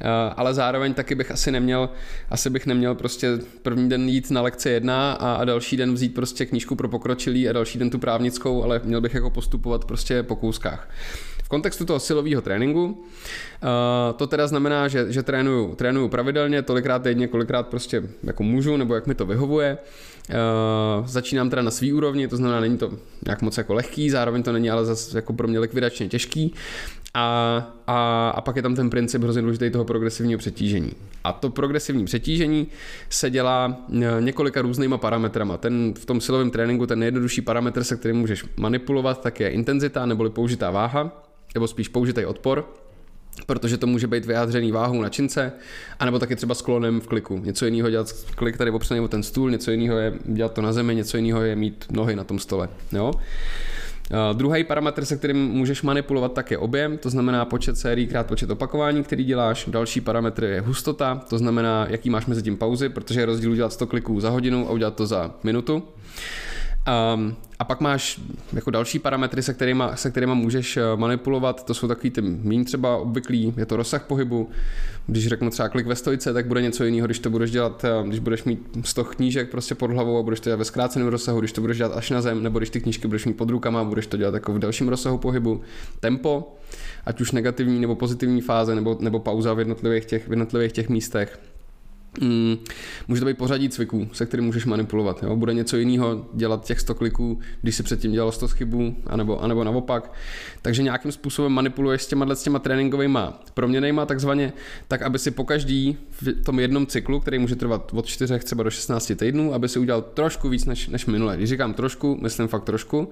[0.00, 0.06] eh,
[0.36, 1.88] ale zároveň taky bych asi neměl,
[2.30, 3.28] asi bych neměl prostě
[3.62, 7.48] první den jít na lekci jedna a, a další den vzít prostě knížku pro pokročilý
[7.48, 10.88] a další den tu právnickou, ale měl bych jako postupovat prostě po kouskách.
[11.46, 13.04] V kontextu toho silového tréninku
[13.62, 18.76] eh, to teda znamená, že, že trénuju, trénuju pravidelně, tolikrát týdně, kolikrát prostě jako můžu,
[18.76, 19.78] nebo jak mi to vyhovuje.
[20.28, 22.92] Uh, začínám teda na svý úrovni, to znamená, není to
[23.26, 26.54] nějak moc jako lehký, zároveň to není ale zase jako pro mě likvidačně těžký.
[27.14, 27.24] A,
[27.86, 30.92] a, a pak je tam ten princip hrozně důležitý toho progresivního přetížení.
[31.24, 32.66] A to progresivní přetížení
[33.10, 35.56] se dělá eh, několika různýma parametrama.
[35.56, 40.06] Ten v tom silovém tréninku ten nejjednodušší parametr, se kterým můžeš manipulovat, tak je intenzita
[40.06, 41.25] neboli použitá váha
[41.56, 42.68] nebo spíš použitý odpor,
[43.46, 45.52] protože to může být vyjádřený váhou na čince,
[45.98, 47.38] anebo taky třeba sklonem v kliku.
[47.38, 50.72] Něco jiného dělat klik tady opřený o ten stůl, něco jiného je dělat to na
[50.72, 52.68] zemi, něco jiného je mít nohy na tom stole.
[52.92, 53.10] Jo?
[53.10, 58.26] Uh, druhý parametr, se kterým můžeš manipulovat, tak je objem, to znamená počet sérií krát
[58.26, 59.64] počet opakování, který děláš.
[59.68, 63.72] Další parametr je hustota, to znamená, jaký máš mezi tím pauzy, protože je rozdíl udělat
[63.72, 65.82] 100 kliků za hodinu a udělat to za minutu.
[66.86, 68.20] Um, a pak máš
[68.52, 72.64] jako další parametry, se kterými, se kterými můžeš eh, manipulovat, to jsou takový ty méně
[72.64, 74.50] třeba obvyklý, je to rozsah pohybu.
[75.06, 78.08] Když řeknu třeba klik ve stojce, tak bude něco jiného, když to budeš dělat, eh,
[78.08, 81.40] když budeš mít 100 knížek prostě pod hlavou a budeš to dělat ve zkráceném rozsahu,
[81.40, 83.84] když to budeš dělat až na zem, nebo když ty knížky budeš mít pod rukama
[83.84, 85.60] budeš to dělat jako v dalším rozsahu pohybu.
[86.00, 86.56] Tempo,
[87.06, 90.88] ať už negativní nebo pozitivní fáze, nebo, nebo pauza v jednotlivých těch, v jednotlivých těch
[90.88, 91.38] místech
[92.20, 92.56] Mm,
[93.08, 95.22] může to být pořadí cviků, se kterým můžeš manipulovat.
[95.22, 95.36] Jo?
[95.36, 99.64] Bude něco jiného dělat těch 100 kliků, když si předtím dělal 100 chybů, anebo, anebo
[99.64, 100.12] naopak.
[100.66, 103.18] Takže nějakým způsobem manipuluješ s těma, s těma tréninkovými
[103.54, 104.52] proměnejma, takzvaně,
[104.88, 108.62] tak aby si po každý v tom jednom cyklu, který může trvat od 4 třeba
[108.62, 111.36] do 16 týdnů, aby si udělal trošku víc než, než minule.
[111.36, 113.10] Když říkám trošku, myslím fakt trošku.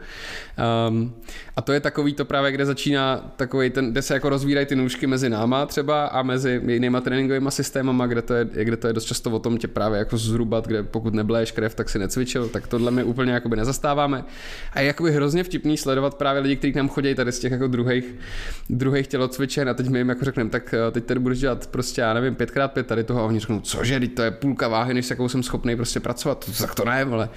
[0.88, 1.14] Um,
[1.56, 4.76] a to je takový to právě, kde začíná takový ten, kde se jako rozvírají ty
[4.76, 8.92] nůžky mezi náma třeba a mezi jinýma tréninkovými systémama, kde to je, kde to je
[8.92, 12.48] dost často o tom tě právě jako zhrubat, kde pokud nebleješ krev, tak si necvičil,
[12.48, 14.24] tak tohle my úplně jakoby nezastáváme.
[14.72, 17.52] A je jakoby hrozně vtipný sledovat právě lidi, kteří k nám chodí tady z těch
[17.52, 18.04] jako druhých,
[18.70, 22.00] druhých tělocvičen a teď my jim jako řekneme, tak eh, teď tady budeš dělat prostě,
[22.00, 25.10] já nevím, 5x5 tady toho a oni řeknou, cože, teď to je půlka váhy, než
[25.10, 27.28] jakou jsem schopný prostě pracovat, tak to ne, ale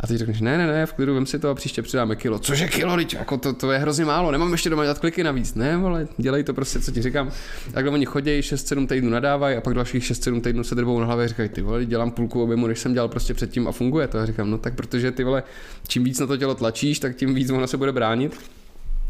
[0.00, 2.38] a teď řekneš, ne, ne, ne, v klidu, vem si to a příště přidáme kilo.
[2.38, 5.54] Cože kilo, teď, jako to, to, je hrozně málo, nemám ještě doma dělat kliky navíc.
[5.54, 7.30] Ne, ale dělej to prostě, co ti říkám.
[7.72, 11.24] Takhle oni chodí 6-7 týdnů nadávají a pak dalších 6-7 týdnů se drbou na hlavě
[11.24, 14.18] a říkají, ty vole, dělám půlku objemu, než jsem dělal prostě předtím a funguje to.
[14.18, 15.42] A říkám, no tak protože ty vole,
[15.88, 18.40] čím víc na to tělo tlačíš, tak tím víc ono se bude bránit.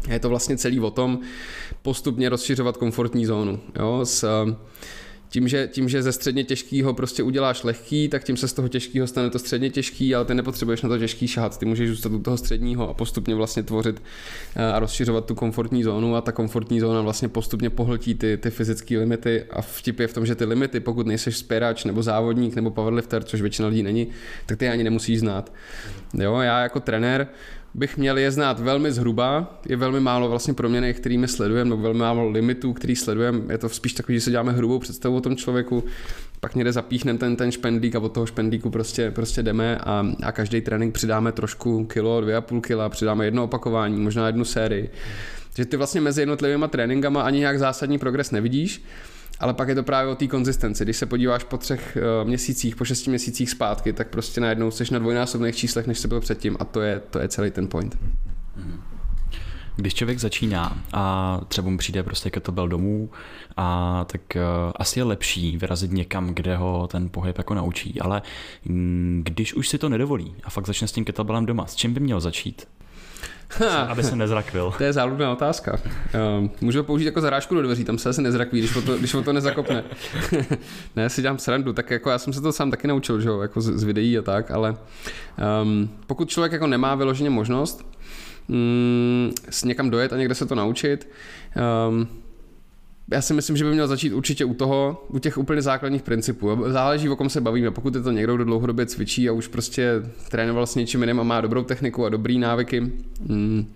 [0.09, 1.19] Je to vlastně celý o tom
[1.81, 3.59] postupně rozšiřovat komfortní zónu.
[3.79, 4.45] Jo, s,
[5.31, 8.67] tím že, tím, že ze středně těžkého prostě uděláš lehký, tak tím se z toho
[8.67, 12.11] těžkého stane to středně těžký, ale ty nepotřebuješ na to těžký šahat, ty můžeš zůstat
[12.11, 14.01] u toho středního a postupně vlastně tvořit
[14.55, 18.49] eh, a rozšiřovat tu komfortní zónu a ta komfortní zóna vlastně postupně pohltí ty, ty
[18.49, 22.55] fyzické limity a vtip je v tom, že ty limity, pokud nejseš spěrač nebo závodník
[22.55, 24.07] nebo powerlifter, což většina lidí není,
[24.45, 25.53] tak ty ani nemusíš znát.
[26.13, 27.27] Jo, já jako trenér
[27.73, 31.99] bych měl je znát velmi zhruba, je velmi málo vlastně proměny, kterými sledujeme, nebo velmi
[31.99, 35.35] málo limitů, který sledujeme, je to spíš takový, že se děláme hrubou představu o tom
[35.35, 35.83] člověku,
[36.39, 40.31] pak někde zapíchneme ten, ten špendlík a od toho špendlíku prostě, prostě jdeme a, a
[40.31, 44.89] každý trénink přidáme trošku kilo, dvě a půl kila, přidáme jedno opakování, možná jednu sérii.
[45.55, 48.83] že ty vlastně mezi jednotlivými tréninkama ani nějak zásadní progres nevidíš,
[49.41, 50.83] ale pak je to právě o té konzistenci.
[50.83, 54.93] Když se podíváš po třech uh, měsících, po šesti měsících zpátky, tak prostě najednou jsi
[54.93, 57.97] na dvojnásobných číslech, než jsi byl předtím a to je, to je celý ten point.
[59.75, 63.09] Když člověk začíná a třeba mu přijde prostě kettlebell domů,
[63.57, 64.41] a tak uh,
[64.75, 68.21] asi je lepší vyrazit někam, kde ho ten pohyb jako naučí, ale
[68.65, 71.93] mm, když už si to nedovolí a fakt začne s tím kettlebellem doma, s čím
[71.93, 72.67] by měl začít?
[73.87, 74.73] Aby se nezrakvil.
[74.77, 75.73] To je záludná otázka.
[75.73, 78.97] Uh, můžu ho použít jako zarážku do dveří, tam se asi nezrakví, když o to,
[78.97, 79.83] když o to nezakopne.
[80.95, 83.41] ne, si dělám srandu, tak jako já jsem se to sám taky naučil, že jo,
[83.41, 84.75] jako z, z videí a tak, ale
[85.63, 87.85] um, pokud člověk jako nemá vyloženě možnost
[88.47, 91.09] um, s někam dojet a někde se to naučit,
[91.89, 92.07] um,
[93.11, 96.63] já si myslím, že by měl začít určitě u toho, u těch úplně základních principů.
[96.67, 97.71] Záleží, o kom se bavíme.
[97.71, 99.91] Pokud je to někdo, kdo dlouhodobě cvičí a už prostě
[100.29, 102.91] trénoval s něčím jiným a má dobrou techniku a dobrý návyky,
[103.29, 103.73] hmm,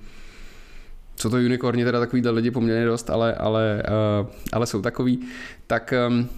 [1.16, 3.84] co to unicorni, teda takovýhle lidi poměrně dost, ale, ale,
[4.22, 5.20] uh, ale jsou takový,
[5.68, 6.30] tak um,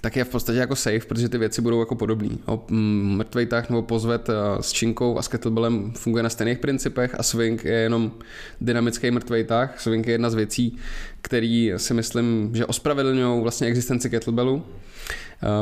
[0.00, 2.28] tak je v podstatě jako safe, protože ty věci budou jako podobné.
[2.70, 7.22] Mrtvej tah nebo pozvet eh, s činkou a s kettlebellem funguje na stejných principech a
[7.22, 8.12] swing je jenom
[8.60, 9.80] dynamický mrtvej tah.
[9.80, 10.78] Swing je jedna z věcí,
[11.20, 14.62] který si myslím, že ospravedlňují vlastně existenci kettlebellu,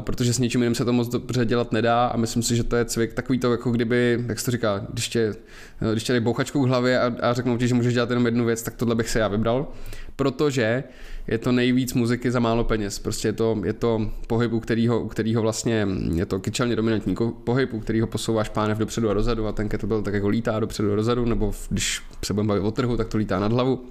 [0.00, 2.76] protože s ničím jiným se to moc dobře dělat nedá a myslím si, že to
[2.76, 5.34] je cvik takový to, jako kdyby, jak se to říká, když tě,
[5.82, 8.26] eh, když tě dají bouchačkou k hlavě a, a řeknou ti, že můžeš dělat jenom
[8.26, 9.68] jednu věc, tak tohle bych se já vybral,
[10.16, 10.84] protože
[11.26, 12.98] je to nejvíc muziky za málo peněz.
[12.98, 17.16] Prostě je to, je to pohyb, u kterého, u kterého vlastně je to kyčelně dominantní
[17.44, 20.92] pohyb, u kterého posouváš pánev dopředu a dozadu a ten kettlebell tak jako lítá dopředu
[20.92, 23.84] a dozadu, nebo když se budeme bavit o trhu, tak to lítá nad hlavu.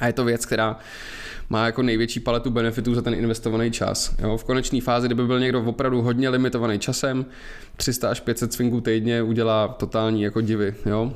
[0.00, 0.76] A je to věc, která
[1.50, 4.14] má jako největší paletu benefitů za ten investovaný čas.
[4.18, 4.36] Jo?
[4.36, 7.26] V konečné fázi, kdyby byl někdo opravdu hodně limitovaný časem,
[7.76, 10.74] 300 až 500 swingů týdně udělá totální jako divy.
[10.86, 11.12] Jo?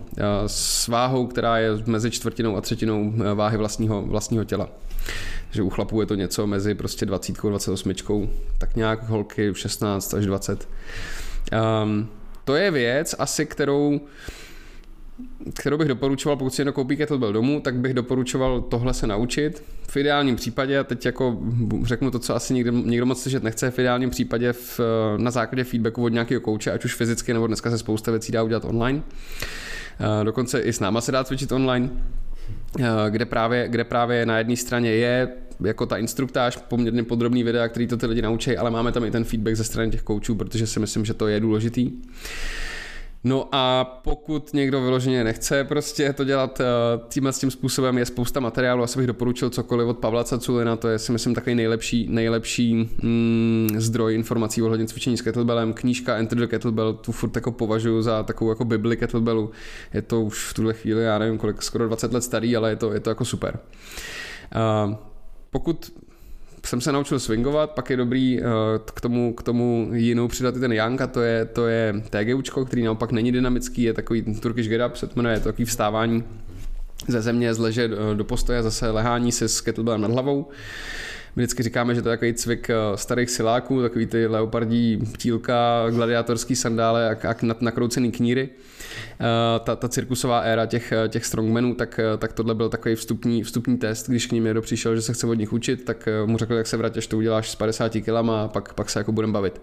[0.46, 4.68] S váhou, která je mezi čtvrtinou a třetinou eh, váhy vlastního, vlastního těla.
[5.50, 10.14] že u chlapů je to něco mezi prostě 20 a 28, tak nějak holky 16
[10.14, 10.68] až 20.
[11.52, 12.08] Um, ehm,
[12.44, 14.00] to je věc asi, kterou
[15.54, 19.62] kterou bych doporučoval, pokud si jedno koupí kettlebell domů, tak bych doporučoval tohle se naučit.
[19.88, 21.38] V ideálním případě, a teď jako
[21.84, 24.80] řeknu to, co asi nikdo, nikdo moc slyšet nechce, v ideálním případě v,
[25.16, 28.42] na základě feedbacku od nějakého kouče, ať už fyzicky nebo dneska se spousta věcí dá
[28.42, 29.02] udělat online.
[30.22, 31.90] Dokonce i s náma se dá cvičit online,
[33.08, 35.28] kde právě, kde právě na jedné straně je
[35.64, 39.10] jako ta instruktáž, poměrně podrobný videa, který to ty lidi naučí, ale máme tam i
[39.10, 41.90] ten feedback ze strany těch koučů, protože si myslím, že to je důležitý.
[43.24, 46.64] No a pokud někdo vyloženě nechce prostě to dělat eh,
[47.08, 50.88] tímhle s tím způsobem, je spousta materiálu, asi bych doporučil cokoliv od Pavla Caculina, to
[50.88, 55.72] je si myslím takový nejlepší, nejlepší mm, zdroj informací ohledně cvičení s kettlebellem.
[55.72, 59.50] Knížka Enter the Kettlebell, tu furt jako považuji za takovou jako bibli kettlebellu.
[59.94, 62.76] Je to už v tuhle chvíli, já nevím kolik, skoro 20 let starý, ale je
[62.76, 63.58] to, je to jako super.
[64.86, 64.94] Uh,
[65.50, 65.92] pokud
[66.66, 68.46] jsem se naučil swingovat, pak je dobrý uh,
[68.94, 72.64] k tomu, k tomu jinou přidat i ten Young a to je, to je TGUčko,
[72.64, 75.64] který naopak není dynamický, je takový Turkish get up, se to jmenuje, je to takový
[75.64, 76.24] vstávání
[77.08, 80.48] ze země, z leže do, do postoje, zase lehání se s kettlebellem nad hlavou.
[81.36, 85.86] My vždycky říkáme, že to je takový cvik eh, starých siláků, takový ty leopardí ptílka,
[85.90, 88.48] gladiátorský sandále a, a nakroucený kníry.
[89.20, 93.42] Eh, ta, ta cirkusová éra těch, eh, těch strongmenů, tak, tak tohle byl takový vstupní,
[93.42, 96.38] vstupní test, když k ním někdo přišel, že se chce od nich učit, tak mu
[96.38, 99.32] řekl, jak se vrátíš, to uděláš s 50 kilama a pak, pak se jako budeme
[99.32, 99.62] bavit.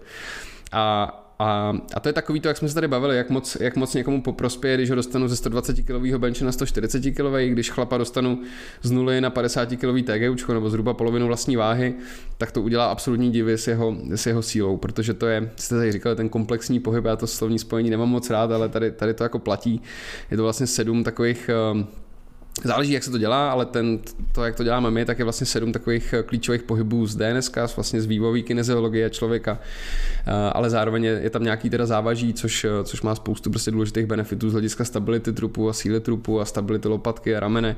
[0.72, 3.76] A a, a to je takový to, jak jsme se tady bavili, jak moc, jak
[3.76, 7.98] moc někomu prospěje, když ho dostanu ze 120 kg benče na 140 kg, když chlapa
[7.98, 8.42] dostanu
[8.82, 11.94] z nuly na 50 kg TG nebo zhruba polovinu vlastní váhy,
[12.38, 15.92] tak to udělá absolutní divy s jeho, s jeho sílou, protože to je, jste tady
[15.92, 19.22] říkali, ten komplexní pohyb, já to slovní spojení nemám moc rád, ale tady, tady to
[19.22, 19.82] jako platí.
[20.30, 21.84] Je to vlastně sedm takových uh,
[22.64, 23.98] Záleží, jak se to dělá, ale ten,
[24.32, 27.50] to, jak to děláme my, tak je vlastně sedm takových eh, klíčových pohybů z DNS,
[27.76, 29.58] vlastně z vývojové kineziologie člověka,
[30.26, 34.06] eh, ale zároveň je, tam nějaký teda závaží, což, eh, což má spoustu prostě důležitých
[34.06, 37.76] benefitů z hlediska stability trupu a síly trupu a stability lopatky a ramene.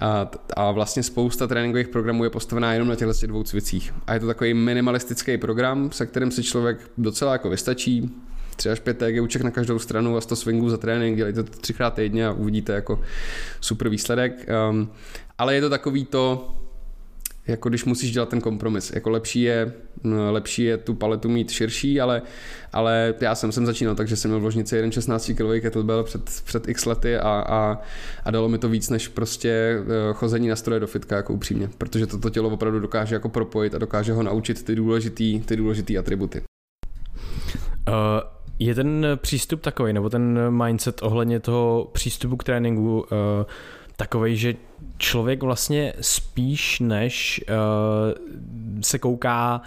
[0.00, 3.94] A, a vlastně spousta tréninkových programů je postavená jenom na těchto dvou cvicích.
[4.06, 8.10] A je to takový minimalistický program, se kterým si člověk docela jako vystačí,
[8.56, 11.94] 3 až 5 TGUček na každou stranu a 100 swingů za trénink, dělejte to třikrát
[11.94, 13.00] týdně a uvidíte jako
[13.60, 14.48] super výsledek.
[14.70, 14.90] Um,
[15.38, 16.54] ale je to takový to,
[17.46, 18.92] jako když musíš dělat ten kompromis.
[18.94, 19.72] Jako lepší je,
[20.04, 22.22] no, lepší je tu paletu mít širší, ale,
[22.72, 26.42] ale já jsem sem začínal, takže jsem měl v ložnici jeden 16 kg kettlebell před,
[26.44, 27.78] před x lety a, a,
[28.24, 31.68] a, dalo mi to víc než prostě eh, chození na stroje do fitka, jako upřímně,
[31.78, 35.98] protože toto tělo opravdu dokáže jako propojit a dokáže ho naučit ty důležitý, ty důležitý
[35.98, 36.42] atributy.
[37.88, 37.94] Uh,
[38.60, 43.06] je ten přístup takový, nebo ten mindset ohledně toho přístupu k tréninku uh,
[43.96, 44.54] takový, že
[44.98, 47.54] člověk vlastně spíš než uh,
[48.82, 49.60] se kouká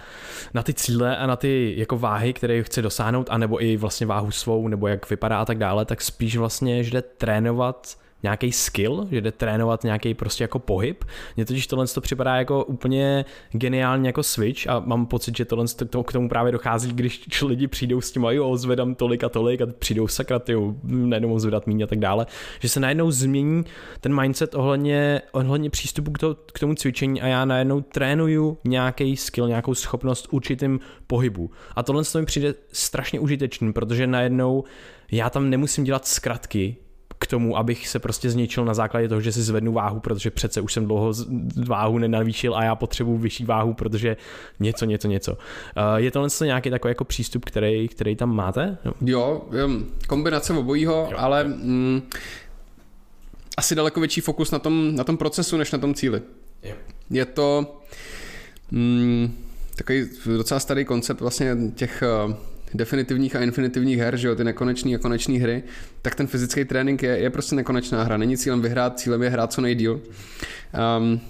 [0.54, 4.30] na ty cíle a na ty jako váhy, které chce dosáhnout, anebo i vlastně váhu
[4.30, 9.06] svou, nebo jak vypadá a tak dále, tak spíš vlastně, že jde trénovat nějaký skill,
[9.10, 11.04] že jde trénovat nějaký prostě jako pohyb.
[11.36, 15.66] Mně totiž tohle to připadá jako úplně geniálně jako switch a mám pocit, že tohle
[15.90, 19.60] to, k tomu právě dochází, když lidi přijdou s tím, jo, zvedám tolik a tolik
[19.60, 22.26] a přijdou sakra, jo, najednou zvedat míň a tak dále,
[22.60, 23.64] že se najednou změní
[24.00, 29.16] ten mindset ohledně, ohledně přístupu k, to, k tomu cvičení a já najednou trénuju nějaký
[29.16, 31.50] skill, nějakou schopnost určitým pohybu.
[31.76, 34.64] A tohle mi přijde strašně užitečný, protože najednou
[35.12, 36.76] já tam nemusím dělat zkratky,
[37.24, 40.60] k tomu, abych se prostě zničil na základě toho, že si zvednu váhu, protože přece
[40.60, 41.12] už jsem dlouho
[41.66, 44.16] váhu nenavýšil a já potřebuji vyšší váhu, protože
[44.60, 45.38] něco, něco, něco.
[45.76, 48.78] Eh, je to nějaký takový jako přístup, který, který tam máte?
[49.00, 49.42] Jo,
[50.08, 51.18] kombinace obojího, jo.
[51.18, 52.02] ale mm,
[53.56, 56.22] asi daleko větší fokus na tom, na tom procesu, než na tom cíli.
[56.62, 56.74] Jo.
[57.10, 57.80] Je to
[58.70, 59.44] mm,
[59.76, 64.94] takový docela starý koncept vlastně těch eh, definitivních a infinitivních her, že jo, ty nekonečné
[64.94, 65.62] a konečné hry,
[66.02, 68.16] tak ten fyzický trénink je, je prostě nekonečná hra.
[68.16, 70.00] Není cílem vyhrát, cílem je hrát co nejdíl.
[70.98, 71.20] Um,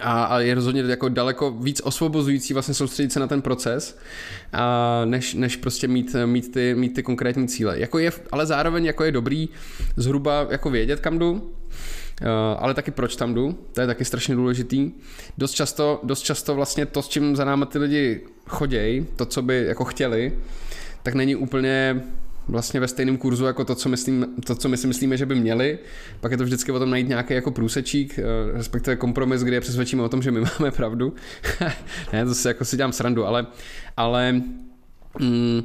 [0.00, 3.98] a, a je rozhodně jako daleko víc osvobozující vlastně soustředit se na ten proces,
[4.52, 7.78] a než, než prostě mít, mít, ty, mít ty konkrétní cíle.
[7.78, 9.48] Jako je, ale zároveň jako je dobrý
[9.96, 11.52] zhruba jako vědět, kam jdu,
[12.58, 14.92] ale taky proč tam jdu, to je taky strašně důležitý.
[15.38, 19.42] Dost často, dost často vlastně to, s čím za náma ty lidi chodějí, to, co
[19.42, 20.38] by jako chtěli,
[21.02, 22.02] tak není úplně
[22.48, 25.34] vlastně ve stejném kurzu jako to, co, myslím, to, co my si myslíme, že by
[25.34, 25.78] měli.
[26.20, 28.22] Pak je to vždycky o tom najít nějaký jako průsečík, eh,
[28.52, 31.14] respektive kompromis, kde je přesvědčíme o tom, že my máme pravdu.
[32.12, 33.46] ne, to si jako si dělám srandu, ale,
[33.96, 34.42] ale
[35.20, 35.62] Mm,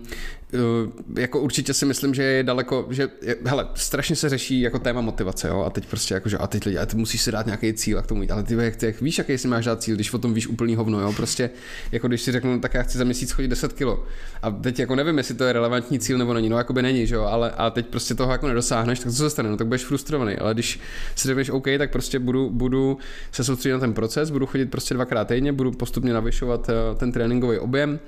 [1.17, 3.09] jako určitě si myslím, že je daleko, že
[3.45, 6.65] hele, strašně se řeší jako téma motivace, jo, a teď prostě jako, že a teď
[6.65, 8.81] lidi, a ty musíš si dát nějaký cíl a k tomu jít, ale ty jak,
[8.81, 11.49] jak víš, jaký si máš dát cíl, když o tom víš úplný hovno, jo, prostě
[11.91, 14.05] jako když si řeknu, tak já chci za měsíc chodit 10 kilo.
[14.41, 17.07] A teď jako nevím, jestli to je relevantní cíl nebo není, no jako by není,
[17.07, 19.67] že jo, ale a teď prostě toho jako nedosáhneš, tak co se stane, no tak
[19.67, 20.79] budeš frustrovaný, ale když
[21.15, 22.97] si řekneš OK, tak prostě budu, budu
[23.31, 27.11] se soustředit na ten proces, budu chodit prostě dvakrát týdně, budu postupně navyšovat eh, ten
[27.11, 27.99] tréninkový objem.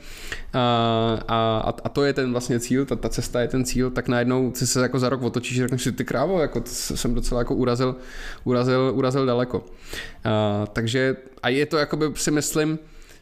[0.54, 4.08] A, a, a to je ten vlastně cíl, ta, ta cesta je ten cíl, tak
[4.08, 7.42] najednou si se jako za rok otočíš a řekneš si, ty krávo, jako jsem docela
[7.42, 7.96] jako urazil,
[8.44, 9.66] urazil, urazil daleko.
[10.24, 12.80] A, takže a je to, jakoby si myslím,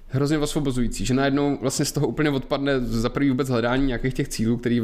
[0.07, 4.28] hrozně osvobozující, že najednou vlastně z toho úplně odpadne za prvý vůbec hledání nějakých těch
[4.28, 4.82] cílů, který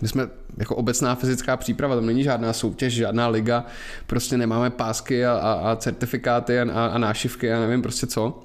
[0.00, 3.66] my jsme jako obecná fyzická příprava, tam není žádná soutěž, žádná liga,
[4.06, 8.44] prostě nemáme pásky a, a, a certifikáty a, a nášivky a nevím prostě co.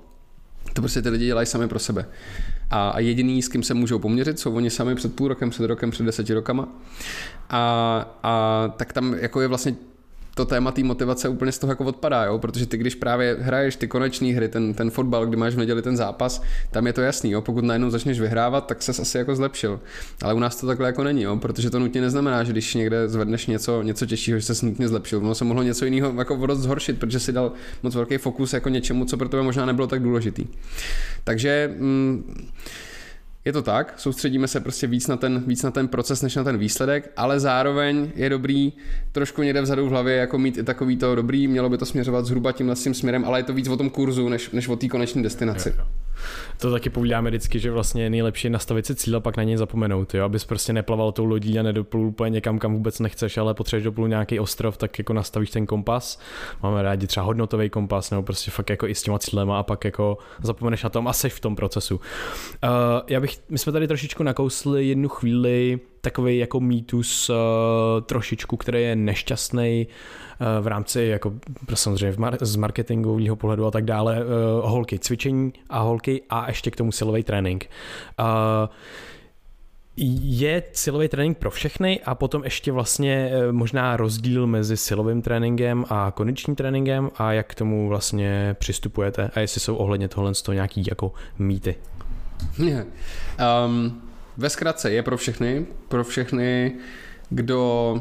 [0.74, 2.06] To prostě ty lidi dělají sami pro sebe.
[2.72, 5.92] A, jediný, s kým se můžou poměřit, jsou oni sami před půl rokem, před rokem,
[5.92, 6.68] před deseti rokama.
[7.50, 9.76] A, a tak tam jako je vlastně
[10.36, 12.40] to téma té motivace úplně z toho jako odpadá, jo?
[12.40, 15.82] protože ty když právě hraješ ty konečné hry, ten, ten fotbal, kdy máš v neděli
[15.82, 17.42] ten zápas, tam je to jasný, jo?
[17.42, 19.80] pokud najednou začneš vyhrávat, tak se asi jako zlepšil.
[20.22, 21.38] Ale u nás to takhle jako není, jo?
[21.38, 25.20] protože to nutně neznamená, že když někde zvedneš něco, něco těžšího, že se nutně zlepšil.
[25.20, 27.52] Ono se mohlo něco jiného jako dost zhoršit, protože si dal
[27.84, 30.46] moc velký fokus jako něčemu, co pro tebe možná nebylo tak důležitý.
[31.24, 32.46] Takže mm,
[33.50, 36.44] je to tak, soustředíme se prostě víc na, ten, víc na ten proces, než na
[36.44, 38.74] ten výsledek, ale zároveň je dobrý
[39.12, 42.26] trošku někde vzadu v hlavě jako mít i takový to dobrý, mělo by to směřovat
[42.26, 44.88] zhruba tímhle tím směrem, ale je to víc o tom kurzu, než, než o té
[44.88, 45.70] konečné destinaci.
[45.70, 46.09] Jo, jo
[46.58, 49.58] to taky povídáme vždycky, že vlastně je nejlepší nastavit si cíl a pak na něj
[49.58, 50.26] zapomenout, jo?
[50.26, 54.08] abys prostě neplaval tou lodí a nedoplul úplně někam, kam vůbec nechceš, ale potřebuješ doplut
[54.08, 56.20] nějaký ostrov, tak jako nastavíš ten kompas.
[56.64, 59.86] Máme rádi třeba hodnotový kompas, nebo prostě fakt jako i s těma cílema a pak
[59.86, 61.96] jako zapomeneš na tom a jsi v tom procesu.
[61.96, 62.02] Uh,
[63.08, 67.36] já bych, my jsme tady trošičku nakousli jednu chvíli takový jako mýtus uh,
[68.06, 70.29] trošičku, který je nešťastný uh,
[70.62, 71.34] v rámci jako
[71.74, 76.76] samozřejmě z marketingového pohledu a tak dále, uh, holky cvičení a holky a ještě k
[76.76, 77.70] tomu silový trénink.
[78.20, 78.26] Uh,
[80.22, 86.12] je silový trénink pro všechny a potom ještě vlastně možná rozdíl mezi silovým tréninkem a
[86.16, 90.54] kondičním tréninkem a jak k tomu vlastně přistupujete a jestli jsou ohledně tohle z toho
[90.54, 91.76] nějaký jako mýty.
[93.66, 94.02] Um,
[94.38, 96.76] ve zkratce je pro všechny, pro všechny,
[97.30, 97.96] kdo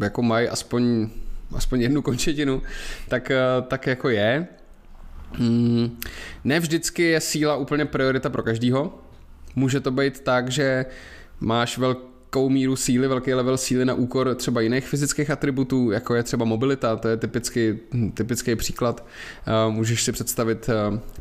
[0.00, 1.08] jako mají aspoň,
[1.54, 2.62] aspoň jednu končetinu,
[3.08, 4.46] tak, eh, tak jako je.
[5.32, 5.98] Hmm,
[6.44, 8.98] ne vždycky je síla úplně priorita pro každýho.
[9.56, 10.86] Může to být tak, že
[11.40, 16.22] máš velkou míru síly, velký level síly na úkor třeba jiných fyzických atributů, jako je
[16.22, 17.78] třeba mobilita, to je typický,
[18.14, 19.06] typický příklad.
[19.68, 20.70] Můžeš si představit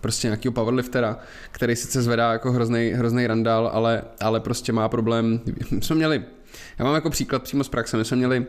[0.01, 1.17] prostě nějakého powerliftera,
[1.51, 5.41] který sice zvedá jako hrozný, hrozný randál, ale, ale prostě má problém.
[5.71, 6.23] My jsme měli
[6.79, 7.97] já mám jako příklad přímo z praxe.
[7.97, 8.45] My jsme měli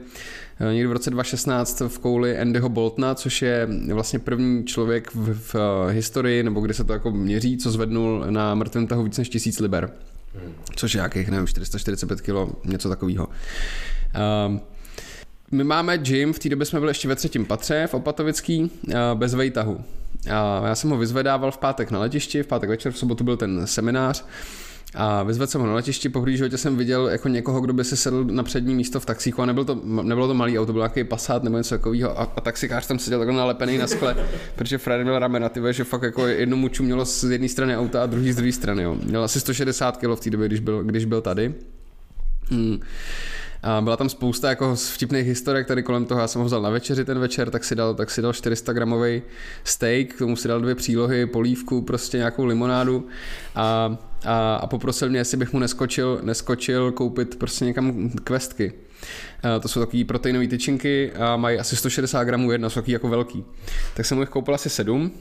[0.60, 5.34] eh, někdy v roce 2016 v kouli Andyho Boltna, což je vlastně první člověk v,
[5.34, 9.18] v eh, historii, nebo kde se to jako měří, co zvednul na mrtvém tahu víc
[9.18, 9.92] než tisíc liber.
[10.34, 10.54] Hmm.
[10.76, 13.28] Což je nějakých, nevím, 445 kg, něco takového.
[14.46, 14.60] Um,
[15.50, 18.94] my máme gym, v té době jsme byli ještě ve třetím patře v Opatovický, uh,
[19.14, 19.80] bez vejtahu.
[20.30, 23.36] A já jsem ho vyzvedával v pátek na letišti, v pátek večer, v sobotu byl
[23.36, 24.24] ten seminář
[24.94, 27.96] a vyzvedl jsem ho na letišti, po životě jsem viděl jako někoho, kdo by si
[27.96, 31.04] sedl na přední místo v taxíku a nebyl to, nebylo to malý auto, byl nějaký
[31.04, 34.16] pasát nebo něco takového a, a taxikář tam seděl takhle nalepený na skle,
[34.54, 38.02] protože Fred měl ramena, ty že fakt jako jednu muču mělo z jedné strany auta
[38.02, 38.82] a druhý z druhé strany.
[38.82, 38.96] Jo.
[39.04, 41.54] Měl asi 160 kg v té době, když byl, když byl tady.
[42.50, 42.80] Hmm.
[43.62, 46.20] A byla tam spousta jako vtipných historek tady kolem toho.
[46.20, 48.72] Já jsem ho vzal na večeři ten večer, tak si dal, tak si dal 400
[48.72, 49.22] gramový
[49.64, 53.06] steak, k tomu si dal dvě přílohy, polívku, prostě nějakou limonádu
[53.54, 58.72] a, a, a poprosil mě, jestli bych mu neskočil, neskočil koupit prostě někam kvestky.
[59.60, 63.44] To jsou takové proteinové tyčinky a mají asi 160 gramů jedna, jsou takový jako velký.
[63.94, 65.12] Tak jsem mu jich koupil asi sedm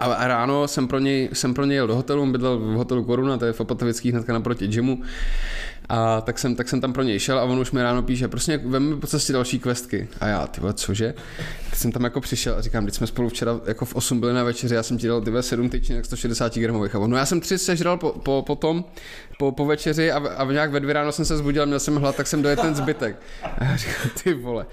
[0.00, 3.04] a ráno jsem pro něj, jsem pro něj jel do hotelu, on bydlel v hotelu
[3.04, 5.02] Koruna, to je v Opatovických hnedka naproti gymu.
[5.92, 8.28] A tak jsem, tak jsem tam pro něj šel a on už mi ráno píše,
[8.28, 10.08] prostě vem po cestě další questky.
[10.20, 11.14] A já, ty vole, cože?
[11.70, 14.32] Tak jsem tam jako přišel a říkám, když jsme spolu včera jako v 8 byli
[14.32, 16.94] na večeři, já jsem ti dal ty 7 tyčinek 160 gramových.
[16.94, 18.84] A on, no já jsem tři sežral po, po, po tom,
[19.38, 22.16] po, po večeři a, a nějak ve dvě ráno jsem se zbudil, měl jsem hlad,
[22.16, 23.16] tak jsem dojet ten zbytek.
[23.58, 24.66] A já říkám, ty vole.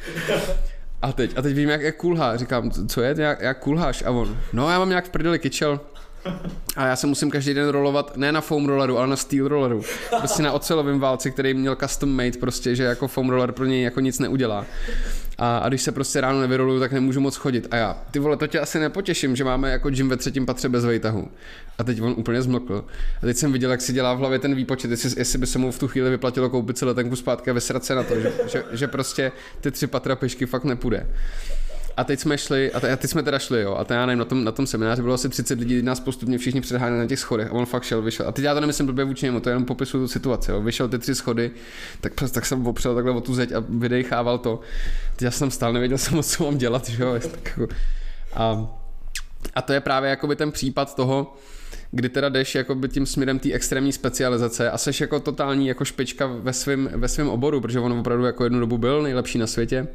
[1.02, 2.38] A teď, a teď vím, jak, jak kulhá.
[2.38, 4.04] Říkám, co je, jak, jak kulháš?
[4.04, 5.80] A on, no já mám nějak v prdeli kyčel.
[6.76, 9.82] A já se musím každý den rolovat ne na foam rolleru, ale na steel rolleru.
[10.18, 13.84] Prostě na ocelovém válci, který měl custom made, prostě, že jako foam roller pro něj
[13.84, 14.66] jako nic neudělá.
[15.38, 17.68] A, a když se prostě ráno nevyroluju, tak nemůžu moc chodit.
[17.72, 20.70] A já, ty vole, to tě asi nepotěším, že máme jako gym ve třetím patře
[20.70, 21.28] bez vejtahu.
[21.78, 22.86] A teď on úplně zmlkl.
[23.18, 25.60] A teď jsem viděl, jak si dělá v hlavě ten výpočet, jestli, jestli by se
[25.60, 28.34] mu v tu chvíli vyplatilo koupit si letenku zpátky a vysrat se na to, že,
[28.48, 31.08] že, že prostě ty tři patra pešky fakt nepůjde.
[31.98, 34.06] A teď jsme šli, a, te, a teď jsme teda šli, jo, a to já
[34.06, 37.06] nevím, na tom, na tom semináři bylo asi 30 lidí, nás postupně všichni předháněli na
[37.06, 38.28] těch schodech a on fakt šel, vyšel.
[38.28, 40.62] A teď já to nemyslím blbě vůči němu, to jenom popisuju tu situaci, jo.
[40.62, 41.52] Vyšel ty tři schody,
[42.02, 44.60] tak, tak jsem opřel takhle o tu zeď a vydechával to.
[45.16, 47.14] Teď já jsem stál, nevěděl jsem, co mám dělat, že jo.
[47.14, 47.68] Jako,
[48.34, 48.68] a,
[49.56, 51.36] a to je právě jakoby ten případ toho,
[51.92, 56.26] kdy teda jdeš jakoby tím směrem té extrémní specializace a seš jako totální jako špička
[56.28, 59.88] ve svém ve svým oboru, protože on opravdu jako jednu dobu byl nejlepší na světě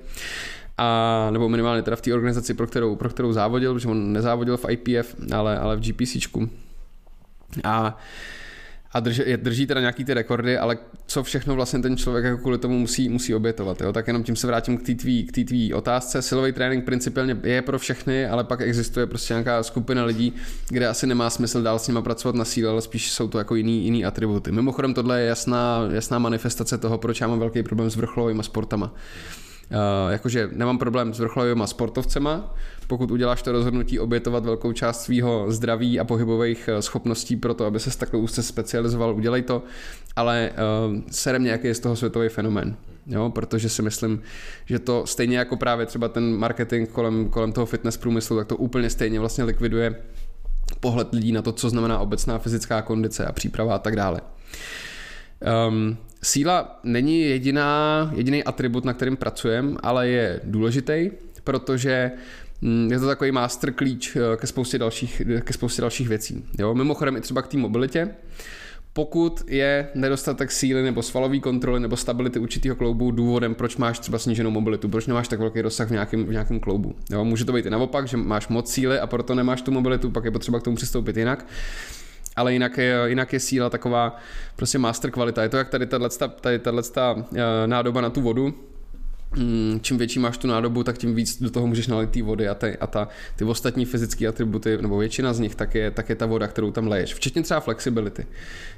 [0.79, 4.57] a, nebo minimálně teda v té organizaci, pro kterou, pro kterou závodil, protože on nezávodil
[4.57, 6.49] v IPF, ale, ale v GPCčku.
[7.65, 7.99] A
[8.95, 12.59] a drží, drží teda nějaký ty rekordy, ale co všechno vlastně ten člověk jako kvůli
[12.59, 13.81] tomu musí, musí obětovat.
[13.81, 13.93] Jo?
[13.93, 16.23] Tak jenom tím se vrátím k té tvý, k tvý otázce.
[16.23, 20.33] Silový trénink principiálně je pro všechny, ale pak existuje prostě nějaká skupina lidí,
[20.69, 23.55] kde asi nemá smysl dál s nima pracovat na síle, ale spíš jsou to jako
[23.55, 24.53] jiný, jiný atributy.
[24.53, 28.95] Mimochodem tohle je jasná, jasná manifestace toho, proč já mám velký problém s vrcholovými sportama.
[29.73, 32.55] Uh, jakože nemám problém s vrcholovými sportovcema,
[32.87, 37.65] pokud uděláš to rozhodnutí obětovat velkou část svého zdraví a pohybových eh, schopností pro to,
[37.65, 39.63] aby se takhle úzce specializoval, udělej to,
[40.17, 42.77] ale uh, sere mě, jaký je z toho světový fenomén.
[43.07, 44.23] Jo, protože si myslím,
[44.67, 48.57] že to stejně jako právě třeba ten marketing kolem, kolem toho fitness průmyslu, tak to
[48.57, 49.95] úplně stejně vlastně likviduje
[50.81, 54.21] pohled lidí na to, co znamená obecná fyzická kondice a příprava a tak dále.
[55.69, 61.11] Um, síla není jediná, jediný atribut, na kterým pracujeme, ale je důležitý,
[61.45, 62.11] protože
[62.61, 66.45] mm, je to takový master klíč eh, ke spoustě dalších, ke spoustě dalších věcí.
[66.59, 66.75] Jo?
[66.75, 68.09] Mimochodem i třeba k té mobilitě.
[68.95, 74.19] Pokud je nedostatek síly nebo svalové kontroly nebo stability určitého kloubu důvodem, proč máš třeba
[74.19, 76.95] sníženou mobilitu, proč nemáš tak velký rozsah v nějakém, v nějakém kloubu.
[77.11, 77.25] Jo?
[77.25, 80.25] Může to být i naopak, že máš moc síly a proto nemáš tu mobilitu, pak
[80.25, 81.47] je potřeba k tomu přistoupit jinak
[82.37, 84.17] ale jinak je, jinak je síla taková
[84.57, 85.43] prostě master kvalita.
[85.43, 86.83] Je to jak tady tato, tady tato
[87.37, 88.55] eh, nádoba na tu vodu,
[89.81, 92.55] čím větší máš tu nádobu, tak tím víc do toho můžeš nalit ty vody a,
[92.55, 96.15] ty, a ta, ty ostatní fyzické atributy, nebo většina z nich, tak je, tak je
[96.15, 97.15] ta voda, kterou tam leješ.
[97.15, 98.27] Včetně třeba flexibility.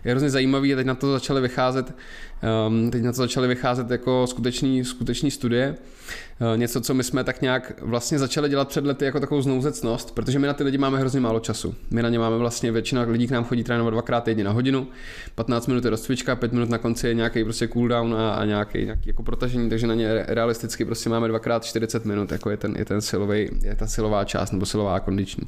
[0.05, 1.95] Je hrozně zajímavý, teď na to začaly vycházet,
[2.69, 5.77] um, teď na to začaly vycházet jako skuteční, skuteční studie,
[6.41, 10.15] Eh, něco, co my jsme tak nějak vlastně začali dělat před lety jako takovou znouzecnost,
[10.15, 11.75] protože my na ty lidi máme hrozně málo času.
[11.91, 14.87] My na ně máme vlastně, většina lidí k nám chodí trénovat dvakrát týdně na hodinu,
[15.35, 18.85] 15 minut je rozcvička, 5 minut na konci je nějaký prostě cooldown a, a nějaký,
[18.85, 22.75] nějaký jako protažení, takže na ně realisticky prostě máme dvakrát 40 minut, jako je ten,
[22.79, 25.45] je ten silový, je ta silová část nebo silová kondiční.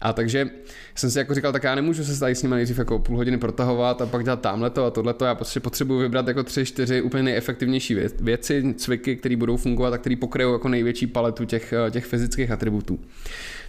[0.00, 0.50] A takže
[0.94, 3.38] jsem si jako říkal, tak já nemůžu se tady s nimi nejdřív jako půl hodiny
[3.38, 5.14] protahovat a pak dělat tamhle a tohle.
[5.24, 9.98] Já prostě potřebuji vybrat jako tři, čtyři úplně nejefektivnější věci, cviky, které budou fungovat a
[9.98, 12.98] které pokryjou jako největší paletu těch, eh, těch fyzických atributů.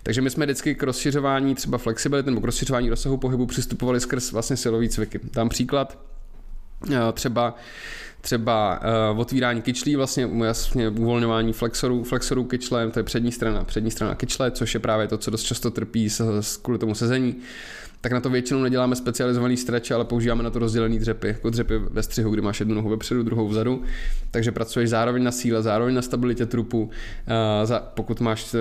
[0.03, 4.31] Takže my jsme vždycky k rozšiřování třeba flexibility nebo k rozšiřování rozsahu pohybu přistupovali skrz
[4.31, 5.19] vlastně silový cviky.
[5.33, 5.97] Dám příklad,
[6.91, 7.55] eh, třeba
[8.21, 8.79] třeba
[9.11, 14.15] uh, otvírání kyčlí, vlastně jasně uvolňování flexorů, flexorů kyčle, to je přední strana, přední strana
[14.15, 17.35] kyčle, což je právě to, co dost často trpí s, s, kvůli tomu sezení
[18.01, 21.77] tak na to většinou neděláme specializovaný stretch, ale používáme na to rozdělený dřepy, jako dřepy
[21.77, 23.83] ve střihu, kdy máš jednu nohu vepředu, druhou vzadu.
[24.31, 26.83] Takže pracuješ zároveň na síle, zároveň na stabilitě trupu.
[26.83, 28.59] Uh, pokud máš uh,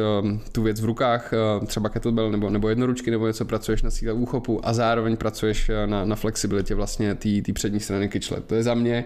[0.52, 1.32] tu věc v rukách,
[1.66, 6.04] třeba kettlebell nebo, nebo jednoručky nebo něco, pracuješ na síle úchopu a zároveň pracuješ na,
[6.04, 8.40] na flexibilitě vlastně té přední strany kyčle.
[8.40, 9.04] To je za mě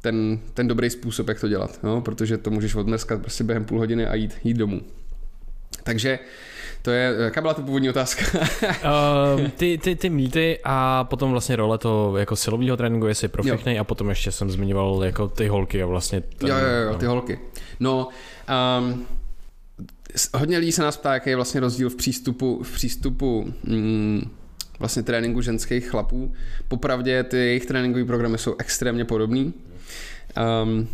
[0.00, 3.78] ten, ten dobrý způsob, jak to dělat, no, protože to můžeš odmrskat prostě během půl
[3.78, 4.80] hodiny a jít, jít domů.
[5.82, 6.18] Takže
[6.82, 8.24] to je, jaká byla ta původní otázka?
[9.34, 13.42] uh, ty, ty, ty mýty a potom vlastně role to jako silového tréninku, jestli pro
[13.42, 16.92] všechny a potom ještě jsem zmiňoval jako ty holky a vlastně ten, Jo, jo, jo,
[16.92, 16.98] no.
[16.98, 17.38] ty holky.
[17.80, 18.08] No,
[18.80, 19.06] um,
[20.34, 24.30] hodně lidí se nás ptá, jaký je vlastně rozdíl v přístupu, v přístupu mm,
[24.78, 26.32] vlastně tréninku ženských chlapů.
[26.68, 29.54] Popravdě ty jejich tréninkové programy jsou extrémně podobný.
[30.62, 30.88] Um,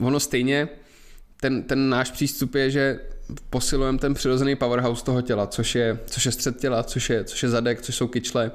[0.00, 0.68] ono stejně,
[1.40, 3.00] ten, ten náš přístup je, že
[3.50, 7.42] posilujeme ten přirozený powerhouse toho těla, což je, což je střed těla, což je, což
[7.42, 8.50] je zadek, což jsou kyčle,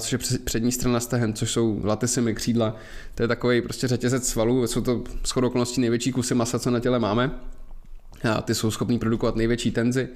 [0.00, 2.76] což je přední strana stehen, což jsou latysimy, křídla.
[3.14, 6.80] To je takový prostě řetězec svalů, jsou to shodou okolností největší kusy masa, co na
[6.80, 7.30] těle máme.
[8.30, 10.08] A ty jsou schopný produkovat největší tenzy.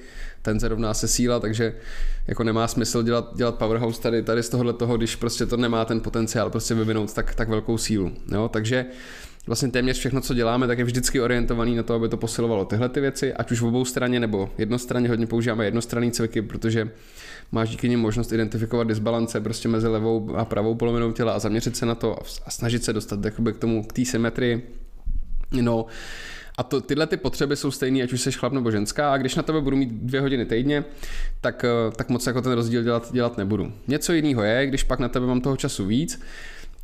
[0.42, 1.74] Tenze rovná se síla, takže
[2.26, 5.84] jako nemá smysl dělat, dělat powerhouse tady, tady z tohohle toho, když prostě to nemá
[5.84, 8.12] ten potenciál prostě vyvinout tak, tak velkou sílu.
[8.32, 8.48] Jo?
[8.52, 8.86] Takže
[9.46, 12.88] vlastně téměř všechno, co děláme, tak je vždycky orientovaný na to, aby to posilovalo tyhle
[12.88, 16.90] ty věci, ať už v obou straně nebo jednostranně, hodně používáme jednostranné cviky, protože
[17.52, 21.76] máš díky nim možnost identifikovat disbalance prostě mezi levou a pravou polovinou těla a zaměřit
[21.76, 23.20] se na to a snažit se dostat
[23.52, 24.62] k tomu, k té symetrii.
[25.60, 25.86] No,
[26.58, 29.34] a to, tyhle ty potřeby jsou stejné, ať už jsi chlap nebo ženská, a když
[29.34, 30.84] na tebe budu mít dvě hodiny týdně,
[31.40, 33.72] tak, eh, tak moc jako ten rozdíl dělat, dělat nebudu.
[33.88, 36.20] Něco jiného je, když pak na tebe mám toho času víc,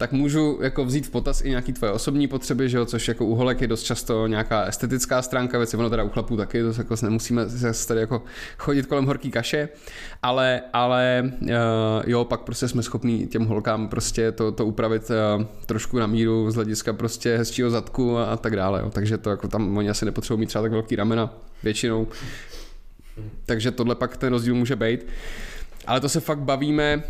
[0.03, 3.25] tak můžu jako vzít v potaz i nějaký tvoje osobní potřeby, že jo, což jako
[3.25, 6.73] u holek je dost často nějaká estetická stránka věci, ono teda u chlapů taky, to
[6.79, 8.23] jako nemusíme se tady jako
[8.59, 9.69] chodit kolem horký kaše,
[10.23, 11.49] ale, ale uh,
[12.07, 16.51] jo, pak prostě jsme schopní těm holkám prostě to, to upravit uh, trošku na míru
[16.51, 18.91] z hlediska prostě hezčího zadku a, a tak dále, jo.
[18.91, 22.07] takže to jako tam oni asi nepotřebují mít třeba tak velký ramena většinou,
[23.47, 25.07] takže tohle pak ten rozdíl může být.
[25.87, 27.03] Ale to se fakt bavíme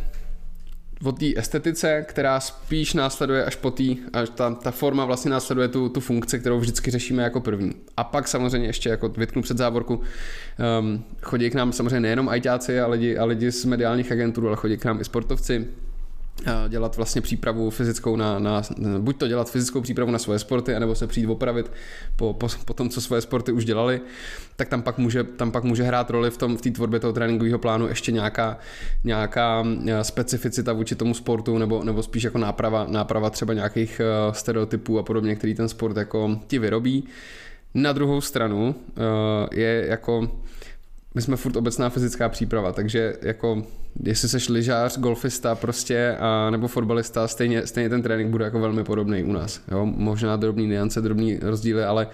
[1.05, 5.69] o té estetice, která spíš následuje až po té, až ta, ta forma vlastně následuje
[5.69, 7.73] tu, tu funkci, kterou vždycky řešíme jako první.
[7.97, 10.01] A pak samozřejmě ještě jako vytknu před závorku,
[10.81, 14.57] um, chodí k nám samozřejmě nejenom ajťáci a lidi, a lidi z mediálních agentů, ale
[14.57, 15.67] chodí k nám i sportovci,
[16.69, 18.63] dělat vlastně přípravu fyzickou na, na,
[18.99, 21.73] buď to dělat fyzickou přípravu na svoje sporty, anebo se přijít opravit
[22.17, 24.01] po, po, po tom, co svoje sporty už dělali,
[24.57, 27.13] tak tam pak může, tam pak může hrát roli v tom v té tvorbě toho
[27.13, 28.59] tréninkového plánu ještě nějaká,
[29.05, 34.35] nějaká eh, specificita vůči tomu sportu, nebo, nebo spíš jako náprava, náprava třeba nějakých eh,
[34.35, 37.05] stereotypů a podobně, který ten sport jako ti vyrobí.
[37.75, 40.29] Na druhou stranu eh, je jako
[41.15, 43.63] my jsme furt obecná fyzická příprava, takže jako
[44.03, 48.85] jestli seš lyžář, golfista prostě a nebo fotbalista, stejně, stejně ten trénink bude jako velmi
[48.85, 49.61] podobný u nás.
[49.71, 49.87] Jo?
[49.87, 52.09] Možná drobný niance, drobný rozdíly, ale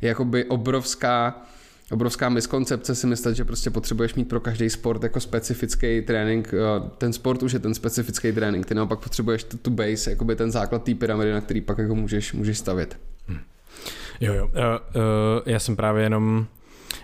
[0.00, 1.42] je jakoby obrovská
[1.90, 6.54] obrovská miskoncepce si myslet, že prostě potřebuješ mít pro každý sport jako specifický trénink.
[6.98, 10.50] Ten sport už je ten specifický trénink, ty naopak potřebuješ tu, tu base, jakoby ten
[10.50, 12.98] základ té pyramidy, na který pak jako můžeš, můžeš stavět.
[13.28, 13.38] Hmm.
[14.20, 14.46] Jo, jo.
[14.46, 16.46] Uh, uh, já jsem právě jenom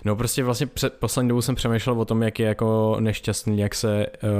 [0.05, 3.75] No prostě vlastně před poslední dobou jsem přemýšlel o tom, jak je jako nešťastný, jak
[3.75, 4.31] se, uh,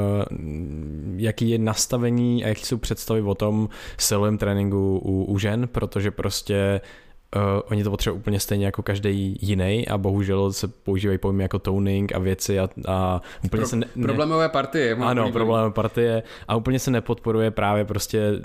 [1.17, 6.11] jaký je nastavení a jaký jsou představy o tom silovém tréninku u, u žen, protože
[6.11, 6.81] prostě
[7.37, 11.59] Uh, oni to potřebují úplně stejně jako každý jiný a bohužel se používají pojmy jako
[11.59, 14.95] toning a věci a, a úplně Pro, se ne, ne, problémové partie.
[14.95, 18.41] Ano, problémové partie a úplně se nepodporuje právě prostě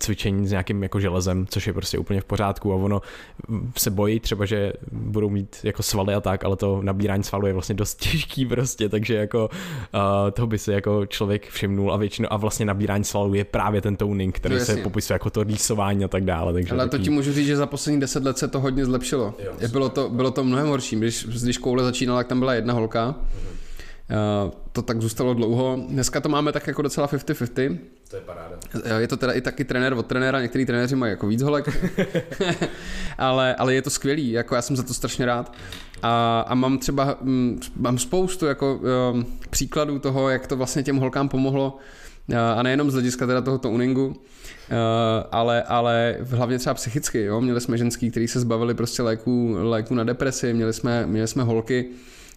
[0.00, 3.02] cvičení s nějakým jako železem, což je prostě úplně v pořádku a ono
[3.76, 7.52] se bojí třeba, že budou mít jako svaly a tak, ale to nabírání svalů je
[7.52, 9.50] vlastně dost těžký prostě, takže jako
[9.94, 13.80] uh, toho by se jako člověk všimnul a většinou a vlastně nabírání svalů je právě
[13.80, 16.52] ten toning, který no, se popisuje jako to rýsování a tak dále.
[16.52, 16.98] Takže ale taky...
[16.98, 19.34] to ti můžu říct, že za poslední deset let se to hodně zlepšilo.
[19.44, 22.74] Jo, bylo, to, bylo to mnohem horší, když, když koule začínala, tak tam byla jedna
[22.74, 23.67] holka, Eh,
[24.72, 25.78] to tak zůstalo dlouho.
[25.88, 27.78] Dneska to máme tak jako docela 50-50.
[28.10, 28.56] To je paráda.
[28.84, 31.88] Eh, je to teda i taky trenér od trenéra, některý trenéři mají jako víc holek,
[33.18, 35.52] ale, ale je to skvělý, jako já jsem za to strašně rád.
[36.02, 38.80] A, a mám třeba, mm, mám spoustu jako
[39.12, 41.78] um, příkladů toho, jak to vlastně těm holkám pomohlo,
[42.56, 44.16] a nejenom z hlediska teda toho tuningu,
[45.32, 47.40] ale, ale hlavně třeba psychicky, jo?
[47.40, 51.42] měli jsme ženský, který se zbavili prostě léků, léků na depresi, měli jsme, měli jsme
[51.42, 51.88] holky,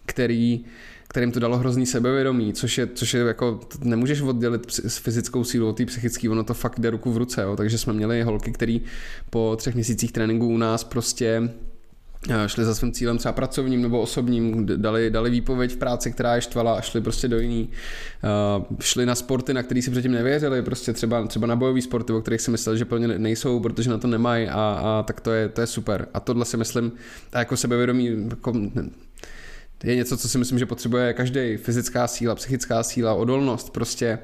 [0.06, 0.64] který
[1.12, 5.68] kterým to dalo hrozný sebevědomí, což je, což je jako, nemůžeš oddělit s fyzickou sílou
[5.68, 7.56] od té psychické, ono to fakt jde ruku v ruce, jo.
[7.56, 8.80] takže jsme měli holky, který
[9.30, 11.50] po třech měsících tréninku u nás prostě
[12.30, 16.34] eh, šli za svým cílem třeba pracovním nebo osobním, dali, dali výpověď v práci, která
[16.34, 17.68] je štvala a šli prostě do jiný.
[18.58, 22.12] Uh, šli na sporty, na který si předtím nevěřili, prostě třeba, třeba na bojové sporty,
[22.12, 25.30] o kterých si mysleli, že plně nejsou, protože na to nemají a, a tak to
[25.30, 26.08] je, to je super.
[26.14, 26.92] A tohle si myslím,
[27.32, 28.52] a jako sebevědomí, jako,
[29.84, 31.56] je něco, co si myslím, že potřebuje každý.
[31.56, 34.18] Fyzická síla, psychická síla, odolnost, prostě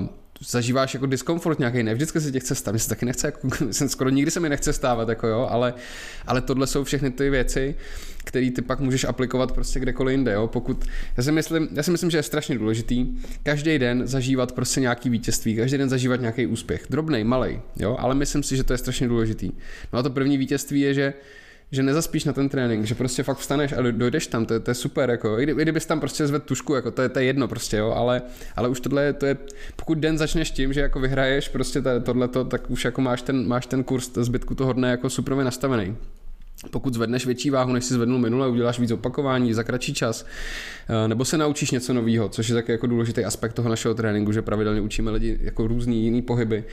[0.00, 0.06] uh,
[0.48, 3.48] zažíváš jako diskomfort nějaký, ne vždycky se tě chce stát, mně se taky nechce, jako,
[3.88, 5.74] skoro nikdy se mi nechce stávat, jako jo, ale,
[6.26, 7.74] ale tohle jsou všechny ty věci,
[8.24, 10.84] které ty pak můžeš aplikovat prostě kdekoliv jinde, jo, pokud,
[11.16, 13.06] já si myslím, já si myslím, že je strašně důležitý
[13.42, 18.14] každý den zažívat prostě nějaký vítězství, každý den zažívat nějaký úspěch, drobný, malý, jo, ale
[18.14, 19.52] myslím si, že to je strašně důležitý.
[19.92, 21.14] No a to první vítězství je, že
[21.72, 24.70] že nezaspíš na ten trénink, že prostě fakt vstaneš a dojdeš tam, to je, to
[24.70, 27.18] je super, jako, i, kdy, i kdybys tam prostě zvedl tušku, jako, to, je, to
[27.18, 28.22] je jedno prostě, jo, ale,
[28.56, 29.36] ale už tohle, to je,
[29.76, 33.66] pokud den začneš tím, že jako vyhraješ prostě tohleto, tak už jako máš ten, máš
[33.66, 35.96] ten kurz zbytku toho dne jako super nastavený.
[36.70, 40.26] Pokud zvedneš větší váhu, než si zvednul minule, uděláš víc opakování za kratší čas,
[40.88, 44.32] eh, nebo se naučíš něco nového, což je taky jako důležitý aspekt toho našeho tréninku,
[44.32, 46.64] že pravidelně učíme lidi jako různý jiný pohyby.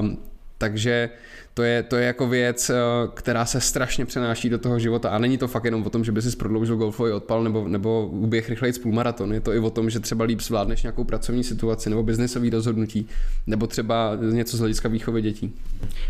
[0.00, 0.18] Um,
[0.58, 1.10] takže
[1.58, 2.74] to je, to je jako věc, eh,
[3.14, 6.12] která se strašně přenáší do toho života a není to fakt jenom o tom, že
[6.12, 9.32] by si prodloužil golfový odpal nebo, nebo uběh rychleji půlmaraton.
[9.32, 13.08] Je to i o tom, že třeba líp zvládneš nějakou pracovní situaci nebo biznesový rozhodnutí
[13.46, 15.54] nebo třeba něco z hlediska výchovy dětí.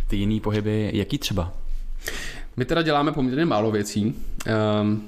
[0.08, 1.54] Ty jiný pohyby, jaký třeba?
[2.56, 4.14] My teda děláme poměrně málo věcí.
[4.82, 5.02] Um,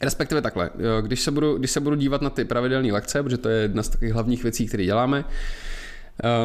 [0.00, 3.48] Respektive takhle, když se, budu, když se budu dívat na ty pravidelné lekce, protože to
[3.48, 5.24] je jedna z takových hlavních věcí, které děláme,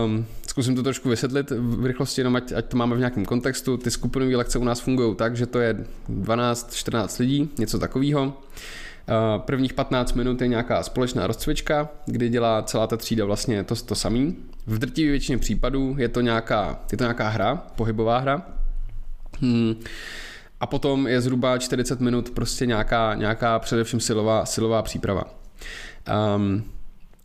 [0.06, 0.26] Um,
[0.58, 3.78] zkusím to trošku vysvětlit v rychlosti, jenom ať, ať to máme v nějakém kontextu.
[3.78, 8.24] Ty skupinové lekce u nás fungují tak, že to je 12-14 lidí, něco takového.
[8.24, 13.76] Uh, prvních 15 minut je nějaká společná rozcvička, kdy dělá celá ta třída vlastně to,
[13.76, 14.36] to samý.
[14.68, 18.42] V drtivé většině případů je to nějaká, je to nějaká hra, pohybová hra.
[19.40, 19.76] Hmm.
[20.60, 25.24] A potom je zhruba 40 minut prostě nějaká, nějaká především silová, silová příprava.
[26.36, 26.64] Um,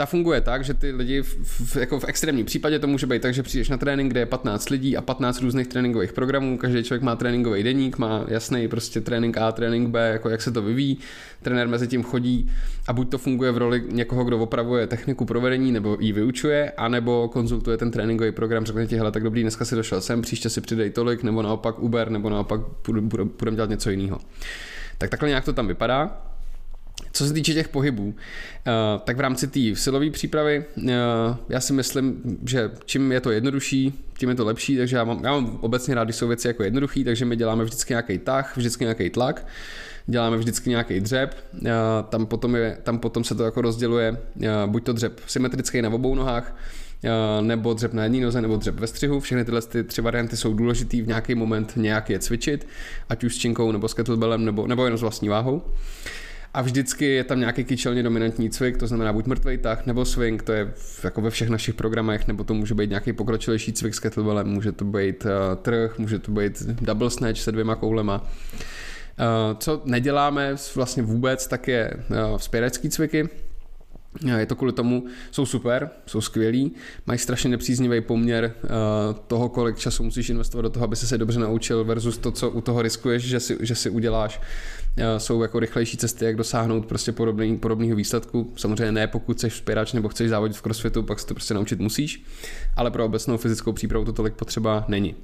[0.03, 3.23] ta funguje tak, že ty lidi v, v, jako v extrémním případě to může být
[3.23, 6.83] tak, že přijdeš na trénink, kde je 15 lidí a 15 různých tréninkových programů, každý
[6.83, 10.63] člověk má tréninkový deník, má jasný prostě trénink A, trénink B, jako jak se to
[10.63, 10.99] vyvíjí,
[11.43, 12.51] trenér mezi tím chodí
[12.87, 17.29] a buď to funguje v roli někoho, kdo opravuje techniku provedení nebo ji vyučuje, anebo
[17.29, 20.61] konzultuje ten tréninkový program, řekne ti, hele, tak dobrý, dneska si došel sem, příště si
[20.61, 22.61] přidej tolik, nebo naopak Uber, nebo naopak
[23.39, 24.19] budeme dělat něco jiného.
[24.99, 26.32] Tak takhle nějak to tam vypadá.
[27.13, 28.15] Co se týče těch pohybů,
[28.67, 28.71] eh,
[29.05, 30.93] tak v rámci té silové přípravy, eh,
[31.49, 35.25] já si myslím, že čím je to jednodušší, tím je to lepší, takže já mám,
[35.25, 38.57] já mám obecně rád, když jsou věci jako jednoduchý, takže my děláme vždycky nějaký tah,
[38.57, 39.47] vždycky nějaký tlak,
[40.07, 41.37] děláme vždycky nějaký dřep,
[41.67, 41.71] eh,
[42.09, 44.17] tam potom, je, tam potom se to jako rozděluje,
[44.67, 46.57] buď to dřep symetrický na obou nohách,
[47.41, 49.21] nebo dřep na jedné noze, nebo dřep ve střihu.
[49.21, 52.67] Všechny tyhle ty tři varianty jsou důležité v nějaký moment nějak je cvičit,
[53.09, 55.63] ať už s činkou, nebo s kettlebellem, nebo, nebo jen s vlastní váhou.
[56.55, 60.43] A vždycky je tam nějaký kyčelně dominantní cvik, to znamená buď mrtvý tah nebo swing,
[60.43, 60.73] to je
[61.05, 64.73] jako ve všech našich programech, nebo to může být nějaký pokročilejší cvik s kettlebellem, může
[64.73, 65.31] to být uh,
[65.63, 68.19] trh, může to být double snatch se dvěma koulema.
[68.23, 71.91] Uh, co neděláme vlastně vůbec, tak je
[72.31, 73.29] uh, vzpěračský cviky,
[74.39, 76.73] je to kvůli tomu, jsou super, jsou skvělí,
[77.07, 78.55] mají strašně nepříznivý poměr
[79.27, 82.51] toho, kolik času musíš investovat do toho, aby se se dobře naučil versus to, co
[82.51, 84.41] u toho riskuješ, že si, že si uděláš.
[84.99, 88.53] Uh, jsou jako rychlejší cesty, jak dosáhnout prostě podobný, podobného výsledku.
[88.57, 91.81] Samozřejmě ne, pokud chceš spěrač nebo chceš závodit v crossfitu, pak se to prostě naučit
[91.81, 92.25] musíš,
[92.77, 95.15] ale pro obecnou fyzickou přípravu to tolik potřeba není.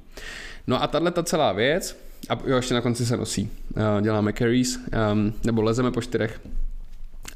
[0.67, 1.97] No a tahle ta celá věc,
[2.29, 3.49] a jo, ještě na konci se nosí.
[3.75, 4.79] Uh, děláme carries,
[5.11, 6.39] um, nebo lezeme po čtyřech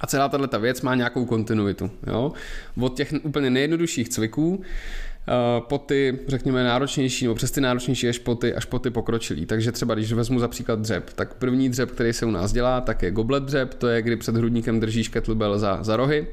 [0.04, 1.92] a celá tato věc má nějakou kontinuitu.
[2.08, 2.32] Jo?
[2.80, 5.13] Od těch úplně nejjednodušších cviků eh,
[5.60, 9.46] po ty, řekněme, náročnější, nebo přes ty náročnější až po ty, až po ty pokročilý.
[9.46, 12.82] Takže třeba, když vezmu za příklad dřep, tak první dřep, který se u nás dělá,
[12.82, 16.28] tak je goblet dřep, to je, kdy před hrudníkem držíš kettlebell za, za rohy.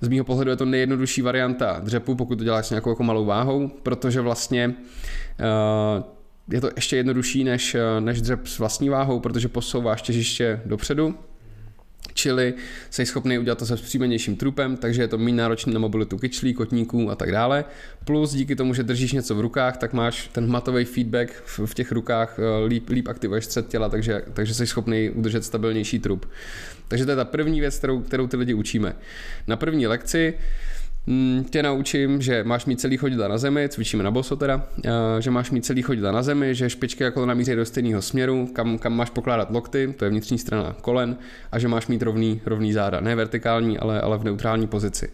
[0.00, 3.68] Z mého pohledu je to nejjednodušší varianta dřepu, pokud to děláš nějakou jako malou váhou,
[3.68, 4.74] protože vlastně
[5.98, 6.04] uh,
[6.50, 11.14] je to ještě jednodušší než, eh, než dřep s vlastní váhou, protože posouváš těžiště dopředu,
[12.14, 12.54] čili
[12.90, 16.54] jsi schopný udělat to se vzpřímenějším trupem, takže je to méně náročný na mobilitu kyčlí,
[16.54, 17.64] kotníků a tak dále.
[18.04, 21.30] Plus díky tomu, že držíš něco v rukách, tak máš ten hmatový feedback
[21.66, 25.98] v, těch rukách, eh, líp, líp aktivuješ střed těla, takže, takže jsi schopný udržet stabilnější
[25.98, 26.26] trup.
[26.88, 28.96] Takže to je ta první věc, kterou, kterou ty lidi učíme.
[29.46, 30.34] Na první lekci
[31.50, 34.66] tě naučím, že máš mít celý chodidla na zemi, cvičíme na boso teda,
[35.18, 38.78] že máš mít celý chodidla na zemi, že špičky jako namíří do stejného směru, kam,
[38.78, 41.16] kam máš pokládat lokty, to je vnitřní strana kolen,
[41.52, 45.08] a že máš mít rovný, rovný záda, ne vertikální, ale, ale v neutrální pozici.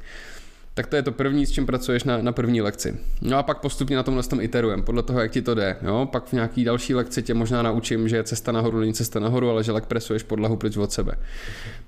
[0.81, 2.99] Tak to je to první, s čím pracuješ na, na první lekci.
[3.23, 5.77] No a pak postupně na tomhle tom iterujeme, podle toho, jak ti to jde.
[5.83, 6.09] Jo?
[6.13, 9.65] Pak v nějaký další lekci tě možná naučím, že cesta nahoru není cesta nahoru, ale
[9.65, 11.13] že lek presuješ podlahu pryč od sebe.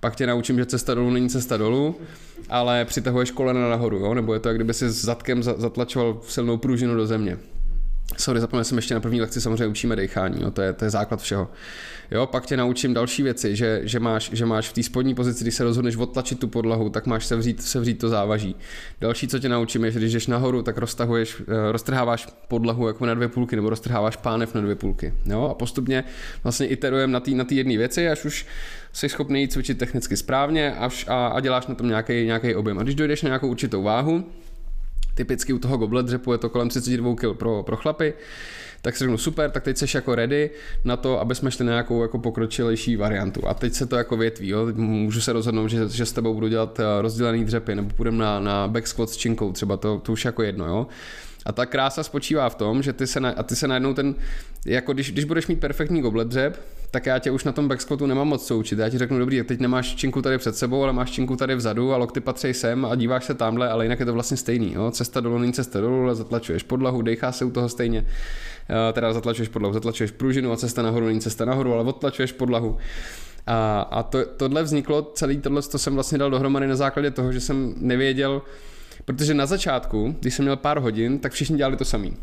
[0.01, 1.97] Pak tě naučím, že cesta dolů není cesta dolů,
[2.49, 4.15] ale přitahuješ kolena nahoru, jo?
[4.15, 7.39] nebo je to, jak kdyby si zadkem zatlačoval silnou pružinu do země.
[8.17, 10.91] Sorry, zapomněl jsem ještě na první lekci, samozřejmě učíme dechání, jo, to, je, to je
[10.91, 11.51] základ všeho.
[12.11, 15.45] Jo, pak tě naučím další věci, že, že, máš, že máš v té spodní pozici,
[15.45, 18.57] když se rozhodneš odtlačit tu podlahu, tak máš sevřít, sevřít to závaží.
[19.01, 23.07] Další, co tě naučím, je, že když jdeš nahoru, tak roztahuješ, eh, roztrháváš podlahu jako
[23.07, 25.15] na dvě půlky, nebo roztrháváš pánev na dvě půlky.
[25.27, 26.05] Jo, a postupně
[26.43, 28.47] vlastně iterujeme na té na jedné věci, až už
[28.93, 32.79] jsi schopný cvičit technicky správně až a, a děláš na tom nějaký objem.
[32.79, 34.25] A když dojdeš na nějakou určitou váhu,
[35.15, 38.15] typicky u toho goblet dřepu je to kolem 32 kg pro, pro chlapy,
[38.83, 40.51] tak si řeknu super, tak teď jsi jako ready
[40.85, 43.49] na to, aby jsme šli na nějakou jako pokročilejší variantu.
[43.49, 44.67] A teď se to jako větví, jo?
[44.75, 48.41] můžu se rozhodnout, že, že s tebou budu dělat eh, rozdělený dřepy, nebo půjdeme na,
[48.41, 50.87] na back squat s činkou, třeba to, to už jako jedno, jo.
[51.47, 54.15] A ta krása spočívá v tom, že ty se, na, a ty se najednou ten,
[54.67, 56.61] jako když, když budeš mít perfektní goblet dřep,
[56.91, 58.79] tak já tě už na tom backsquatu nemám moc co učit.
[58.79, 61.93] Já ti řeknu, dobrý, teď nemáš činku tady před sebou, ale máš činku tady vzadu
[61.93, 64.73] a lokty patří sem a díváš se tamhle, ale jinak je to vlastně stejný.
[64.73, 64.91] Jo?
[64.91, 68.07] Cesta dolů není cesta dolů, ale zatlačuješ podlahu, dechá se u toho stejně.
[68.71, 72.77] Eh, teda zatlačuješ podlahu, zatlačuješ pružinu a cesta nahoru není cesta nahoru, ale odtlačuješ podlahu.
[73.47, 77.33] A, a to, tohle vzniklo, celý tohle to jsem vlastně dal dohromady na základě toho,
[77.33, 78.43] že jsem nevěděl,
[79.05, 82.17] Protože na začátku, když jsem měl pár hodin, tak všichni dělali to samý.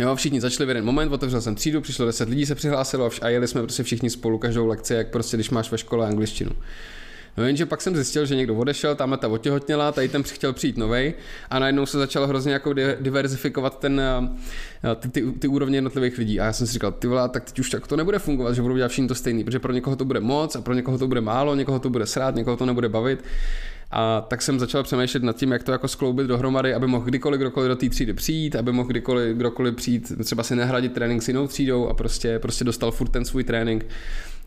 [0.00, 3.28] Jo, všichni začali v jeden moment, otevřel jsem třídu, přišlo 10 lidí, se přihlásilo a
[3.28, 6.50] jeli jsme prostě všichni spolu každou lekci, jak prostě když máš ve škole angličtinu.
[7.36, 10.76] No jenže pak jsem zjistil, že někdo odešel, tam ta otěhotněla, tady ten chtěl přijít
[10.76, 11.14] novej
[11.50, 16.40] a najednou se začalo hrozně jako diverzifikovat ten, eh, ty, ty, ty, úrovně jednotlivých lidí.
[16.40, 18.62] A já jsem si říkal, ty vole, tak teď už tak to nebude fungovat, že
[18.62, 21.08] budou dělat všichni to stejný, protože pro někoho to bude moc a pro někoho to
[21.08, 23.24] bude málo, někoho to bude srát, někoho to nebude bavit.
[23.90, 27.40] A tak jsem začal přemýšlet nad tím, jak to jako skloubit dohromady, aby mohl kdykoliv
[27.40, 31.28] kdokoliv do té třídy přijít, aby mohl kdykoliv kdokoliv přijít, třeba si nahradit trénink s
[31.28, 33.86] jinou třídou a prostě, prostě dostal furt ten svůj trénink.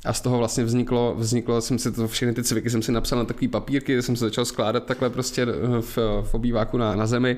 [0.06, 3.20] a z toho vlastně vzniklo, vzniklo jsem si to, všechny ty cviky jsem si napsal
[3.20, 5.46] na takový papírky, jsem se začal skládat takhle prostě
[5.82, 7.38] v, v obýváku na, na zemi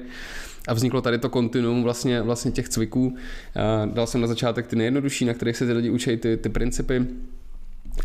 [0.67, 3.15] a vzniklo tady to kontinuum vlastně, vlastně těch cviků.
[3.55, 6.49] A dal jsem na začátek ty nejjednodušší, na kterých se ty lidi učí ty, ty
[6.49, 7.05] principy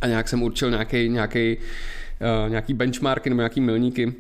[0.01, 1.57] a nějak jsem určil nějaký, nějaký,
[2.49, 4.15] nějaký benchmarky nebo nějaký milníky,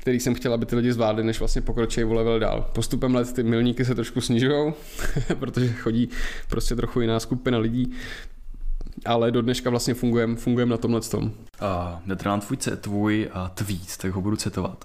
[0.00, 2.70] který jsem chtěl, aby ty lidi zvládli, než vlastně pokročí o level dál.
[2.72, 4.72] Postupem let ty milníky se trošku snižují,
[5.38, 6.08] protože chodí
[6.48, 7.92] prostě trochu jiná skupina lidí,
[9.04, 11.24] ale do dneška vlastně fungujeme fungujem na tomhle tom.
[11.24, 11.30] Uh,
[12.06, 14.84] Netrám tvůj, tvůj uh, tweet, tak ho budu citovat.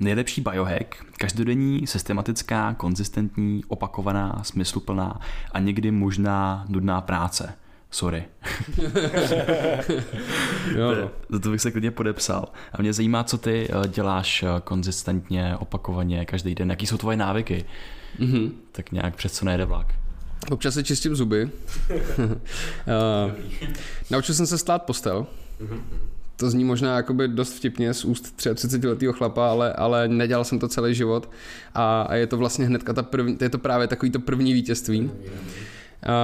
[0.00, 5.20] Nejlepší biohack, každodenní, systematická, konzistentní, opakovaná, smysluplná
[5.52, 7.54] a někdy možná nudná práce.
[7.90, 8.24] Sorry.
[10.76, 11.10] jo.
[11.30, 12.48] to, to bych se klidně podepsal.
[12.72, 16.70] A mě zajímá, co ty uh, děláš uh, konzistentně, opakovaně, každý den.
[16.70, 17.64] Jaký jsou tvoje návyky?
[18.20, 18.50] Mm-hmm.
[18.72, 19.94] Tak nějak přes co nejde vlak.
[20.50, 21.50] Občas se čistím zuby.
[22.18, 22.32] uh,
[24.10, 25.26] naučil jsem se stát postel.
[26.36, 30.58] To zní možná jakoby dost vtipně z úst 33 letého chlapa, ale, ale nedělal jsem
[30.58, 31.30] to celý život
[31.74, 35.10] a, a je to vlastně hnedka ta první, je to právě takový to první vítězství.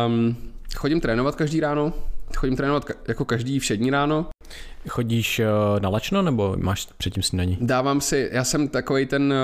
[0.07, 0.37] Um,
[0.75, 1.93] chodím trénovat každý ráno,
[2.37, 4.27] chodím trénovat jako každý všední ráno.
[4.89, 5.41] Chodíš
[5.79, 7.59] na lačno nebo máš předtím snídaní?
[7.61, 9.35] Dávám si, já jsem takový ten,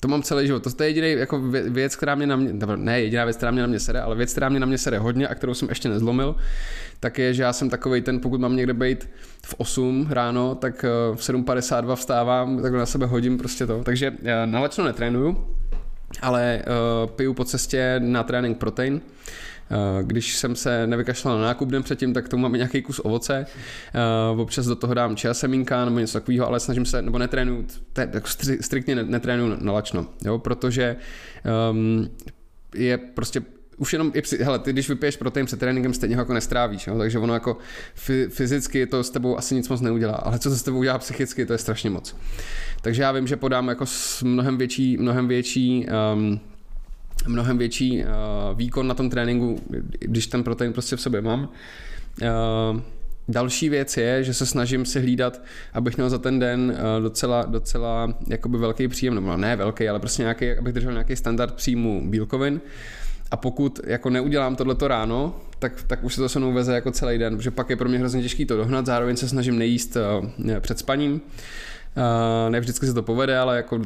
[0.00, 0.74] to mám celý život.
[0.76, 3.66] To je jediný jako věc, která mě na mě, ne jediná věc, která mě na
[3.68, 6.36] mě sere, ale věc, která mě na mě sere hodně a kterou jsem ještě nezlomil,
[7.00, 9.10] tak je, že já jsem takový ten, pokud mám někde být
[9.46, 10.82] v 8 ráno, tak
[11.14, 13.82] v 7.52 vstávám, tak na sebe hodím prostě to.
[13.84, 14.12] Takže
[14.44, 15.46] na lačno netrénuju,
[16.22, 16.62] ale
[17.04, 19.00] uh, piju po cestě na trénink protein.
[19.70, 23.46] Eh, když jsem se nevykašlal na nákup den předtím, tak tomu mám nějaký kus ovoce.
[23.94, 27.66] Eh, občas do toho dám čia semínka nebo něco takového, ale snažím se, nebo netrénuju,
[27.92, 28.28] tak
[28.60, 30.96] striktně netrénuju na lačno, jo, protože
[31.70, 32.08] um,
[32.74, 33.42] je prostě
[33.76, 36.98] už jenom hele, ty když vypiješ protein před tréninkem, stejně ho jako nestrávíš, jo?
[36.98, 37.56] takže ono jako
[38.28, 41.46] fyzicky to s tebou asi nic moc neudělá, ale co to s tebou udělá psychicky,
[41.46, 42.16] to je strašně moc.
[42.82, 43.84] Takže já vím, že podám jako
[44.22, 46.40] mnohem větší, mnohem větší um,
[47.26, 49.60] mnohem větší uh, výkon na tom tréninku,
[50.00, 51.48] když ten protein prostě v sobě mám.
[52.22, 52.80] Uh,
[53.28, 55.42] Další věc je, že se snažím si hlídat,
[55.72, 60.22] abych měl za ten den docela, docela jakoby velký příjem, nebo ne velký, ale prostě
[60.22, 62.60] nějaký, abych držel nějaký standard příjmu bílkovin.
[63.30, 66.90] A pokud jako neudělám tohleto ráno, tak, tak už se to se mnou veze jako
[66.90, 69.96] celý den, protože pak je pro mě hrozně těžký to dohnat, zároveň se snažím nejíst
[70.60, 71.12] před spaním.
[71.12, 71.20] Uh,
[72.48, 73.80] ne vždycky se to povede, ale jako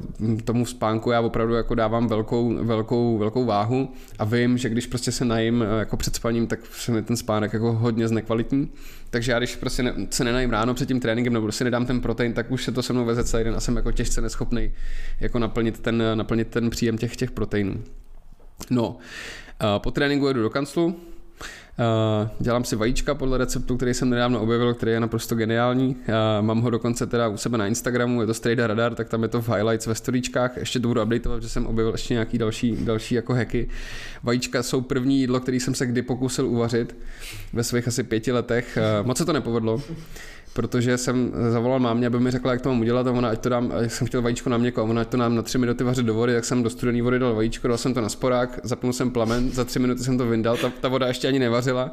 [0.45, 5.12] tomu spánku já opravdu jako dávám velkou, velkou, velkou váhu a vím, že když prostě
[5.12, 8.70] se najím eh, jako před spaním, tak se mi ten spánek jako hodně znekvalitní.
[9.11, 12.01] Takže já když prostě ne, se nenajím ráno před tím tréninkem nebo si nedám ten
[12.01, 14.73] protein, tak už se to se mnou veze celý den a jsem jako těžce neschopný
[15.20, 17.83] jako naplnit ten, naplnit ten příjem těch, těch proteinů.
[18.70, 18.97] No, uh,
[19.78, 20.97] po tréninku jedu do kanclu,
[22.39, 25.89] dělám si vajíčka podle receptu, který jsem nedávno objevil, který je naprosto geniální.
[25.89, 29.23] Uh, mám ho dokonce teda u sebe na Instagramu, je to Strada Radar, tak tam
[29.23, 30.57] je to v highlights ve storíčkách.
[30.57, 33.69] Ještě to budu updateovat, že jsem objevil ještě nějaký další, další jako hacky.
[34.23, 36.97] Vajíčka jsou první jídlo, který jsem se kdy pokusil uvařit
[37.53, 38.78] ve svých asi pěti letech.
[39.01, 39.82] Uh, moc se to nepovedlo
[40.57, 43.49] protože jsem zavolal mámě, aby mi řekla, jak to mám udělat a ona, ať to
[43.49, 45.85] dám, a jsem chtěl vajíčko na měko a ona, ať to nám na tři minuty
[45.85, 48.61] vařit do vody, tak jsem do studené vody dal vajíčko, dal jsem to na sporák,
[48.62, 51.91] zapnul jsem plamen, za tři minuty jsem to vyndal, ta, ta voda ještě ani nevařila.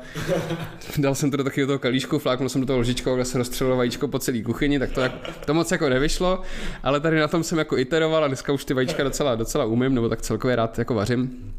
[0.97, 3.77] Dal jsem to do takového toho kalíšku, fláknul jsem do toho lžičko, kde se rozstřelilo
[3.77, 5.11] vajíčko po celé kuchyni, tak to, jak,
[5.45, 6.41] to moc jako nevyšlo,
[6.83, 9.95] ale tady na tom jsem jako iteroval a dneska už ty vajíčka docela, docela umím,
[9.95, 11.53] nebo tak celkově rád jako vařím.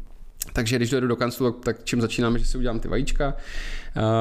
[0.55, 3.35] Takže když dojedu do kanclu, tak čím začínáme, že si udělám ty vajíčka,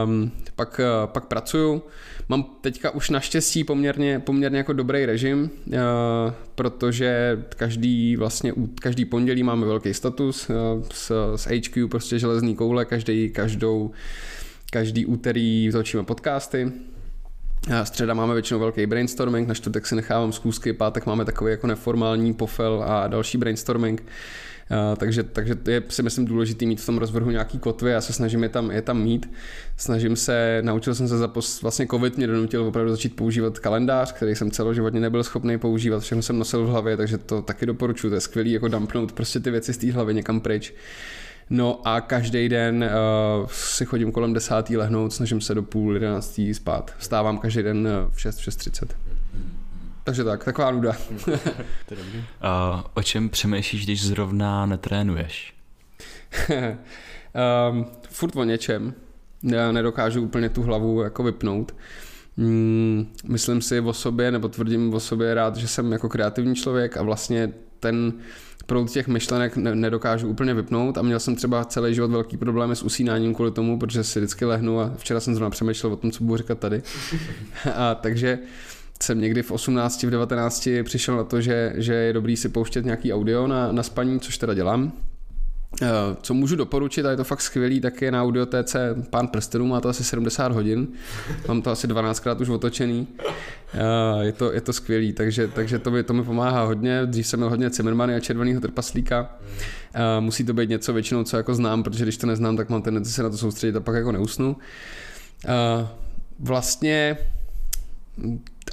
[0.04, 1.82] um, pak, uh, pak pracuju.
[2.28, 5.74] Mám teďka už naštěstí poměrně, poměrně jako dobrý režim, uh,
[6.54, 10.56] protože každý vlastně každý pondělí máme velký status uh,
[10.92, 13.90] s, s HQ, prostě železný koule, každý, každou,
[14.70, 16.72] každý úterý točíme podcasty,
[17.84, 22.34] Středa máme většinou velký brainstorming, na čtvrtek si nechávám zkoušky, pátek máme takový jako neformální
[22.34, 24.02] pofel a další brainstorming.
[24.70, 28.12] Uh, takže, takže je si myslím důležitý mít v tom rozvrhu nějaký kotvy, já se
[28.12, 29.30] snažím je tam, je tam mít.
[29.76, 34.12] Snažím se, naučil jsem se za pos, vlastně covid mě donutil opravdu začít používat kalendář,
[34.12, 38.08] který jsem celoživotně nebyl schopný používat, všechno jsem nosil v hlavě, takže to taky doporučuji,
[38.08, 40.74] to je skvělý jako dumpnout prostě ty věci z té hlavy někam pryč.
[41.50, 42.84] No a každý den
[43.40, 46.94] uh, si chodím kolem desátý lehnout, snažím se do půl jedenáctý spát.
[46.98, 49.03] Vstávám každý den v 6, 6.30.
[50.04, 50.92] Takže tak, taková nuda.
[51.86, 55.54] to uh, o čem přemýšlíš, když zrovna netrénuješ?
[57.70, 58.94] um, furt o něčem.
[59.42, 61.74] Já nedokážu úplně tu hlavu jako vypnout.
[62.36, 66.96] Mm, myslím si o sobě, nebo tvrdím o sobě rád, že jsem jako kreativní člověk
[66.96, 68.12] a vlastně ten
[68.66, 72.76] proud těch myšlenek ne, nedokážu úplně vypnout a měl jsem třeba celý život velký problémy
[72.76, 76.10] s usínáním kvůli tomu, protože si vždycky lehnu a včera jsem zrovna přemýšlel o tom,
[76.10, 76.82] co budu říkat tady.
[77.74, 78.38] a takže
[79.02, 82.84] jsem někdy v 18, v 19 přišel na to, že, že je dobrý si pouštět
[82.84, 84.92] nějaký audio na, na spaní, což teda dělám.
[85.82, 85.86] Eh,
[86.22, 89.80] co můžu doporučit, a je to fakt skvělý, tak je na audiotéce Pán prstenů, má
[89.80, 90.88] to asi 70 hodin,
[91.48, 93.08] mám to asi 12krát už otočený,
[93.74, 97.26] eh, je to, je to skvělý, takže, takže to, mi, to mi pomáhá hodně, dřív
[97.26, 99.38] jsem měl hodně Cimmermany a Červeného trpaslíka,
[99.94, 102.82] eh, musí to být něco většinou, co jako znám, protože když to neznám, tak mám
[102.82, 104.56] tendenci se na to soustředit a pak jako neusnu.
[106.38, 107.16] Vlastně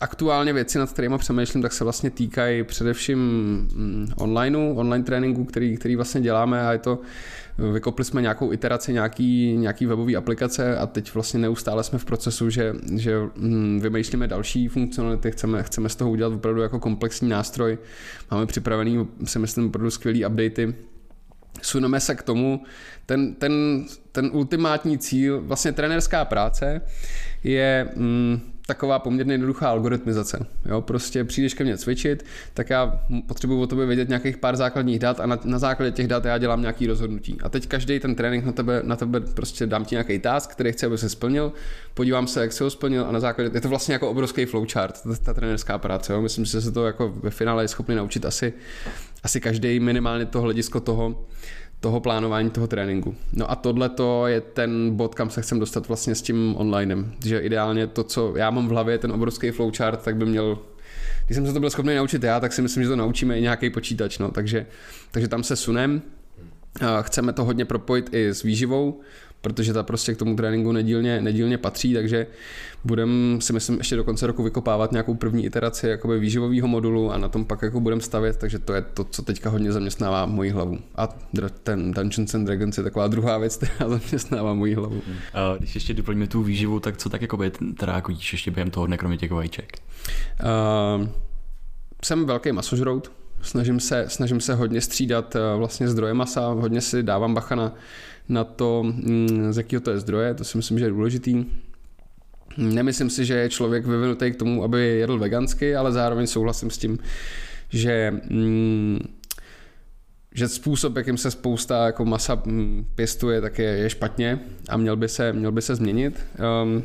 [0.01, 5.77] aktuálně věci, nad kterými přemýšlím, tak se vlastně týkají především mm, onlineu, online tréninku, který,
[5.77, 6.99] který vlastně děláme a je to,
[7.73, 12.49] vykopli jsme nějakou iteraci, nějaký, nějaký webový aplikace a teď vlastně neustále jsme v procesu,
[12.49, 17.77] že, že mm, vymýšlíme další funkcionality, chceme, chceme z toho udělat opravdu jako komplexní nástroj.
[18.31, 20.75] Máme připravený, si myslím, opravdu skvělý updaty,
[21.61, 22.63] suneme se k tomu,
[23.05, 26.81] ten, ten, ten ultimátní cíl, vlastně trenerská práce
[27.43, 30.45] je mm, taková poměrně jednoduchá algoritmizace.
[30.65, 34.99] Jo, prostě přijdeš ke mně cvičit, tak já potřebuji o tobě vědět nějakých pár základních
[34.99, 37.37] dat a na, na základě těch dat já dělám nějaký rozhodnutí.
[37.43, 40.71] A teď každý ten trénink na tebe, na tebe prostě dám ti nějaký task, který
[40.71, 41.53] chci, aby se splnil,
[41.93, 45.03] podívám se, jak se ho splnil a na základě, je to vlastně jako obrovský flowchart,
[45.03, 46.13] ta, ta trenerská práce.
[46.13, 46.21] Jo.
[46.21, 48.53] Myslím, že se to jako ve finále je schopný naučit asi,
[49.23, 51.25] asi každý minimálně to hledisko toho,
[51.81, 53.15] toho plánování toho tréninku.
[53.33, 57.13] No a tohle to je ten bod, kam se chcem dostat vlastně s tím onlinem.
[57.25, 60.59] Že ideálně to, co já mám v hlavě, ten obrovský flowchart, tak by měl
[61.25, 63.41] když jsem se to byl schopný naučit já, tak si myslím, že to naučíme i
[63.41, 64.17] nějaký počítač.
[64.17, 64.31] No.
[64.31, 64.65] Takže,
[65.11, 66.01] takže tam se sunem.
[67.01, 68.99] Chceme to hodně propojit i s výživou,
[69.41, 72.27] protože ta prostě k tomu tréninku nedílně, nedílně patří, takže
[72.83, 77.17] budeme si myslím ještě do konce roku vykopávat nějakou první iteraci jakoby výživového modulu a
[77.17, 80.49] na tom pak jako budeme stavět, takže to je to, co teďka hodně zaměstnává moji
[80.49, 80.79] hlavu.
[80.95, 81.07] A
[81.63, 85.01] ten Dungeons and Dragons je taková druhá věc, která zaměstnává moji hlavu.
[85.33, 87.39] A když ještě doplníme tu výživu, tak co tak jako
[87.77, 89.77] teda jako jíš ještě během toho dne, kromě těch vajíček?
[90.99, 91.07] Uh,
[92.03, 93.11] jsem velký masožrout,
[93.41, 97.73] snažím se, snažím se hodně střídat vlastně zdroje masa, hodně si dávám bacha na,
[98.29, 101.45] na to, mm, z jakého to je zdroje, to si myslím, že je důležitý.
[102.57, 106.77] Nemyslím si, že je člověk vyvinutý k tomu, aby jedl vegansky, ale zároveň souhlasím s
[106.77, 106.99] tím,
[107.69, 108.99] že mm,
[110.35, 114.39] že způsob, jakým se spousta jako masa mm, pěstuje, tak je, je špatně
[114.69, 116.25] a měl by se, měl by se změnit.
[116.63, 116.83] Um,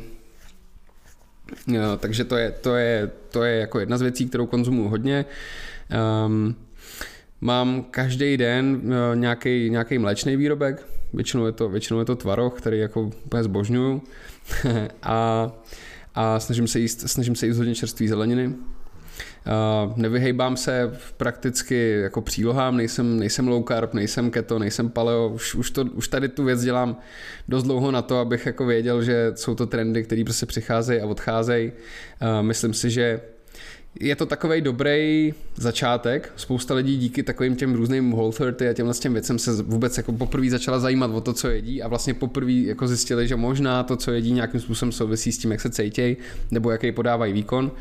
[1.67, 5.25] jo, takže to je, to, je, to je jako jedna z věcí, kterou konzumuju hodně.
[6.25, 6.55] Um,
[7.41, 8.81] mám každý den
[9.15, 14.01] nějaký, nějaký mléčný výrobek, většinou je to, většinou je to tvaroh, který jako úplně zbožňuju
[15.03, 15.51] a,
[16.15, 18.47] a snažím se jíst, snažím se jíst hodně čerstvé zeleniny.
[18.47, 25.55] Uh, nevyhejbám se prakticky jako přílohám, nejsem, nejsem low carb, nejsem keto, nejsem paleo, už,
[25.55, 26.97] už, to, už tady tu věc dělám
[27.47, 31.05] dost dlouho na to, abych jako věděl, že jsou to trendy, které prostě přicházejí a
[31.05, 31.71] odcházejí.
[31.71, 33.21] Uh, myslím si, že
[33.99, 36.31] je to takový dobrý začátek.
[36.35, 40.11] Spousta lidí díky takovým těm různým Whole 30 a těmhle těm věcem se vůbec jako
[40.11, 43.95] poprvé začala zajímat o to, co jedí a vlastně poprvé jako zjistili, že možná to,
[43.95, 46.17] co jedí, nějakým způsobem souvisí s tím, jak se cítějí
[46.51, 47.71] nebo jaký podávají výkon.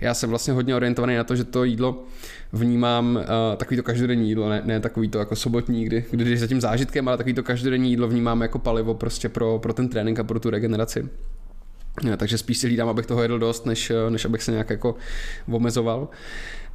[0.00, 2.04] Já jsem vlastně hodně orientovaný na to, že to jídlo
[2.52, 6.40] vnímám uh, takový to každodenní jídlo, ne, ne takový to jako sobotní, kdy, kdy jdeš
[6.40, 9.88] za tím zážitkem, ale takový to každodenní jídlo vnímám jako palivo prostě pro, pro ten
[9.88, 11.08] trénink a pro tu regeneraci.
[12.16, 14.94] Takže spíš si hlídám, abych toho jedl dost, než, než abych se nějak jako
[15.50, 16.08] omezoval.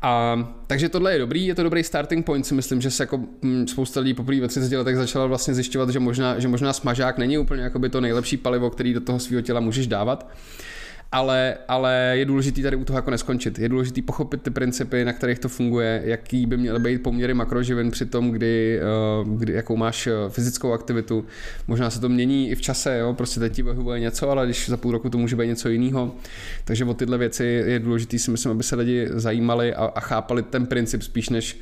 [0.01, 3.19] A, takže tohle je dobrý, je to dobrý starting point, si myslím, že se jako
[3.43, 7.17] hm, spousta lidí po ve 30 letech začala vlastně zjišťovat, že možná, že možná smažák
[7.17, 10.31] není úplně jakoby to nejlepší palivo, který do toho svého těla můžeš dávat
[11.11, 13.59] ale, ale je důležité tady u toho jako neskončit.
[13.59, 17.91] Je důležité pochopit ty principy, na kterých to funguje, jaký by měly být poměry makroživin
[17.91, 21.25] při tom, kdy, eh, kdy jakou máš eh, fyzickou aktivitu.
[21.67, 23.13] Možná se to mění i v čase, jo?
[23.13, 26.15] prostě teď ti vyhovuje něco, ale když za půl roku to může být něco jiného.
[26.65, 30.43] Takže o tyhle věci je důležité si myslím, aby se lidi zajímali a, a chápali
[30.43, 31.59] ten princip spíš než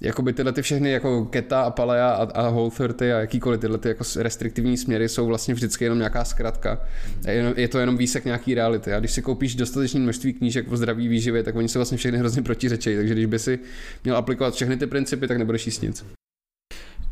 [0.00, 3.78] jakoby tyhle ty všechny jako keta a palea a, a whole 30 a jakýkoliv tyhle
[3.78, 6.80] ty jako restriktivní směry jsou vlastně vždycky jenom nějaká zkratka.
[7.28, 8.92] Je, je to jenom výsek nějaký reality.
[8.92, 12.18] A když si koupíš dostatečné množství knížek o zdraví výživě, tak oni se vlastně všechny
[12.18, 12.96] hrozně protiřečí.
[12.96, 13.58] Takže když by si
[14.04, 16.04] měl aplikovat všechny ty principy, tak nebudeš jíst nic.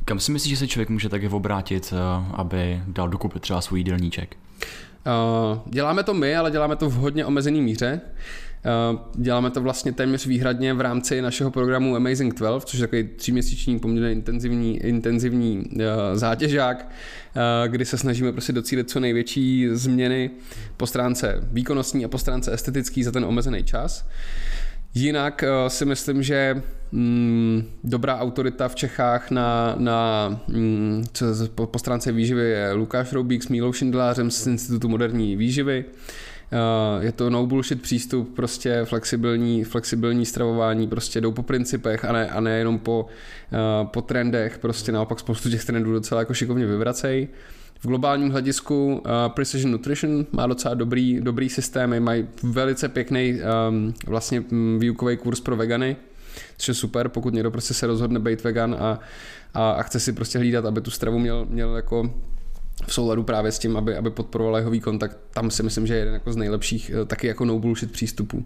[0.04, 3.80] Kam si myslíš, že se člověk může také obrátit, eh, aby dal dokupit třeba svůj
[3.80, 4.36] jídelníček?
[5.06, 8.00] Uh, děláme to my, ale děláme to v hodně omezený míře.
[8.04, 8.10] Uh,
[9.14, 13.78] děláme to vlastně téměř výhradně v rámci našeho programu Amazing 12, což je takový tříměsíční
[13.78, 15.82] poměrně intenzivní, intenzivní uh,
[16.14, 16.88] zátěžák,
[17.36, 20.30] uh, kdy se snažíme prostě docílit co největší změny
[20.76, 24.09] po stránce výkonnostní a po stránce estetický za ten omezený čas.
[24.94, 26.62] Jinak si myslím, že
[26.93, 33.12] mm, dobrá autorita v Čechách na, na mm, co, po, po stránce výživy je Lukáš
[33.12, 35.84] Roubík s Mílou Šindelářem z Institutu moderní výživy.
[37.01, 42.31] Je to no bullshit přístup, prostě flexibilní, flexibilní stravování, prostě jdou po principech a ne,
[42.31, 43.06] a ne jenom po,
[43.52, 47.28] uh, po trendech, prostě naopak spoustu těch trendů docela jako šikovně vyvracej.
[47.81, 53.94] V globálním hledisku uh, Precision Nutrition má docela dobrý, dobrý systémy, mají velice pěkný um,
[54.06, 54.44] vlastně
[54.78, 55.97] výukový kurz pro vegany,
[56.59, 59.01] což je super, pokud někdo prostě se rozhodne být vegan a,
[59.55, 62.10] a, a chce si prostě hlídat, aby tu stravu měl, měl jako
[62.85, 65.94] v souladu právě s tím, aby, aby podporoval jeho výkon, tak tam si myslím, že
[65.94, 68.44] je jeden jako z nejlepších eh, taky jako no bullshit přístupů.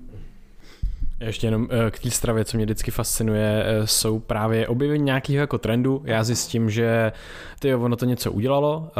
[1.20, 5.40] Ještě jenom eh, k té stravě, co mě vždycky fascinuje, eh, jsou právě objevy nějakého
[5.40, 6.02] jako trendu.
[6.04, 7.12] Já zjistím, že
[7.58, 8.90] ty ono to něco udělalo,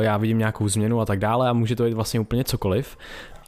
[0.00, 2.96] já vidím nějakou změnu a tak dále a může to být vlastně úplně cokoliv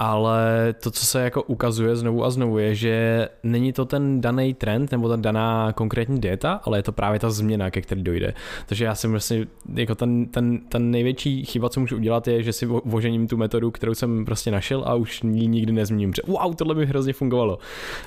[0.03, 4.55] ale to, co se jako ukazuje znovu a znovu, je, že není to ten daný
[4.55, 8.35] trend nebo ta daná konkrétní dieta, ale je to právě ta změna, ke které dojde.
[8.67, 12.53] Takže já si myslím, jako ten, ten, ten největší chyba, co můžu udělat, je, že
[12.53, 16.55] si vožením tu metodu, kterou jsem prostě našel a už ji nikdy nezměním, že wow,
[16.55, 17.59] tohle by hrozně fungovalo.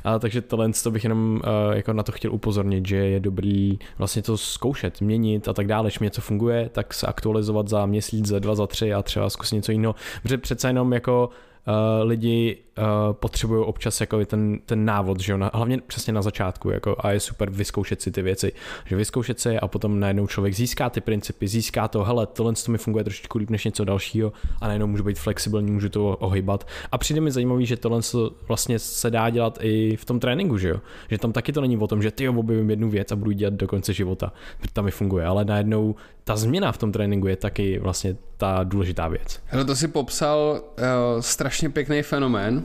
[0.04, 3.80] A, takže tohle to bych jenom uh, jako na to chtěl upozornit, že je dobrý
[3.98, 5.88] vlastně to zkoušet, měnit a tak dále.
[5.88, 9.30] Když mi něco funguje, tak se aktualizovat za měsíc, za dva, za tři a třeba
[9.30, 9.96] zkusit něco jiného.
[10.22, 11.30] Protože přece jenom jako
[11.66, 16.70] lidi uh, potřebují občas jako ten, ten návod, že jo, na, hlavně přesně na začátku,
[16.70, 18.52] jako a je super vyzkoušet si ty věci,
[18.86, 22.72] že vyzkoušet si a potom najednou člověk získá ty principy, získá to, hele, tohle to
[22.72, 26.68] mi funguje trošičku líp než něco dalšího a najednou můžu být flexibilní, můžu to ohybat.
[26.92, 28.02] A přijde mi zajímavý, že tohle
[28.48, 30.80] vlastně se dá dělat i v tom tréninku, že jo,
[31.10, 33.54] že tam taky to není o tom, že ty objevím jednu věc a budu dělat
[33.54, 37.36] do konce života, protože tam mi funguje, ale najednou ta změna v tom tréninku je
[37.36, 39.40] taky vlastně ta důležitá věc.
[39.46, 42.63] Hele, to si popsal uh, strašně pěkný fenomén,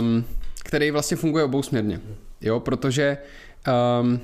[0.00, 0.24] um,
[0.64, 2.00] který vlastně funguje obousměrně.
[2.40, 3.18] Jo, protože
[4.00, 4.20] um,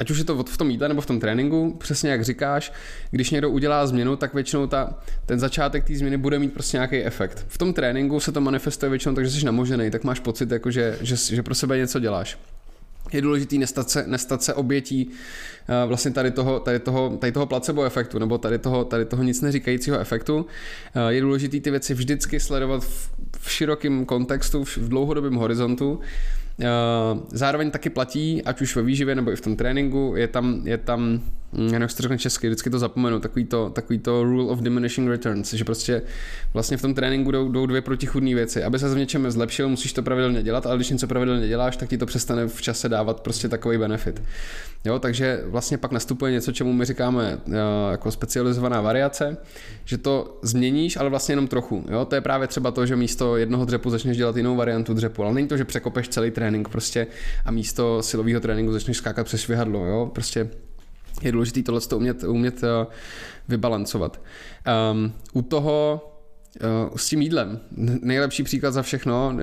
[0.00, 2.72] ať už je to v tom jídle nebo v tom tréninku, přesně jak říkáš,
[3.10, 4.94] když někdo udělá změnu, tak většinou ta,
[5.26, 7.44] ten začátek té změny bude mít prostě nějaký efekt.
[7.48, 10.70] V tom tréninku se to manifestuje většinou tak, že jsi namožený, tak máš pocit, jako
[10.70, 12.38] že, že, že pro sebe něco děláš
[13.12, 17.46] je důležitý nestat se, nestat se obětí uh, vlastně tady toho, tady, toho, tady toho
[17.46, 20.36] placebo efektu, nebo tady toho, tady toho nic neříkajícího efektu.
[20.36, 20.46] Uh,
[21.08, 26.45] je důležitý ty věci vždycky sledovat v, v širokém kontextu, v, v dlouhodobém horizontu Eh,
[27.32, 30.78] zároveň taky platí, ať už ve výživě nebo i v tom tréninku, je tam, je
[30.78, 31.20] tam
[31.52, 35.08] hm, jak to řekne česky, vždycky to zapomenu, takový to, takový to rule of diminishing
[35.08, 36.02] returns, že prostě
[36.54, 38.64] vlastně v tom tréninku jdou, jdou dvě protichudné věci.
[38.64, 41.88] Aby se v něčem zlepšil, musíš to pravidelně dělat, ale když něco pravidelně děláš, tak
[41.88, 44.22] ti to přestane v čase dávat prostě takový benefit.
[44.84, 47.52] Jo, takže vlastně pak nastupuje něco, čemu my říkáme eh,
[47.90, 49.36] jako specializovaná variace,
[49.84, 51.84] že to změníš, ale vlastně jenom trochu.
[51.90, 55.22] Jo, to je právě třeba to, že místo jednoho dřepu začneš dělat jinou variantu dřepu,
[55.22, 57.06] ale není to, že překopeš celý trénink trénink prostě
[57.44, 60.50] a místo silového tréninku začneš skákat přes švihadlo, jo, prostě
[61.22, 62.92] je důležité tohle umět, umět uh,
[63.48, 64.20] vybalancovat.
[64.92, 66.00] Um, u toho
[66.88, 67.60] Uh, s tím jídlem.
[68.02, 69.40] Nejlepší příklad za všechno, uh,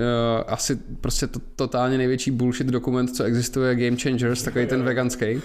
[0.48, 5.36] asi prostě to, totálně největší bullshit dokument, co existuje, Game Changers, takový ten veganský.
[5.36, 5.42] Uh,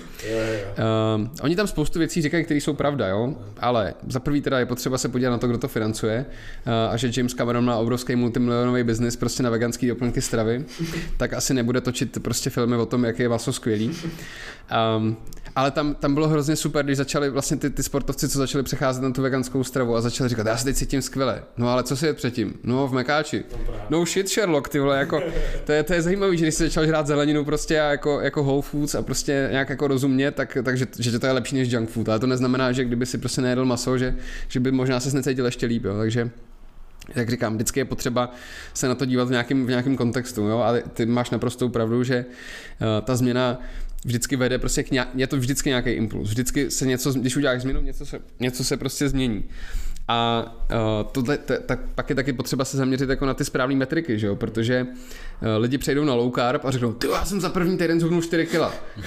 [1.43, 3.35] oni tam spoustu věcí říkají, které jsou pravda, jo?
[3.61, 6.27] ale za prvý teda je potřeba se podívat na to, kdo to financuje
[6.67, 10.65] uh, a že James Cameron má obrovský multimilionový biznis prostě na veganský doplňky stravy,
[11.17, 13.91] tak asi nebude točit prostě filmy o tom, jak je maso skvělý.
[14.99, 15.17] Um,
[15.57, 19.03] ale tam, tam bylo hrozně super, když začali vlastně ty, ty sportovci, co začali přecházet
[19.03, 21.43] na tu veganskou stravu a začali říkat, já se teď cítím skvěle.
[21.59, 22.55] No ale co si je předtím?
[22.65, 23.45] No v Mekáči.
[23.91, 25.23] No shit Sherlock, ty vole, jako,
[25.65, 28.63] to je, to je zajímavý, že když jsi začal žrát zeleninu prostě jako, jako whole
[28.63, 32.09] foods a prostě nějak jako rozumně, tak, takže že to je lepší než junk food.
[32.09, 34.15] Ale to neznamená, že kdyby si prostě nejedl maso, že,
[34.49, 35.99] že by možná se necítil ještě líp, jo.
[35.99, 36.31] takže
[37.15, 38.33] jak říkám, vždycky je potřeba
[38.75, 40.59] se na to dívat v nějakém, v nějakém kontextu, jo?
[40.59, 43.59] ale ty máš naprostou pravdu, že uh, ta změna
[44.05, 46.29] vždycky vede prostě k nějak, je to vždycky nějaký impuls.
[46.29, 49.45] Vždycky se něco, když uděláš změnu, něco se, něco se prostě změní.
[50.09, 53.77] A uh, tohle, t, tak pak je taky potřeba se zaměřit jako na ty správné
[53.77, 54.37] metriky, že jo?
[54.37, 58.01] protože uh, lidi přejdou na low carb a řeknou, ty já jsem za první týden
[58.01, 58.61] zhubnul 4 kg.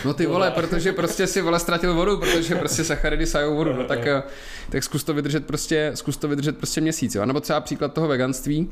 [0.06, 3.84] No ty vole, protože prostě si vole ztratil vodu, protože prostě sacharidy sajou vodu, no
[3.84, 4.32] tak, uh,
[4.70, 7.16] tak zkus to vydržet prostě, zkus to vydržet prostě měsíc.
[7.16, 7.22] Jo?
[7.22, 8.70] A nebo třeba příklad toho veganství,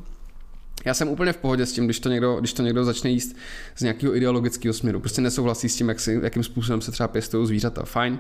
[0.86, 3.36] já jsem úplně v pohodě s tím, když to někdo, když to někdo začne jíst
[3.76, 5.00] z nějakého ideologického směru.
[5.00, 7.84] Prostě nesouhlasí s tím, jak si, jakým způsobem se třeba pěstují zvířata.
[7.86, 8.20] Fajn.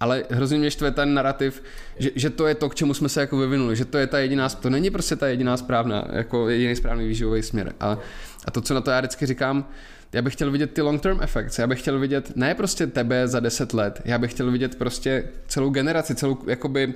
[0.00, 1.62] Ale hrozně mě štve ten narrativ,
[1.98, 4.18] že, že, to je to, k čemu jsme se jako vyvinuli, že to je ta
[4.18, 7.74] jediná, to není prostě ta jediná správná, jako jediný správný výživový směr.
[7.80, 7.98] A,
[8.44, 9.68] a to, co na to já vždycky říkám,
[10.12, 13.28] já bych chtěl vidět ty long term effects, já bych chtěl vidět ne prostě tebe
[13.28, 16.92] za 10 let, já bych chtěl vidět prostě celou generaci, celou jakoby uh,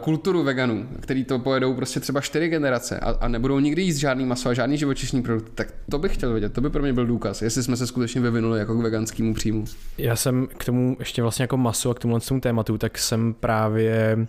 [0.00, 4.24] kulturu veganů, který to pojedou prostě třeba 4 generace a, a nebudou nikdy jíst žádný
[4.24, 7.06] maso a žádný živočišný produkt, tak to bych chtěl vidět, to by pro mě byl
[7.06, 9.64] důkaz, jestli jsme se skutečně vyvinuli jako k veganskému příjmu.
[9.98, 14.26] Já jsem k tomu ještě vlastně jako maso a k tomu tématu, tak jsem právě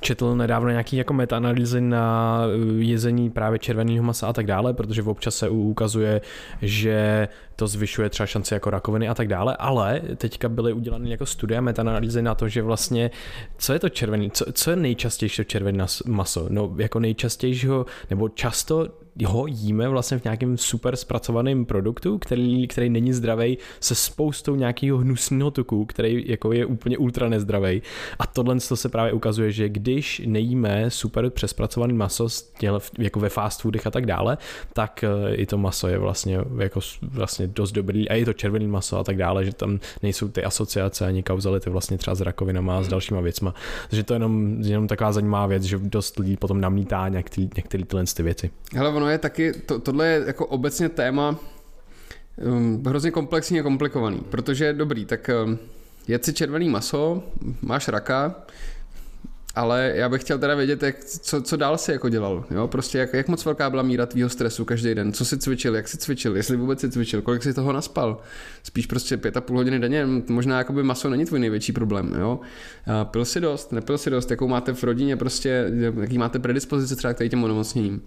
[0.00, 5.02] četl nedávno nějaký jako metaanalýzy na eh, jezení právě červeného masa a tak dále, protože
[5.02, 6.20] občas se ukazuje,
[6.62, 11.26] že to zvyšuje třeba šance jako rakoviny a tak dále, ale teďka byly udělány jako
[11.26, 13.10] studie metaanalýzy na to, že vlastně
[13.58, 16.46] co je to červený, co, co je nejčastější červené maso?
[16.50, 18.88] No jako nejčastějšího, nebo často
[19.26, 24.98] ho jíme vlastně v nějakém super zpracovaném produktu, který, který není zdravý, se spoustou nějakého
[24.98, 27.82] hnusného tuku, který jako je úplně ultra nezdravý.
[28.18, 32.28] A tohle se právě ukazuje, že když nejíme super přespracovaný maso
[32.98, 34.38] jako ve fast foodech a tak dále,
[34.72, 38.66] tak eh, i to maso je vlastně jako vlastně dost dobrý a je to červený
[38.66, 42.78] maso a tak dále, že tam nejsou ty asociace ani kauzality vlastně třeba s rakovinama
[42.78, 43.54] a s dalšíma věcma.
[43.90, 47.84] Takže to je jenom, jenom taková zajímavá věc, že dost lidí potom namítá některé, některé
[47.84, 48.50] tyhle ty věci.
[48.74, 51.36] Hele, ono je taky, to, tohle je jako obecně téma
[52.36, 55.58] um, hrozně komplexní a komplikovaný, protože dobrý, tak um,
[56.08, 57.22] jet si červený maso,
[57.62, 58.34] máš raka,
[59.54, 62.44] ale já bych chtěl teda vědět, jak, co, co dál si jako dělal.
[62.50, 62.68] Jo?
[62.68, 65.88] Prostě jak, jak moc velká byla míra tvýho stresu každý den, co si cvičil, jak
[65.88, 68.20] si cvičil, jestli vůbec si cvičil, kolik si toho naspal.
[68.62, 72.14] Spíš prostě pět a půl hodiny denně, možná jakoby maso není tvůj největší problém.
[72.18, 72.40] Jo?
[72.86, 75.70] A pil si dost, nepil si dost, jakou máte v rodině, prostě,
[76.00, 78.02] jaký máte predispozice třeba k těm onemocněním.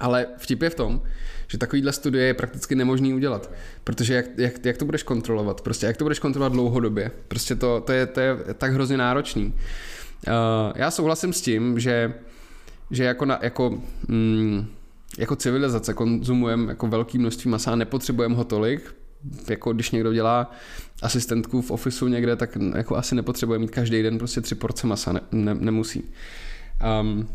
[0.00, 1.02] Ale vtip je v tom,
[1.48, 3.50] že takovýhle studie je prakticky nemožný udělat,
[3.84, 7.80] protože jak, jak, jak to budeš kontrolovat, prostě jak to budeš kontrolovat dlouhodobě, prostě to,
[7.86, 9.54] to, je, to je tak hrozně náročný.
[10.28, 12.14] Uh, já souhlasím s tím, že,
[12.90, 14.66] že jako, na, jako, mm,
[15.18, 18.94] jako civilizace konzumujeme jako velké množství masa, nepotřebujeme ho tolik,
[19.48, 20.50] jako když někdo dělá
[21.02, 25.12] asistentku v ofisu někde, tak jako asi nepotřebuje mít každý den prostě tři porce masa,
[25.12, 26.04] ne, ne, nemusí.
[27.00, 27.28] Um,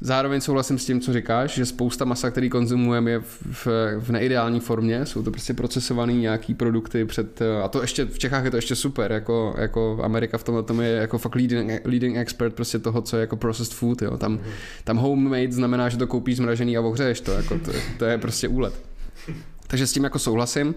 [0.00, 3.66] Zároveň souhlasím s tím, co říkáš, že spousta masa, který konzumujeme, je v,
[3.98, 5.06] v neideální formě.
[5.06, 8.76] Jsou to prostě procesované nějaký produkty před, a to ještě v Čechách je to ještě
[8.76, 13.02] super, jako, jako Amerika v tomhle tom je jako fakt leading, leading expert prostě toho,
[13.02, 14.02] co je jako processed food.
[14.02, 14.16] Jo.
[14.16, 14.40] Tam,
[14.84, 18.48] tam homemade znamená, že to koupíš zmražený a ohřeješ to, jako to, to je prostě
[18.48, 18.95] úlet.
[19.66, 20.74] Takže s tím jako souhlasím.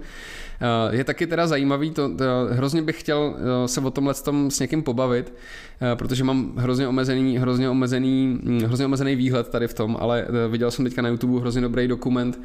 [0.62, 4.52] Eh, je taky teda zajímavý, to, to hrozně bych chtěl eh, se o tomhle tom
[4.52, 5.34] s někým pobavit,
[5.82, 10.28] eh, protože mám hrozně omezený, hrozně omezený, hm, hrozně omezený výhled tady v tom, ale
[10.50, 12.42] viděl jsem teďka na YouTube hrozně dobrý dokument,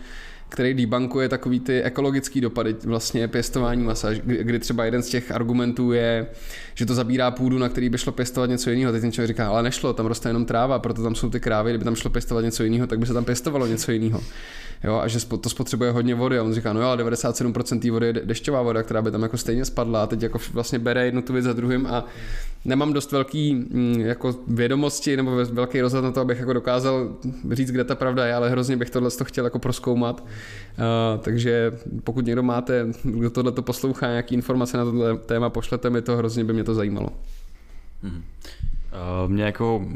[0.48, 5.92] který debunkuje takový ty ekologický dopady vlastně pěstování masa, kdy třeba jeden z těch argumentů
[5.92, 6.26] je,
[6.74, 8.92] že to zabírá půdu, na který by šlo pěstovat něco jiného.
[8.92, 11.70] Teď ten člověk říká, ale nešlo, tam roste jenom tráva, proto tam jsou ty krávy,
[11.70, 14.20] kdyby tam šlo pěstovat něco jiného, tak by se tam pěstovalo něco jiného
[14.84, 16.38] jo, a že to spotřebuje hodně vody.
[16.38, 19.36] A on říká, no jo, 97% té vody je dešťová voda, která by tam jako
[19.36, 22.04] stejně spadla a teď jako vlastně bere jednu tu věc za druhým a
[22.64, 27.08] nemám dost velký mm, jako vědomosti nebo velký rozhled na to, abych jako dokázal
[27.50, 30.20] říct, kde ta pravda je, ale hrozně bych tohle to chtěl jako proskoumat.
[30.20, 31.72] Uh, takže
[32.04, 36.16] pokud někdo máte, kdo tohle to poslouchá, nějaký informace na tohle téma, pošlete mi to,
[36.16, 37.08] hrozně by mě to zajímalo.
[38.04, 38.22] Mm-hmm.
[38.94, 39.86] Uh, mě jako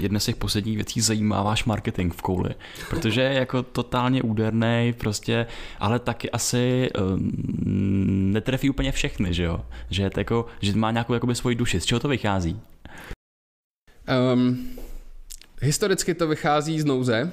[0.00, 2.50] jedna z těch posledních věcí zajímá váš marketing v kouli,
[2.90, 5.46] protože je jako totálně úderný, prostě,
[5.80, 7.02] ale taky asi uh,
[8.32, 9.60] netrefí úplně všechny, že jo?
[9.90, 11.80] Že, je to jako, že má nějakou jakoby svoji duši.
[11.80, 12.60] Z čeho to vychází?
[14.32, 14.68] Um,
[15.62, 17.32] historicky to vychází z nouze,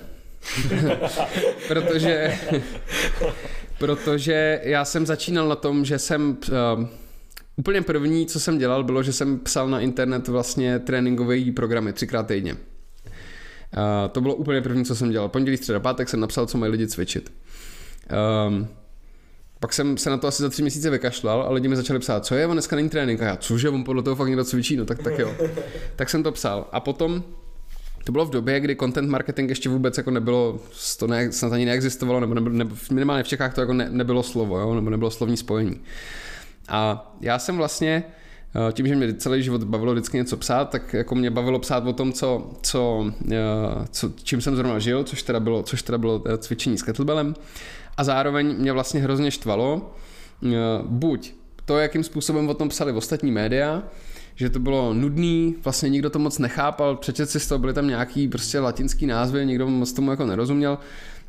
[1.68, 2.40] protože,
[3.78, 6.38] protože já jsem začínal na tom, že jsem
[6.78, 6.88] uh,
[7.56, 12.28] Úplně první, co jsem dělal, bylo, že jsem psal na internet vlastně tréninkové programy třikrát
[12.28, 12.54] týdně.
[12.54, 12.60] Uh,
[14.12, 15.30] to bylo úplně první, co jsem dělal.
[15.30, 17.34] Pondělí, středa, pátek jsem napsal, co mají lidi cvičit.
[18.48, 18.68] Um,
[19.60, 22.26] pak jsem se na to asi za tři měsíce vykašlal a lidi mi začali psát,
[22.26, 23.22] co je, on dneska není trénink.
[23.22, 25.36] A já, cože, on podle toho fakt někdo cvičí, no tak, tak jo.
[25.96, 26.68] tak jsem to psal.
[26.72, 27.24] A potom
[28.04, 30.60] to bylo v době, kdy content marketing ještě vůbec jako nebylo,
[31.00, 34.24] to ne, snad ani neexistovalo, nebo, nebo, nebo minimálně v Čechách to jako ne, nebylo
[34.24, 35.82] slovo, jo, nebo nebylo slovní spojení.
[36.68, 38.04] A já jsem vlastně
[38.70, 41.88] eh, tím, že mě celý život bavilo vždycky něco psát, tak jako mě bavilo psát
[41.88, 43.36] o tom, co, co, eh,
[43.92, 47.36] co čím jsem zrovna žil, což teda bylo, což teda bylo eh, cvičení s kettlebellem.
[47.98, 49.94] A zároveň mě vlastně hrozně štvalo,
[50.84, 51.34] buď
[51.66, 53.84] to, jakým způsobem o tom psali v ostatní média,
[54.36, 57.88] že to bylo nudný, vlastně nikdo to moc nechápal, přečet si z toho, byly tam
[57.88, 60.78] nějaký prostě latinský názvy, nikdo moc tomu jako nerozuměl,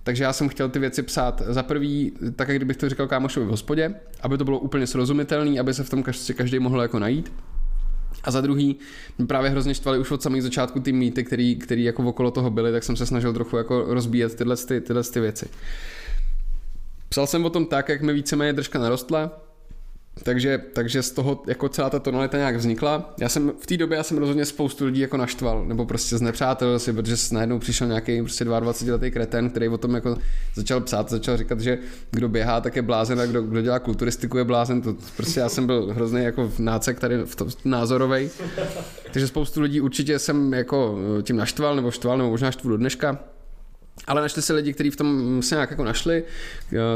[0.04, 3.46] takže já jsem chtěl ty věci psát za prvý, tak jak kdybych to říkal kámošovi
[3.46, 6.98] v hospodě, aby to bylo úplně srozumitelné, aby se v tom každý, každý mohl jako
[6.98, 7.32] najít.
[8.24, 8.76] A za druhý,
[9.26, 12.72] právě hrozně štvali už od samých začátku ty mýty, který, který jako okolo toho byly,
[12.72, 15.48] tak jsem se snažil trochu jako rozbíjet tyhle, ty, tyhle ty věci.
[17.08, 19.43] Psal jsem o tom tak, jak mi víceméně držka narostla,
[20.22, 23.14] takže, takže z toho jako celá ta tonalita nějak vznikla.
[23.20, 26.78] Já jsem v té době já jsem rozhodně spoustu lidí jako naštval, nebo prostě znepřátel
[26.78, 30.16] si, protože najednou přišel nějaký prostě 22 letý kreten, který o tom jako
[30.54, 31.78] začal psát, začal říkat, že
[32.10, 34.82] kdo běhá, tak je blázen a kdo, kdo dělá kulturistiku je blázen.
[34.82, 38.30] To prostě já jsem byl hrozný jako v nácek tady v tom názorovej.
[39.12, 43.33] Takže spoustu lidí určitě jsem jako tím naštval, nebo štval, nebo možná štvu do dneška.
[44.06, 46.24] Ale našli se lidi, kteří v tom se nějak jako našli,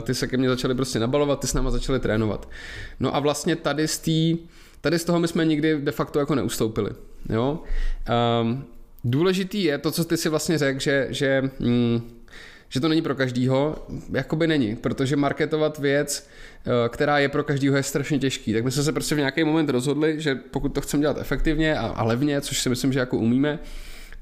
[0.02, 2.48] ty se ke mně začali prostě nabalovat, ty s náma začali trénovat.
[3.00, 4.38] No a vlastně tady z, tý,
[4.80, 6.90] tady z toho my jsme nikdy de facto jako neustoupili.
[7.28, 7.62] Jo?
[8.42, 8.64] Um,
[9.04, 12.18] důležitý je to, co ty si vlastně řekl, že, že, mm,
[12.68, 16.28] že to není pro každýho, jakoby není, protože marketovat věc,
[16.66, 18.52] eh, která je pro každýho, je strašně těžký.
[18.52, 21.78] Tak my jsme se prostě v nějaký moment rozhodli, že pokud to chceme dělat efektivně
[21.78, 23.58] a, a levně, což si myslím, že jako umíme,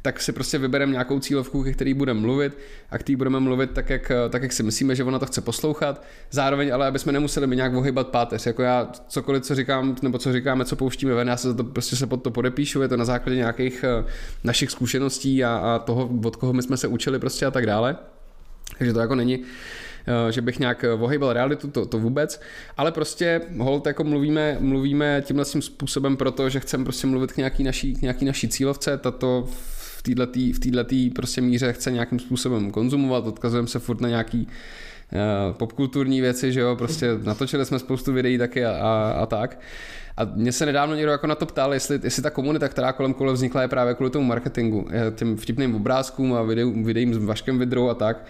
[0.07, 2.59] tak si prostě vybereme nějakou cílovku, ke který budeme mluvit
[2.91, 6.03] a který budeme mluvit tak jak, tak, jak si myslíme, že ona to chce poslouchat.
[6.31, 8.47] Zároveň ale, aby jsme nemuseli mi nějak ohybat páteř.
[8.47, 11.97] Jako já cokoliv, co říkám, nebo co říkáme, co pouštíme ven, já se to, prostě
[11.97, 14.05] se pod to podepíšu, je to na základě nějakých eh,
[14.45, 17.97] našich zkušeností a, a toho, od koho my jsme se učili prostě a tak dále.
[18.78, 19.43] Takže to jako není
[20.07, 22.41] eh, že bych nějak ohejbal realitu, to, to vůbec,
[22.77, 27.65] ale prostě hold jako mluvíme, mluvíme tímhle způsobem proto, že chceme prostě mluvit k nějaký
[27.65, 29.49] naší, k nějaký naší cílovce, tato
[30.15, 35.57] této v této prostě míře chce nějakým způsobem konzumovat, odkazujeme se furt na nějaký uh,
[35.57, 39.59] popkulturní věci, že jo, prostě natočili jsme spoustu videí taky a, a, a tak.
[40.16, 43.15] A mě se nedávno někdo jako na to ptal, jestli, jestli ta komunita, která kolem
[43.15, 47.59] kole vznikla, je právě kvůli tomu marketingu, těm vtipným obrázkům a videím, videím s Vaškem
[47.59, 48.24] Vidrou a tak.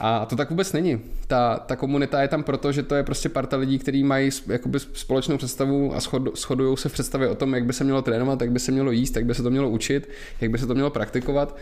[0.00, 1.00] A to tak vůbec není.
[1.26, 4.80] Ta, ta komunita je tam proto, že to je prostě parta lidí, kteří mají jakoby
[4.80, 8.40] společnou představu a shod, shodují se v představě o tom, jak by se mělo trénovat,
[8.40, 10.08] jak by se mělo jíst, jak by se to mělo učit,
[10.40, 11.56] jak by se to mělo praktikovat.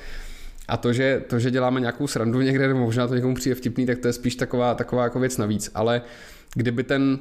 [0.68, 3.86] A to, že, to, že děláme nějakou srandu někde, nebo možná to někomu přijde vtipný,
[3.86, 5.70] tak to je spíš taková, taková jako věc navíc.
[5.74, 6.02] Ale
[6.54, 7.18] kdyby ten,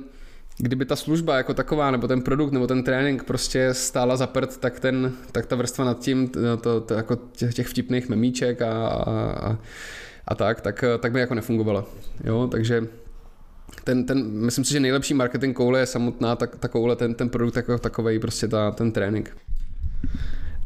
[0.57, 4.57] kdyby ta služba jako taková, nebo ten produkt, nebo ten trénink prostě stála za prd,
[4.57, 7.17] tak, ten, tak ta vrstva nad tím, to, to, to jako
[7.53, 9.57] těch vtipných memíček a, a, a
[10.27, 11.85] a tak, tak, tak by jako nefungovala.
[12.23, 12.87] Jo, takže
[13.83, 17.29] ten, ten, myslím si, že nejlepší marketing koule je samotná ta, ta koule, ten, ten
[17.29, 19.37] produkt jako takový, prostě ta, ten trénink.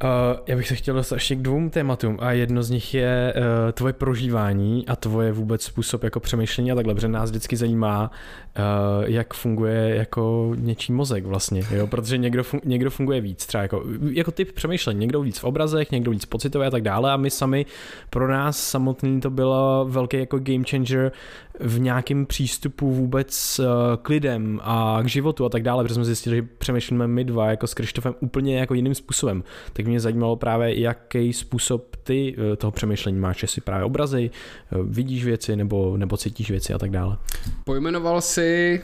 [0.04, 0.10] Uh,
[0.48, 3.72] já bych se chtěl dostat ještě k dvou tématům a jedno z nich je uh,
[3.72, 8.12] tvoje prožívání a tvoje vůbec způsob jako přemýšlení a takhle, protože nás vždycky zajímá,
[8.58, 11.88] uh, jak funguje jako něčí mozek vlastně, jo?
[11.88, 15.92] protože někdo, fun- někdo funguje víc, třeba jako, jako typ přemýšlení, někdo víc v obrazech,
[15.92, 17.66] někdo víc pocitově a tak dále a my sami,
[18.10, 21.12] pro nás samotný to bylo velký jako game changer
[21.60, 23.66] v nějakém přístupu vůbec uh,
[24.02, 27.50] k lidem a k životu a tak dále, protože jsme zjistili, že přemýšlíme my dva
[27.50, 32.56] jako s Krištofem úplně jako jiným způsobem, tak mě zajímalo právě, jaký způsob ty uh,
[32.56, 34.30] toho přemýšlení máš, jestli právě obrazy,
[34.72, 37.18] uh, vidíš věci nebo, nebo cítíš věci a tak dále.
[37.64, 38.82] Pojmenoval si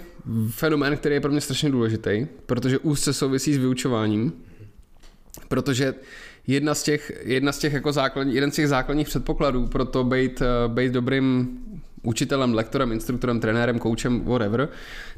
[0.49, 4.33] fenomén, který je pro mě strašně důležitý, protože úzce souvisí s vyučováním,
[5.47, 5.93] protože
[6.47, 10.03] jedna z těch, jedna z těch jako základní, jeden z těch základních předpokladů pro to
[10.03, 11.49] být, eh, být dobrým
[12.07, 14.69] učitelem, lektorem, instruktorem, trenérem, koučem, whatever,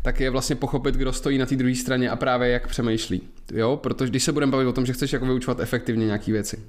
[0.02, 3.22] tak je vlastně pochopit, kdo stojí na té druhé straně a právě jak přemýšlí.
[3.53, 3.80] Jo?
[3.84, 6.60] Protože když se budeme bavit o tom, že chceš jako vyučovat efektivně nějaké věci,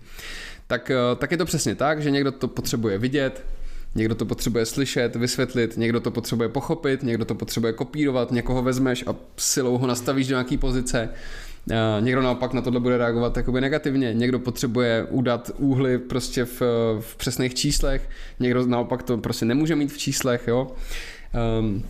[0.67, 3.45] tak, eh, tak je to přesně tak, že někdo to potřebuje vidět,
[3.95, 9.05] Někdo to potřebuje slyšet, vysvětlit, někdo to potřebuje pochopit, někdo to potřebuje kopírovat, někoho vezmeš
[9.07, 11.09] a silou ho nastavíš do nějaké pozice.
[12.01, 16.63] Někdo naopak na tohle bude reagovat jakoby negativně, někdo potřebuje udat úhly prostě v,
[17.01, 18.09] v přesných číslech,
[18.41, 20.73] někdo naopak to prostě nemůže mít v číslech, jo.
[21.61, 21.85] Um,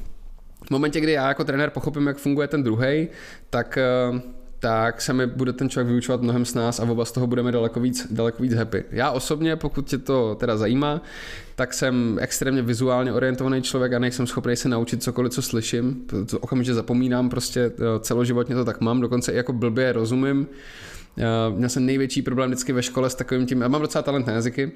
[0.67, 3.09] v momentě, kdy já jako trenér pochopím, jak funguje ten druhý,
[3.51, 3.79] tak
[4.13, 4.21] uh,
[4.61, 7.53] tak se mi bude ten člověk vyučovat mnohem s nás a oba z toho budeme
[7.53, 8.85] daleko víc, daleko víc happy.
[8.91, 11.03] Já osobně, pokud tě to teda zajímá,
[11.55, 16.07] tak jsem extrémně vizuálně orientovaný člověk a nejsem schopný se naučit cokoliv, co slyším.
[16.41, 20.47] Okamžitě zapomínám, prostě eh, celoživotně to tak mám, dokonce i jako blbě rozumím.
[21.57, 24.33] Měl jsem největší problém vždycky ve škole s takovým tím, já mám docela talent na
[24.33, 24.73] jazyky,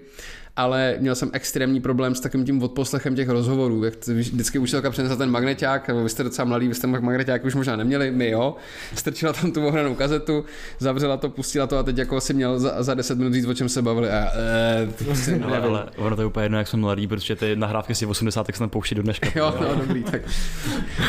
[0.57, 3.85] ale měl jsem extrémní problém s takovým tím odposlechem těch rozhovorů.
[3.85, 7.77] Jak vždycky učitelka přinesla ten magneták, vy jste docela mladý, vy jste magneták už možná
[7.77, 8.57] neměli, my jo.
[8.95, 10.45] Strčila tam tu ohranou kazetu,
[10.79, 13.55] zavřela to, pustila to a teď jako si měl za, za 10 minut říct, o
[13.55, 14.11] čem se bavili.
[14.11, 17.37] A, e, to prostě ale, ale, ono to je úplně jedno, jak jsem mladý, protože
[17.37, 19.29] ty nahrávky si 80 tak se pouští do dneška.
[19.35, 20.23] jo, no, dobrý, tak.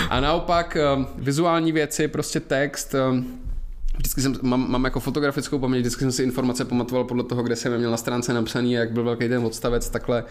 [0.09, 2.95] A naopak um, vizuální věci, prostě text,
[3.97, 7.55] Vždycky jsem, mám, mám jako fotografickou paměť, vždycky jsem si informace pamatoval podle toho, kde
[7.55, 10.23] jsem je měl na stránce napsaný, jak byl velký ten odstavec, takhle,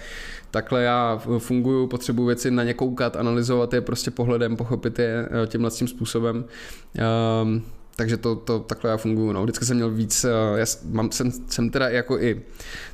[0.51, 5.47] takhle já funguju, potřebuji věci na ně koukat, analyzovat je prostě pohledem, pochopit je eh,
[5.47, 6.45] tímhle tím způsobem.
[7.43, 7.63] Um,
[7.97, 9.33] takže to, to takhle já funguju.
[9.33, 9.43] No.
[9.43, 12.43] Vždycky jsem měl víc, eh, já mám, jsem, jsem teda jako i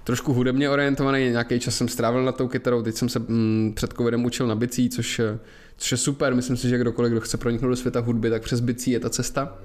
[0.05, 3.92] trošku hudebně orientovaný, nějaký čas jsem strávil na tou kytarou, teď jsem se mm, před
[3.92, 5.20] covidem učil na bicí, což,
[5.76, 8.60] což je super, myslím si, že kdokoliv, kdo chce proniknout do světa hudby, tak přes
[8.60, 9.59] bicí je ta cesta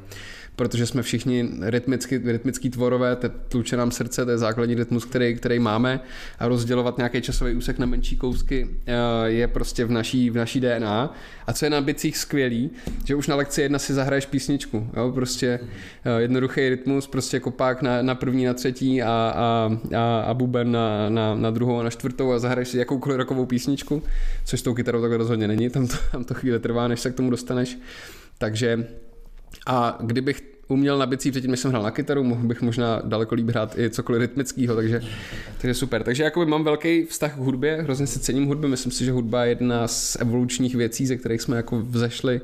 [0.56, 3.18] protože jsme všichni rytmicky, rytmický tvorové,
[3.48, 6.00] tluče nám srdce, to je základní rytmus, který, který máme
[6.40, 8.94] a rozdělovat nějaký časový úsek na menší kousky eh,
[9.26, 11.14] je prostě v naší, v naší DNA.
[11.48, 12.72] A co je na bicích skvělý,
[13.06, 15.12] že už na lekci jedna si zahraješ písničku, jo?
[15.12, 15.60] prostě
[16.06, 20.72] eh, jednoduchý rytmus, prostě kopák na, na první, na třetí a, a, a, a buben
[20.72, 24.04] na, na, na druhou a na čtvrtou a zahraješ si jakoukoliv rokovou písničku,
[24.46, 27.12] což s tou kytarou takhle rozhodně není, tam to, tam to chvíli trvá, než se
[27.12, 27.78] k tomu dostaneš.
[28.38, 28.88] Takže
[29.66, 33.36] a kdybych uměl na bicí předtím, než jsem hrál na kytaru, mohl bych možná daleko
[33.36, 35.02] líp hrát i cokoliv rytmického, takže,
[35.58, 36.04] takže super.
[36.04, 39.44] Takže jakoby mám velký vztah k hudbě, hrozně si cením hudby, myslím si, že hudba
[39.44, 42.42] je jedna z evolučních věcí, ze kterých jsme jako vzešli.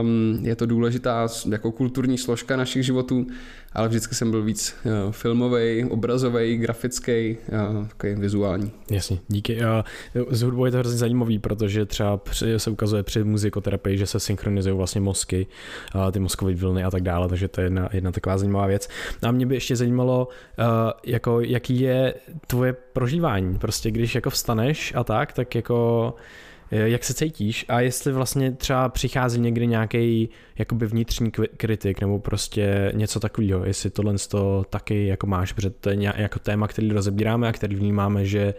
[0.00, 3.26] Um, je to důležitá jako kulturní složka našich životů,
[3.72, 8.72] ale vždycky jsem byl víc uh, filmový, obrazový, grafický, uh, takový vizuální.
[8.90, 9.56] Jasně, díky.
[9.56, 14.06] Uh, s hudbou je to hrozně zajímavý, protože třeba při, se ukazuje při muzikoterapii, že
[14.06, 15.46] se synchronizují vlastně mozky,
[15.94, 18.88] uh, ty mozkové vlny a tak dále, takže to je jedna, jedna taková zajímavá věc.
[19.22, 20.28] A mě by ještě zajímalo,
[20.58, 20.64] uh,
[21.06, 22.14] jako, jaký je
[22.46, 27.80] tvoje prožívání, prostě když jako vstaneš a tak, tak jako Eh, jak se cítíš a
[27.80, 30.28] jestli vlastně třeba přichází někdy nějaký
[30.58, 35.90] jakoby vnitřní kritik nebo prostě něco takového, jestli tohle to taky jako máš, protože to
[35.90, 38.54] je jako téma, který rozebíráme a který vnímáme, že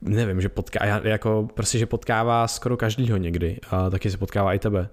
[0.00, 4.58] nevím, že potká, jako prostě, že potkává skoro každýho někdy a taky se potkává i
[4.58, 4.88] tebe.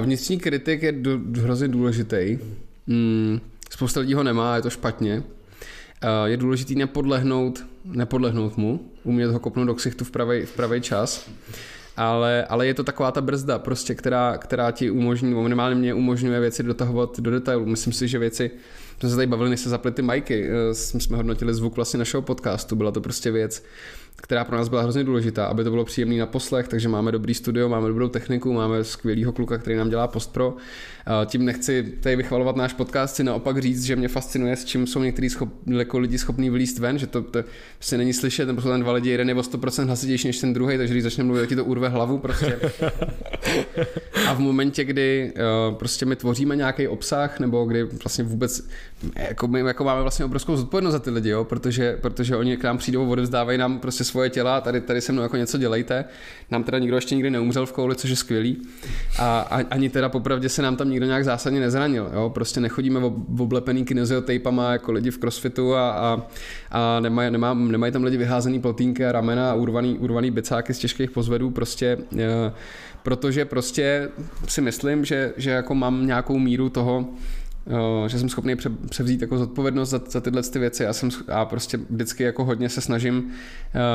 [0.00, 0.94] Vnitřní kritik je
[1.40, 2.38] hrozně důležitý.
[2.88, 3.40] Hmm,
[3.70, 5.22] spousta lidí ho nemá, je to špatně.
[6.24, 11.30] Je důležitý nepodlehnout, nepodlehnout mu, umět ho kopnout do ksichtu v pravý, v čas.
[11.96, 16.40] Ale, ale je to taková ta brzda, prostě, která, která ti umožní, minimálně mě umožňuje
[16.40, 17.66] věci dotahovat do detailu.
[17.66, 18.50] Myslím si, že věci,
[19.00, 22.22] jsme se tady bavili, než se zaply ty majky, eh, jsme hodnotili zvuk vlastně našeho
[22.22, 23.64] podcastu, byla to prostě věc,
[24.16, 27.34] která pro nás byla hrozně důležitá, aby to bylo příjemný na poslech, takže máme dobrý
[27.34, 30.56] studio, máme dobrou techniku, máme skvělýho kluka, který nám dělá postpro.
[31.26, 35.02] Tím nechci tady vychvalovat náš podcast, si naopak říct, že mě fascinuje, s čím jsou
[35.02, 37.44] některý schop, jako lidi schopní vylíst ven, že to, to
[37.80, 40.52] se není slyšet, nebo jsou ten dva lidi, jeden je o 100% hlasitější než ten
[40.52, 42.58] druhý, takže když začne mluvit, ti to urve hlavu prostě.
[44.28, 48.68] A v momentě, kdy uh, prostě my tvoříme nějaký obsah, nebo kdy vlastně vůbec,
[49.16, 52.64] jako my jako máme vlastně obrovskou zodpovědnost za ty lidi, jo, protože, protože oni k
[52.64, 56.04] nám přijdou, odevzdávají nám prostě svoje těla, tady, tady se mnou jako něco dělejte.
[56.50, 58.62] Nám teda nikdo ještě nikdy neumřel v kouli, což je skvělý.
[59.18, 62.10] A, a ani teda popravdě se nám tam nikdo nějak zásadně nezranil.
[62.14, 62.30] Jo?
[62.34, 66.22] Prostě nechodíme v oblepený kinesiotejpama jako lidi v crossfitu a, a,
[66.70, 70.78] a nemají, nemá, nemají tam lidi vyházený plotínky a ramena a urvaný, urvaný bicáky z
[70.78, 71.50] těžkých pozvedů.
[71.50, 72.52] Prostě, e,
[73.02, 74.08] protože prostě
[74.48, 77.08] si myslím, že, že jako mám nějakou míru toho,
[78.06, 78.56] že jsem schopný
[78.90, 82.68] převzít jako zodpovědnost za, za tyhle ty věci a, jsem, a prostě vždycky jako hodně
[82.68, 83.16] se snažím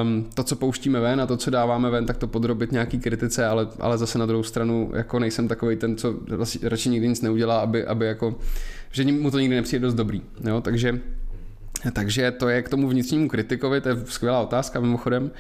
[0.01, 3.45] um, to, co pouštíme ven a to, co dáváme ven, tak to podrobit nějaký kritice,
[3.45, 6.15] ale, ale zase na druhou stranu jako nejsem takový ten, co
[6.63, 8.35] radši nikdy nic neudělá, aby, aby jako,
[8.91, 10.99] že mu to nikdy nepřijde dost dobrý, jo, takže
[11.93, 15.31] takže to je k tomu vnitřnímu kritikovi, to je skvělá otázka mimochodem.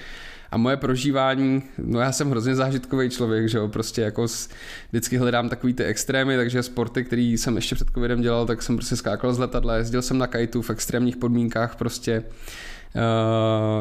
[0.51, 4.49] A moje prožívání, no já jsem hrozně zážitkový člověk, že jo, prostě jako s,
[4.89, 8.75] vždycky hledám takový ty extrémy, takže sporty, který jsem ještě před covidem dělal, tak jsem
[8.75, 12.23] prostě skákal z letadla, jezdil jsem na kajtu v extrémních podmínkách prostě.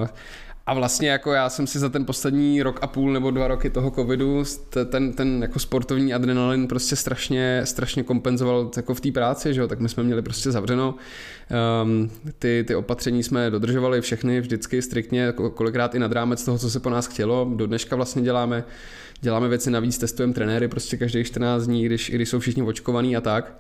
[0.03, 0.09] Uh,
[0.69, 3.71] a vlastně jako já jsem si za ten poslední rok a půl nebo dva roky
[3.71, 4.45] toho covidu
[4.91, 9.69] ten, ten jako sportovní adrenalin prostě strašně, strašně kompenzoval jako v té práci, že jo?
[9.69, 10.95] tak my jsme měli prostě zavřeno.
[11.83, 16.71] Um, ty, ty opatření jsme dodržovali všechny vždycky striktně, kolikrát i nad rámec toho, co
[16.71, 17.53] se po nás chtělo.
[17.55, 18.65] Do dneška vlastně děláme,
[19.21, 23.17] děláme věci navíc, testujeme trenéry prostě každých 14 dní, když, i když jsou všichni očkovaní
[23.17, 23.59] a tak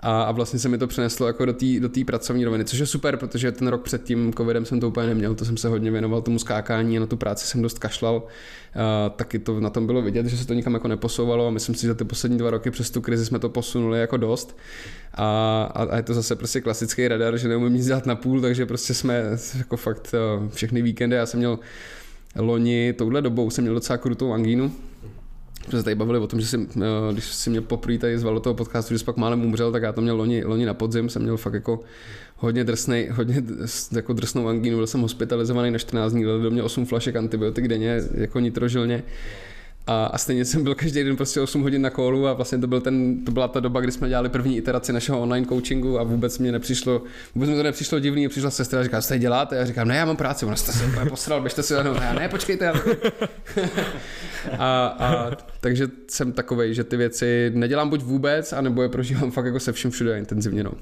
[0.00, 2.86] a, a vlastně se mi to přeneslo jako do té do pracovní roviny, což je
[2.86, 5.90] super, protože ten rok před tím covidem jsem to úplně neměl, to jsem se hodně
[5.90, 8.22] věnoval tomu skákání a na tu práci jsem dost kašlal,
[8.74, 11.74] a, taky to na tom bylo vidět, že se to nikam jako neposouvalo a myslím
[11.74, 14.56] si, že ty poslední dva roky přes tu krizi jsme to posunuli jako dost.
[15.14, 18.40] A, a, a je to zase prostě klasický radar, že neumím nic dělat na půl,
[18.40, 19.24] takže prostě jsme
[19.58, 20.14] jako fakt
[20.52, 21.58] všechny víkendy, já jsem měl
[22.36, 24.72] loni, touhle dobou jsem měl docela krutou angínu,
[25.68, 28.34] jsme se tady bavili o tom, že si, eh, když si mě poprvé tady zval
[28.34, 30.74] do toho podcastu, že jsi pak málem umřel, tak já to měl loni, loni na
[30.74, 31.80] podzim, jsem měl fakt jako
[32.36, 33.42] hodně drsnej, hodně
[33.92, 38.02] jako drsnou angínu, byl jsem hospitalizovaný na 14 dní, do mě 8 flašek antibiotik denně,
[38.14, 39.02] jako nitrožilně.
[39.86, 42.66] A, a stejně jsem byl každý den prostě 8 hodin na kolu a vlastně to,
[42.66, 46.02] byl ten, to byla ta doba, kdy jsme dělali první iteraci našeho online coachingu a
[46.02, 47.02] vůbec mě nepřišlo,
[47.34, 49.56] vůbec mi to nepřišlo divný, přišla sestra a říká, co tady děláte?
[49.56, 52.12] A já říkám, ne, já mám práci, ona se úplně posral, běžte si jenom, já
[52.12, 52.64] ne, počkejte.
[52.64, 52.74] Já...
[54.58, 55.30] a, a,
[55.60, 59.72] takže jsem takovej, že ty věci nedělám buď vůbec, anebo je prožívám fakt jako se
[59.72, 60.64] vším všude intenzivně.
[60.64, 60.72] No.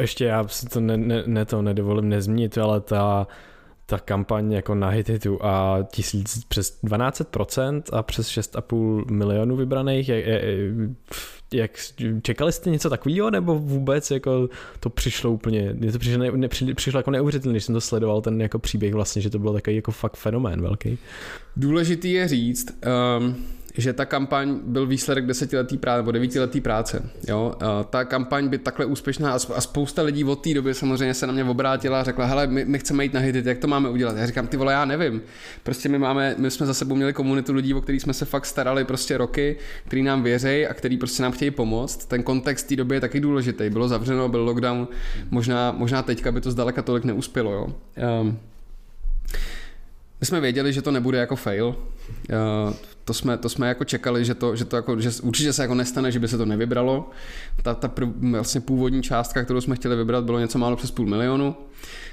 [0.00, 3.26] Ještě já si to ne, ne, ne to nedovolím nezmínit, ale ta
[3.90, 10.40] ta kampaň jako na Hititu a tisíc přes 12% a přes 6,5 milionů vybraných, je,
[11.52, 11.70] jak,
[12.22, 14.48] čekali jste něco takového, nebo vůbec jako
[14.80, 18.40] to přišlo úplně, mě to přišlo, ne, přišlo jako neuvěřitelné, když jsem to sledoval, ten
[18.40, 20.98] jako příběh vlastně, že to byl takový jako fakt fenomén velký.
[21.56, 22.78] Důležitý je říct,
[23.18, 23.36] um,
[23.78, 27.10] že ta kampaň byl výsledek desetiletý práce nebo devítiletý práce.
[27.28, 27.54] Jo?
[27.90, 31.44] Ta kampaň by takhle úspěšná a spousta lidí od té doby samozřejmě se na mě
[31.44, 34.16] obrátila a řekla, hele, my, my chceme jít na hitit, jak to máme udělat?
[34.16, 35.22] Já říkám, ty vole, já nevím.
[35.62, 38.46] Prostě my máme, my jsme za sebou měli komunitu lidí, o kterých jsme se fakt
[38.46, 42.04] starali prostě roky, který nám věří a který prostě nám chtějí pomoct.
[42.04, 43.70] Ten kontext té doby je taky důležitý.
[43.70, 44.88] Bylo zavřeno, byl lockdown,
[45.30, 47.52] možná, možná teďka by to zdaleka tolik neuspělo.
[47.52, 47.66] Jo?
[48.20, 48.38] Um,
[50.20, 51.76] my jsme věděli, že to nebude jako fail.
[53.08, 55.74] To jsme, to jsme jako čekali, že to, že to jako, že určitě se jako
[55.74, 57.10] nestane, že by se to nevybralo.
[57.62, 61.06] Ta, ta prv, vlastně původní částka, kterou jsme chtěli vybrat, bylo něco málo přes půl
[61.06, 61.56] milionu.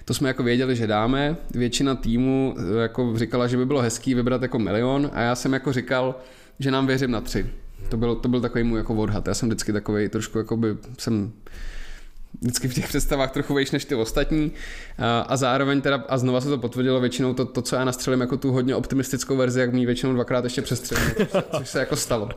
[0.06, 1.36] To jsme jako věděli, že dáme.
[1.52, 5.54] Většina týmu eh, jako říkala, že by bylo hezký vybrat jako milion a já jsem
[5.54, 6.16] jako říkal,
[6.60, 7.46] že nám věřím na tři.
[7.90, 9.28] To byl, to byl takový můj jako odhad.
[9.28, 11.32] Já jsem vždycky takový trošku jako by jsem
[12.42, 14.52] vždycky v těch představách trochu vejš než ty ostatní
[14.98, 18.22] a, a zároveň teda, a znova se to potvrdilo většinou to, to, co já nastřelím
[18.22, 21.96] jako tu hodně optimistickou verzi, jak mi většinou dvakrát ještě přestřelím, což, což se jako
[21.96, 22.30] stalo.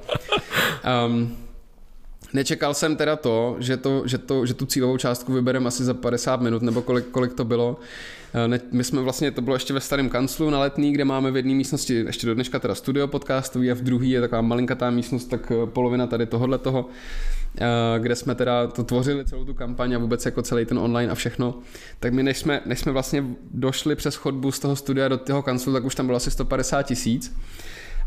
[1.06, 1.36] Um,
[2.32, 5.94] Nečekal jsem teda to, že, to, že, to, že tu cílovou částku vybereme asi za
[5.94, 7.76] 50 minut, nebo kolik, kolik to bylo.
[8.46, 11.36] Ne, my jsme vlastně, to bylo ještě ve starém kanclu na letní, kde máme v
[11.36, 15.24] jedné místnosti ještě do dneška teda studio podcastový a v druhé je taková malinkatá místnost,
[15.24, 16.88] tak eh, polovina tady tohohle toho,
[17.98, 21.14] kde jsme teda to tvořili celou tu kampaň a vůbec jako celý ten online a
[21.14, 21.54] všechno.
[22.00, 25.42] Tak my než jsme, než jsme vlastně došli přes chodbu z toho studia do toho
[25.42, 27.36] kanclu, tak už tam bylo asi 150 tisíc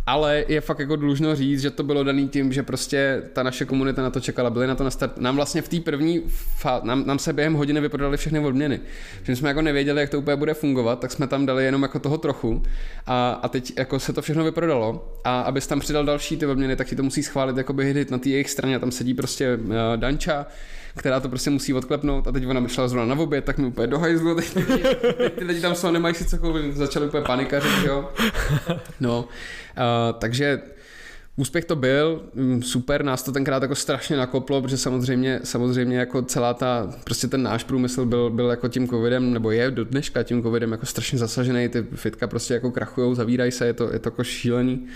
[0.05, 3.65] ale je fakt jako dlužno říct, že to bylo daný tím, že prostě ta naše
[3.65, 5.17] komunita na to čekala, byli na to na start.
[5.17, 6.21] Nám vlastně v té první
[6.57, 8.79] fázi, nám, nám, se během hodiny vyprodali všechny odměny.
[9.23, 11.99] Že jsme jako nevěděli, jak to úplně bude fungovat, tak jsme tam dali jenom jako
[11.99, 12.63] toho trochu
[13.05, 16.75] a, a teď jako se to všechno vyprodalo a abys tam přidal další ty odměny,
[16.75, 19.73] tak ti to musí schválit jako by na té jejich straně, tam sedí prostě uh,
[19.95, 20.45] Danča,
[20.97, 23.87] která to prostě musí odklepnout a teď ona šla zrovna na oběd, tak mi úplně
[23.87, 24.53] do hajzlu, teď,
[25.17, 28.09] teď ty lidi tam jsou, nemají si co koupit, začali úplně panikařit, jo.
[28.99, 30.61] No, uh, takže
[31.35, 36.21] Úspěch to byl, mm, super, nás to tenkrát jako strašně nakoplo, protože samozřejmě, samozřejmě jako
[36.21, 40.23] celá ta, prostě ten náš průmysl byl, byl jako tím covidem, nebo je do dneška
[40.23, 43.99] tím covidem jako strašně zasažený, ty fitka prostě jako krachujou, zavírají se, je to, je
[43.99, 44.87] to jako šílený.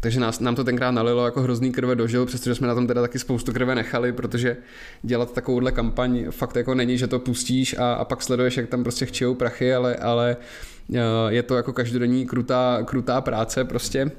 [0.00, 3.02] Takže nás, nám to tenkrát nalilo jako hrozný krve dožil, přestože jsme na tom teda
[3.02, 4.56] taky spoustu krve nechali, protože
[5.02, 8.82] dělat takovouhle kampaň fakt jako není, že to pustíš a, a pak sleduješ, jak tam
[8.82, 10.36] prostě chčijou prachy, ale, ale
[10.94, 10.98] eh,
[11.28, 14.10] je to jako každodenní krutá, krutá práce prostě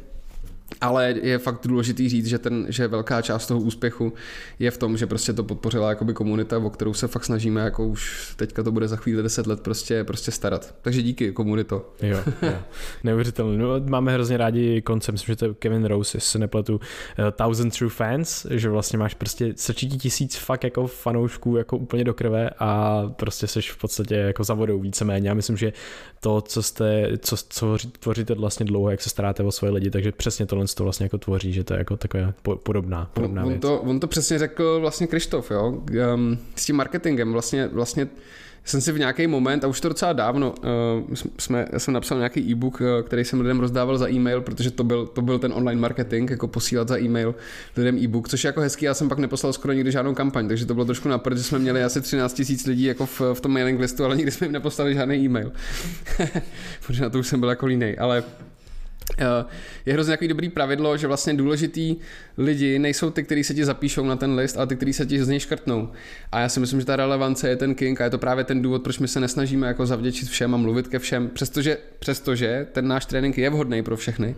[0.84, 4.14] ale je fakt důležitý říct, že, ten, že velká část toho úspěchu
[4.60, 7.88] je v tom, že prostě to podpořila jakoby komunita, o kterou se fakt snažíme, jako
[7.88, 10.76] už teďka to bude za chvíli 10 let prostě, prostě starat.
[10.82, 11.94] Takže díky komunito.
[12.02, 12.54] Jo, jo.
[13.04, 13.58] neuvěřitelné.
[13.58, 16.80] No, máme hrozně rádi koncept, myslím, že to je Kevin Rose, jestli se nepletu, uh,
[17.32, 22.14] Thousand True Fans, že vlastně máš prostě sečítí tisíc fakt jako fanoušků jako úplně do
[22.14, 25.30] krve a prostě seš v podstatě jako za vodou víceméně.
[25.30, 25.74] Já myslím, že
[26.20, 30.12] to, co jste, co, co tvoříte vlastně dlouho, jak se staráte o svoje lidi, takže
[30.12, 32.34] přesně tohle to vlastně jako tvoří, že to je jako taková
[32.64, 33.56] podobná, podobná on, věc.
[33.56, 35.82] On to, on to přesně řekl vlastně Krištof, jo,
[36.16, 38.08] um, s tím marketingem, vlastně, vlastně
[38.66, 40.54] jsem si v nějaký moment, a už to docela dávno,
[41.08, 44.72] uh, jsme, já jsem napsal nějaký e-book, uh, který jsem lidem rozdával za e-mail, protože
[44.72, 47.36] to byl, to byl ten online marketing, jako posílat za e-mail
[47.78, 50.66] lidem e-book, což je jako hezký, já jsem pak neposlal skoro nikdy žádnou kampaň, takže
[50.66, 53.54] to bylo trošku napad, že jsme měli asi 13 tisíc lidí jako v, v tom
[53.54, 55.52] mailing listu, ale nikdy jsme jim neposlali žádný e-mail.
[56.88, 58.53] protože na to už jsem byl jako línej, ale Eh,
[59.86, 61.96] je hrozně takový dobrý pravidlo, že vlastně důležitý
[62.38, 65.24] lidi nejsou ty, kteří se ti zapíšou na ten list, ale ty, kteří se ti
[65.24, 65.90] z něj škrtnou.
[66.32, 68.62] A já si myslím, že ta relevance je ten king a je to právě ten
[68.62, 72.88] důvod, proč my se nesnažíme jako zavděčit všem a mluvit ke všem, přestože, přestože ten
[72.88, 74.36] náš trénink je vhodný pro všechny,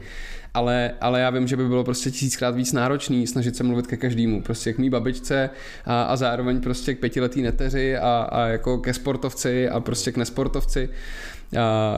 [0.54, 3.98] ale, ale já vím, že by bylo prostě tisíckrát víc náročný snažit se mluvit ke
[3.98, 5.50] každému, prostě k mý babičce
[5.86, 10.18] a, a zároveň prostě k pětiletý neteři a, a jako ke sportovci a prostě k
[10.18, 10.90] nesportovci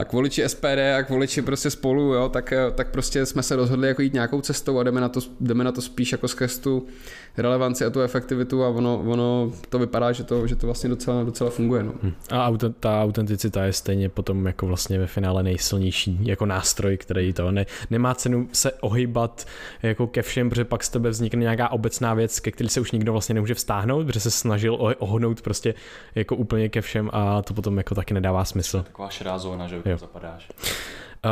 [0.04, 3.88] k voliči SPD a k voliči prostě spolu, jo, tak, tak prostě jsme se rozhodli
[3.88, 6.34] jako jít nějakou cestou a jdeme na to, jdeme na to spíš jako z
[7.36, 11.24] relevanci a tu efektivitu a ono, ono to vypadá, že to, že to vlastně docela,
[11.24, 11.82] docela funguje.
[11.82, 11.92] No.
[12.02, 12.12] Hm.
[12.30, 12.50] A
[12.80, 17.66] ta autenticita je stejně potom jako vlastně ve finále nejsilnější jako nástroj, který to ne,
[17.90, 19.46] nemá cenu se ohybat
[19.82, 22.92] jako ke všem, protože pak z tebe vznikne nějaká obecná věc, ke který se už
[22.92, 25.74] nikdo vlastně nemůže vztáhnout, protože se snažil ohnout prostě
[26.14, 28.82] jako úplně ke všem a to potom jako taky nedává smysl.
[28.82, 29.98] Taková šedá zóna, že jo.
[29.98, 30.48] zapadáš.
[31.24, 31.30] Uh,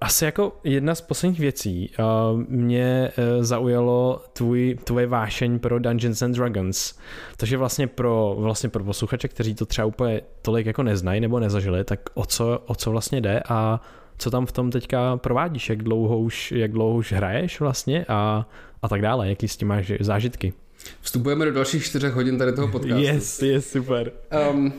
[0.00, 6.22] asi jako jedna z posledních věcí uh, mě uh, zaujalo tvůj, tvoje vášeň pro Dungeons
[6.22, 6.94] and Dragons.
[7.36, 11.84] Takže vlastně pro, vlastně pro posluchače, kteří to třeba úplně tolik jako neznají nebo nezažili,
[11.84, 13.80] tak o co, o co vlastně jde a
[14.18, 18.48] co tam v tom teďka provádíš, jak dlouho už, jak dlouho už hraješ vlastně a,
[18.82, 20.52] a tak dále, jaký s tím máš zážitky.
[21.00, 23.02] Vstupujeme do dalších čtyřech hodin tady toho podcastu.
[23.02, 24.12] Yes, yes, super.
[24.50, 24.72] Um,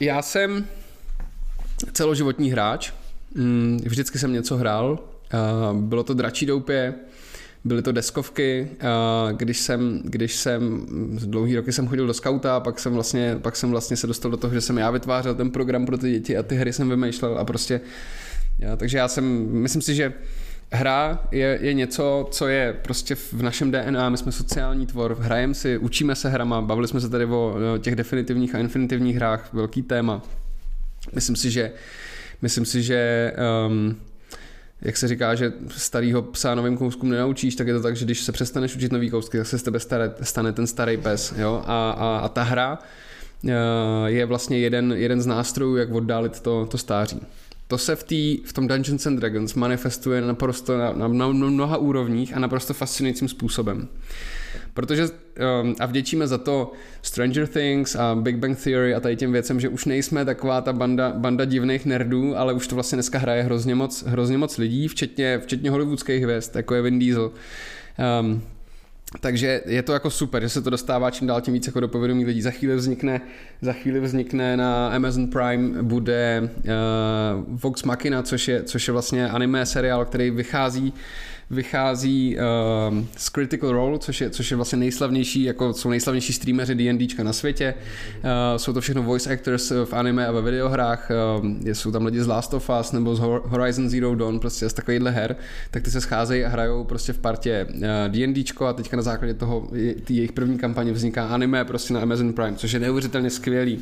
[0.00, 0.66] já jsem
[1.92, 2.92] celoživotní hráč,
[3.34, 4.98] mm, vždycky jsem něco hrál,
[5.72, 6.94] bylo to dračí doupě,
[7.64, 8.68] byly to deskovky,
[9.36, 10.86] když jsem, když jsem,
[11.26, 14.36] dlouhý roky jsem chodil do skauta, pak jsem vlastně, pak jsem vlastně se dostal do
[14.36, 17.38] toho, že jsem já vytvářel ten program pro ty děti a ty hry jsem vymýšlel
[17.38, 17.80] a prostě,
[18.58, 20.12] já, takže já jsem, myslím si, že
[20.72, 25.54] hra je, je něco, co je prostě v našem DNA, my jsme sociální tvor, hrajeme
[25.54, 29.82] si, učíme se hrama, bavili jsme se tady o těch definitivních a infinitivních hrách, velký
[29.82, 30.22] téma.
[31.14, 31.72] Myslím si, že
[32.42, 33.32] myslím si, že
[33.66, 33.96] um,
[34.82, 38.20] jak se říká, že starýho psa novým kouskům nenaučíš, tak je to tak, že když
[38.20, 41.34] se přestaneš učit nový kousky, tak se z tebe stane, stane ten starý pes.
[41.36, 41.62] Jo?
[41.66, 42.78] A, a, a ta hra
[43.44, 43.50] uh,
[44.06, 47.20] je vlastně jeden, jeden z nástrojů, jak oddálit to, to stáří
[47.68, 51.76] to se v, tý, v tom Dungeons and Dragons manifestuje naprosto na, na, na mnoha
[51.76, 53.88] úrovních a naprosto fascinujícím způsobem.
[54.74, 56.72] Protože um, a vděčíme za to
[57.02, 60.72] Stranger Things a Big Bang Theory a tady těm věcem, že už nejsme taková ta
[60.72, 64.88] banda, banda divných nerdů, ale už to vlastně dneska hraje hrozně moc, hrozně moc lidí,
[64.88, 67.30] včetně, včetně hollywoodských hvězd, jako je Vin Diesel.
[68.20, 68.42] Um,
[69.20, 71.88] takže je to jako super, že se to dostává čím dál tím víc jako do
[71.88, 72.42] povědomí lidí.
[72.42, 73.20] Za chvíli vznikne,
[73.60, 76.64] za chvíli vznikne na Amazon Prime bude uh,
[77.48, 80.94] Vox Machina, což je, což je vlastně anime seriál, který vychází
[81.50, 86.74] vychází uh, z Critical Role, což je, což je vlastně nejslavnější, jako jsou nejslavnější streameři
[86.74, 87.74] D&Dčka na světě.
[87.74, 91.10] Uh, jsou to všechno voice actors v anime a ve videohrách.
[91.40, 94.72] Uh, jsou tam lidi z Last of Us nebo z Horizon Zero Dawn, prostě z
[94.72, 95.36] takovýchhle her,
[95.70, 99.34] tak ty se scházejí a hrajou prostě v partě uh, D&Dčko a teďka na základě
[99.34, 99.68] toho
[100.08, 103.80] jejich první kampaně vzniká anime prostě na Amazon Prime, což je neuvěřitelně skvělý.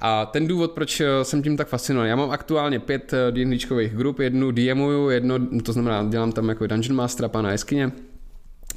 [0.00, 3.94] A ten důvod, proč eh, jsem tím tak fascinovaný, já mám aktuálně pět eh, D&Dčkových
[3.94, 7.92] grup, jednu DMuju, jedno, to znamená, dělám tam jako Dungeon Master pana Eskyně,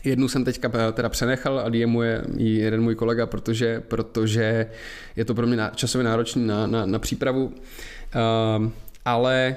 [0.04, 4.70] Jednu jsem teďka eh, teda přenechal a DMuje ji jeden můj kolega, protože, protože
[5.16, 7.46] je to pro mě časově náročný na, na, na přípravu.
[7.46, 8.70] Uh,
[9.06, 9.56] ale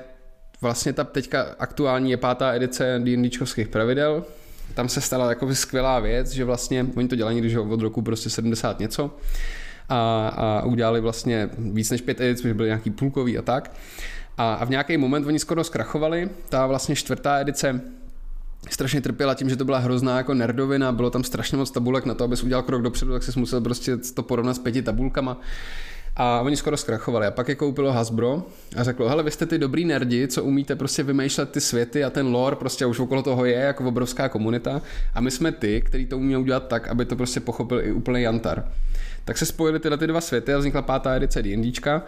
[0.60, 4.24] vlastně ta teďka aktuální je pátá edice D&Dčkovských pravidel.
[4.74, 8.30] Tam se stala jako skvělá věc, že vlastně oni to dělají když od roku prostě
[8.30, 9.10] 70 něco
[9.88, 13.72] a, a udělali vlastně víc než pět edic, což byly nějaký půlkový a tak.
[14.38, 17.80] A, a v nějaký moment oni skoro zkrachovali, ta vlastně čtvrtá edice
[18.70, 22.14] strašně trpěla tím, že to byla hrozná jako nerdovina, bylo tam strašně moc tabulek na
[22.14, 25.40] to, abys udělal krok dopředu, tak si musel prostě to porovnat s pěti tabulkama.
[26.16, 27.26] A oni skoro zkrachovali.
[27.26, 28.42] A pak je koupilo Hasbro
[28.76, 32.10] a řeklo, hele, vy jste ty dobrý nerdi, co umíte prostě vymýšlet ty světy a
[32.10, 34.82] ten lore, prostě už okolo toho je jako obrovská komunita.
[35.14, 38.22] A my jsme ty, který to umí udělat tak, aby to prostě pochopil i úplný
[38.22, 38.72] jantar.
[39.24, 42.02] Tak se spojily tyhle ty dva světy a vznikla pátá edice D&Dčka,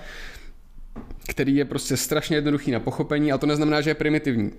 [1.28, 4.50] který je prostě strašně jednoduchý na pochopení a to neznamená, že je primitivní.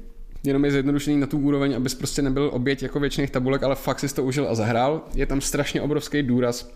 [0.44, 4.00] Jenom je zjednodušený na tu úroveň, abys prostě nebyl oběť jako většiných tabulek, ale fakt
[4.00, 5.02] si to užil a zahrál.
[5.16, 6.72] Je tam strašně obrovský důraz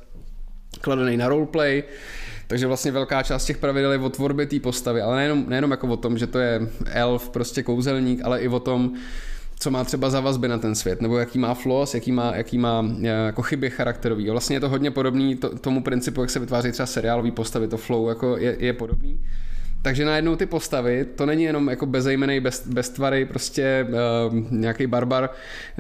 [0.82, 1.84] kladený na roleplay,
[2.50, 5.88] takže vlastně velká část těch pravidel je o tvorbě té postavy, ale nejenom, nejenom jako
[5.88, 8.94] o tom, že to je elf, prostě kouzelník, ale i o tom,
[9.60, 12.58] co má třeba za vazby na ten svět, nebo jaký má flaws, jaký má, jaký
[12.58, 14.30] má eh, jako chyby charakterový.
[14.30, 17.78] Vlastně je to hodně podobný to, tomu principu, jak se vytváří třeba seriálový postavy, to
[17.78, 19.20] flow jako je, je podobný.
[19.82, 23.88] Takže najednou ty postavy, to není jenom jako bezejmený, bez, bez tvary, prostě
[24.30, 25.30] uh, nějaký barbar,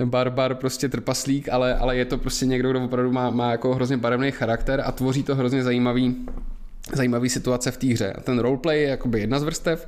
[0.05, 3.97] barbar, prostě trpaslík, ale, ale je to prostě někdo, kdo opravdu má, má jako hrozně
[3.97, 6.15] barevný charakter a tvoří to hrozně zajímavý,
[6.93, 8.13] zajímavý situace v té hře.
[8.13, 9.87] A ten roleplay je jakoby jedna z vrstev,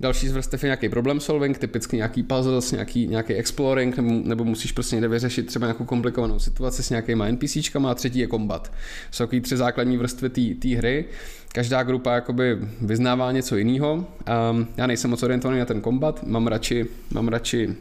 [0.00, 4.44] Další z vrstev je nějaký problem solving, typicky nějaký puzzles, nějaký, nějaký exploring, nebo, nebo
[4.44, 8.72] musíš prostě někde vyřešit třeba nějakou komplikovanou situaci s nějakýma NPCčkama a třetí je kombat.
[9.10, 11.04] Jsou takový tři základní vrstvy té hry.
[11.52, 13.94] Každá grupa jakoby vyznává něco jiného.
[13.94, 17.76] Um, já nejsem moc orientovaný na ten kombat, mám radši, mám radši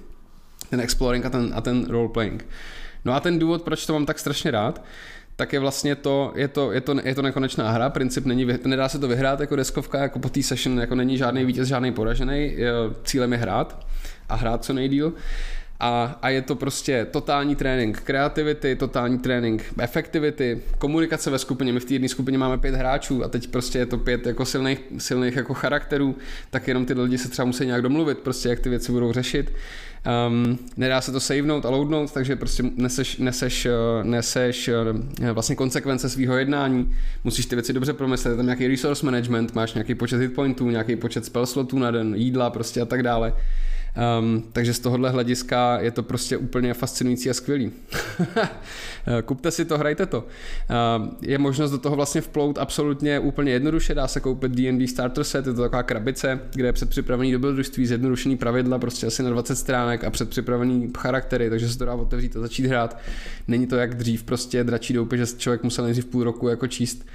[0.69, 2.45] ten exploring a ten, a ten roleplaying.
[3.05, 4.83] No a ten důvod, proč to mám tak strašně rád,
[5.39, 8.89] tak je vlastně to, je to, je to, je to nekonečná hra, princip není, nedá
[8.89, 12.55] se to vyhrát jako deskovka, jako po té session, jako není žádný vítěz, žádný poražený,
[13.03, 13.85] cílem je hrát
[14.29, 15.13] a hrát co nejdíl.
[15.81, 21.73] A, a je to prostě totální trénink kreativity, totální trénink efektivity, komunikace ve skupině.
[21.73, 24.45] My v té jedné skupině máme pět hráčů a teď prostě je to pět jako
[24.45, 26.15] silných, silných jako charakterů,
[26.49, 29.53] tak jenom ty lidi se třeba musí nějak domluvit, prostě jak ty věci budou řešit.
[30.27, 33.71] Um, nedá se to savenout a loadnout, takže prostě neseš, neseš, eh,
[34.03, 39.55] neseš eh, vlastně konsekvence svého jednání, musíš ty věci dobře promyslet, tam nějaký resource management,
[39.55, 43.33] máš nějaký počet hitpointů, nějaký počet spell slotů na den, jídla prostě a tak dále.
[44.19, 47.71] Um, takže z tohohle hlediska je to prostě úplně fascinující a skvělý.
[49.25, 50.27] Kupte si to, hrajte to.
[50.97, 55.23] Um, je možnost do toho vlastně vplout absolutně úplně jednoduše, dá se koupit D&D Starter
[55.23, 59.55] Set, je to taková krabice, kde je předpřipravený dobrodružství, zjednodušený pravidla, prostě asi na 20
[59.55, 62.99] stránek a předpřipravený charaktery, takže se to dá otevřít a začít hrát.
[63.47, 67.05] Není to jak dřív, prostě dračí doupě, že člověk musel nejdřív půl roku jako číst,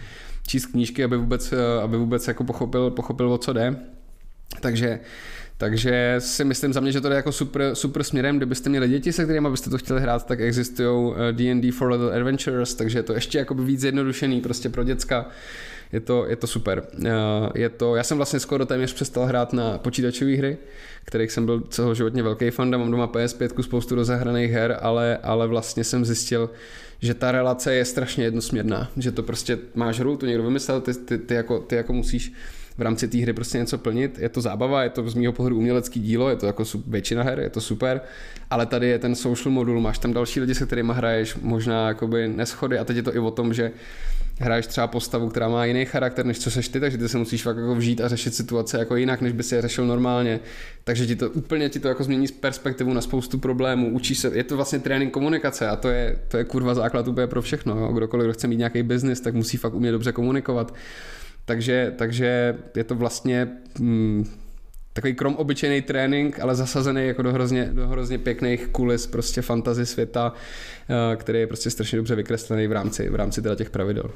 [0.46, 3.76] číst knížky, aby vůbec, aby vůbec jako pochopil, pochopil, o co jde.
[4.60, 5.01] Takže
[5.59, 9.12] takže si myslím za mě, že to je jako super, super směrem, kdybyste měli děti,
[9.12, 13.12] se kterými byste to chtěli hrát, tak existují D&D for Little Adventures, takže je to
[13.12, 15.26] ještě jako víc zjednodušený prostě pro děcka.
[15.94, 16.82] Je to, je to super.
[17.05, 17.10] Eh,
[17.55, 20.59] je to, já jsem vlastně skoro téměř přestal hrát na počítačové hry,
[21.05, 25.85] kterých jsem byl celoživotně velký fan, mám doma PS5, spoustu rozehraných her, ale, ale vlastně
[25.85, 26.51] jsem zjistil,
[27.01, 30.94] že ta relace je strašně jednosměrná, že to prostě máš hru, tu někdo vymyslel, ty,
[30.94, 32.32] ty, ty, jako, ty jako musíš
[32.78, 34.18] v rámci té hry prostě něco plnit.
[34.18, 37.40] Je to zábava, je to z mého pohledu umělecký dílo, je to jako většina her,
[37.40, 38.01] je to super,
[38.51, 42.28] ale tady je ten social modul, máš tam další lidi, se kterými hraješ, možná jakoby
[42.28, 43.72] neschody a teď je to i o tom, že
[44.40, 47.42] hraješ třeba postavu, která má jiný charakter, než co seš ty, takže ty se musíš
[47.42, 50.40] fakt jako vžít a řešit situace jako jinak, než by si je řešil normálně.
[50.84, 53.92] Takže ti to úplně ti to jako změní perspektivu na spoustu problémů.
[53.92, 57.26] Učíš se, je to vlastně trénink komunikace a to je, to je kurva základ úplně
[57.26, 57.78] pro všechno.
[57.78, 57.92] Jo.
[57.92, 60.74] Kdokoliv kdo chce mít nějaký biznis, tak musí fakt umět dobře komunikovat.
[61.44, 63.48] Takže, takže je to vlastně
[63.78, 64.26] hmm,
[64.92, 69.86] takový krom obyčejný trénink, ale zasazený jako do hrozně, do hrozně pěkných kulis prostě fantasy
[69.86, 70.32] světa,
[71.12, 74.04] eh, který je prostě strašně dobře vykreslený v rámci, v rámci teda těch pravidel.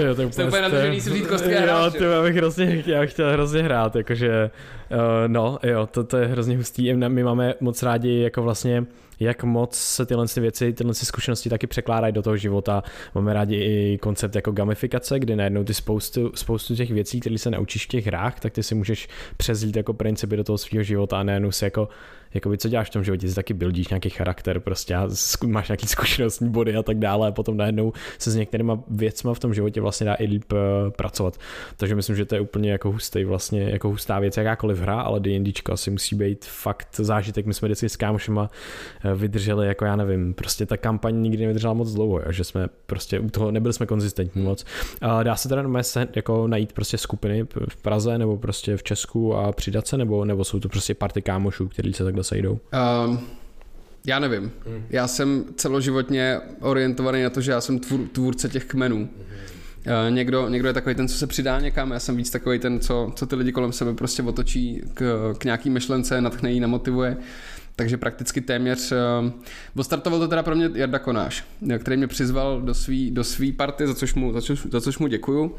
[0.00, 3.10] jo, to je úplně, úplně nadržený si vzít kostky Jo, já bych hrozně, já bych
[3.10, 4.50] chtěl hrozně hrát, jakože,
[4.90, 6.94] uh, no, jo, to, to je hrozně hustý.
[6.94, 8.84] My máme moc rádi jako vlastně
[9.22, 12.82] jak moc se tyhle věci, tyhle zkušenosti taky překládají do toho života.
[13.14, 17.50] Máme rádi i koncept jako gamifikace, kdy najednou ty spoustu, spoustu těch věcí, které se
[17.50, 21.20] naučíš v těch hrách, tak ty si můžeš přezlít jako principy do toho svého života
[21.20, 21.88] a najednou si jako
[22.34, 24.96] jakoby, co děláš v tom životě, jsi taky buildíš nějaký charakter, prostě
[25.46, 29.38] máš nějaký zkušenostní body a tak dále a potom najednou se s některýma věcma v
[29.38, 30.58] tom životě vlastně dá i líp uh,
[30.90, 31.38] pracovat.
[31.76, 35.20] Takže myslím, že to je úplně jako hustý vlastně, jako hustá věc, jakákoliv hra, ale
[35.20, 37.46] D&Dčka asi musí být fakt zážitek.
[37.46, 38.50] My jsme vždycky s kámošema
[39.04, 43.20] eh, vydrželi, jako já nevím, prostě ta kampaň nikdy nevydržela moc dlouho, že jsme prostě
[43.20, 44.64] u toho nebyli jsme konzistentní moc.
[45.22, 49.52] Dá se teda se jako najít prostě skupiny v Praze nebo prostě v Česku a
[49.52, 52.60] přidat se, nebo, nebo jsou to prostě party kámošů, kteří se takhle takhle sejdou?
[53.06, 53.20] Um,
[54.06, 54.52] já nevím.
[54.66, 54.84] Hmm.
[54.90, 58.96] Já jsem celoživotně orientovaný na to, že já jsem tvůr, tvůrce těch kmenů.
[58.96, 59.08] Hmm.
[60.06, 62.80] Uh, někdo, někdo je takový ten, co se přidá někam, já jsem víc takový ten,
[62.80, 67.16] co, co ty lidi kolem sebe prostě otočí k, k nějaký myšlence, natchne jí, namotivuje
[67.76, 68.92] takže prakticky téměř,
[69.74, 71.44] uh, startoval to teda pro mě Jarda Konáš,
[71.78, 74.98] který mě přizval do svý, do svý party, za což, mu, za, což, za což
[74.98, 75.54] mu děkuju.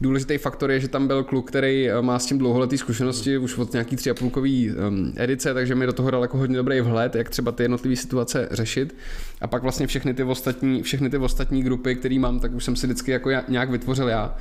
[0.00, 3.58] Důležitý faktor je, že tam byl kluk, který eh, má s tím dlouholetý zkušenosti už
[3.58, 6.80] od nějaký tři a půlkový um, edice, takže mi do toho dal jako hodně dobrý
[6.80, 8.96] vhled, jak třeba ty jednotlivé situace řešit.
[9.40, 12.76] A pak vlastně všechny ty ostatní, všechny ty ostatní grupy, které mám, tak už jsem
[12.76, 14.36] si vždycky jako nějak vytvořil já.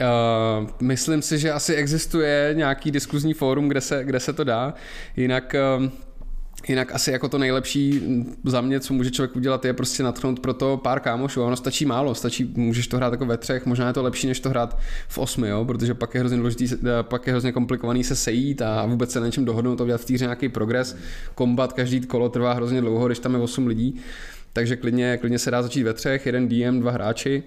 [0.00, 4.74] Uh, myslím si, že asi existuje nějaký diskuzní fórum, kde se, kde se to dá.
[5.16, 5.86] Jinak uh,
[6.68, 8.02] Jinak asi jako to nejlepší
[8.44, 11.42] za mě, co může člověk udělat, je prostě natchnout pro to pár kámošů.
[11.42, 14.40] Ono stačí málo, stačí, můžeš to hrát jako ve třech, možná je to lepší, než
[14.40, 14.78] to hrát
[15.08, 15.64] v osmi, jo?
[15.64, 19.20] protože pak je hrozně důležitý, eh, pak je hrozně komplikovaný se sejít a vůbec se
[19.20, 20.96] na něčem dohodnout, to udělat v týře nějaký progres.
[21.34, 24.00] Kombat každý kolo trvá hrozně dlouho, když tam je 8 lidí.
[24.52, 27.42] Takže klidně, klidně se dá začít ve třech, jeden DM, dva hráči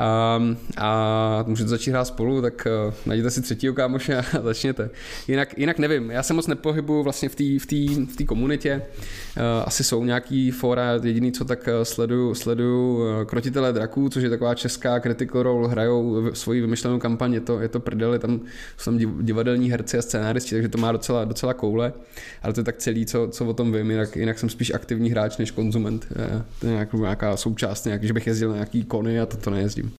[0.00, 0.40] a,
[0.78, 4.90] a můžete začít hrát spolu, tak uh, najděte si třetího kámoše a začněte.
[5.28, 8.82] Jinak, jinak nevím, já se moc nepohybuju vlastně v té v tý, v tý komunitě.
[9.36, 14.30] Uh, asi jsou nějaký fora, jediný co tak uh, sleduju, sleduju Krotitele draků, což je
[14.30, 18.40] taková česká critical role, hrajou svoji vymyšlenou kampaň, je to, je to prdel, je tam,
[18.76, 21.92] jsou tam divadelní herci a scénáristi, takže to má docela, docela koule,
[22.42, 25.10] ale to je tak celý, co, co o tom vím, jinak, jinak jsem spíš aktivní
[25.10, 26.06] hráč než konzument.
[26.58, 29.50] To je nějaká, nějaká součást, nějak, že bych jezdil na nějaký kony a to, to
[29.50, 29.89] nejezdím.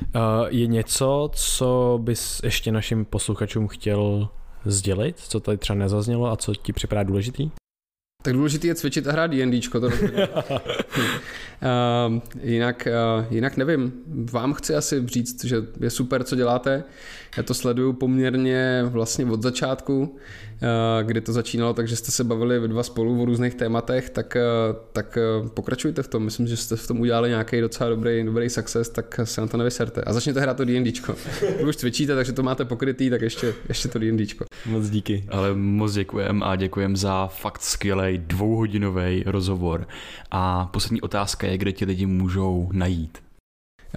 [0.00, 4.28] Uh, je něco, co bys ještě našim posluchačům chtěl
[4.64, 7.50] sdělit, co tady třeba nezaznělo a co ti připadá důležitý?
[8.22, 9.80] Tak důležité je cvičit a hrát D&Dčko.
[9.80, 9.92] To uh,
[12.42, 13.92] jinak, uh, jinak nevím.
[14.32, 16.84] Vám chci asi říct, že je super, co děláte.
[17.36, 20.55] Já to sleduju poměrně vlastně od začátku, eh,
[21.02, 24.42] kdy to začínalo, takže jste se bavili vy dva spolu o různých tématech, tak, eh,
[24.92, 26.22] tak eh, pokračujte v tom.
[26.22, 29.56] Myslím, že jste v tom udělali nějaký docela dobrý, dobrý success, tak se na to
[29.56, 30.02] nevyserte.
[30.02, 31.14] A začněte hrát to D&Dčko.
[31.58, 34.44] Vy už cvičíte, takže to máte pokrytý, tak ještě, ještě to D&Dčko.
[34.66, 35.24] Moc díky.
[35.28, 39.88] Ale moc děkujem a děkujem za fakt skvělý dvouhodinový rozhovor.
[40.30, 43.25] A poslední otázka je, kde ti lidi můžou najít.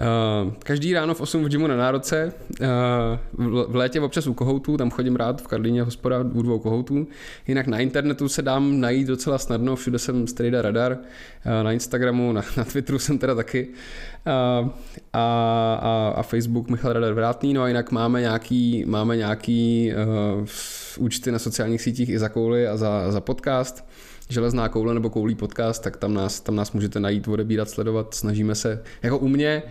[0.00, 2.66] Uh, každý ráno v 8 v gymu na nároce, uh,
[3.68, 7.06] v létě občas u kohoutů, tam chodím rád v Karlíně hospoda u dvou kohoutů.
[7.48, 12.32] Jinak na internetu se dám najít docela snadno, všude jsem Strida Radar, uh, na Instagramu,
[12.32, 14.68] na, na Twitteru jsem teda taky uh,
[15.12, 19.92] a, a, a Facebook Michal Radar Vrátný, no a jinak máme nějaký, máme nějaký
[20.38, 20.46] uh,
[20.98, 23.84] účty na sociálních sítích i za kouly a za, za podcast.
[24.30, 28.14] Železná koule nebo koulí podcast, tak tam nás, tam nás můžete najít, odebírat, sledovat.
[28.14, 29.62] Snažíme se, jako u mě,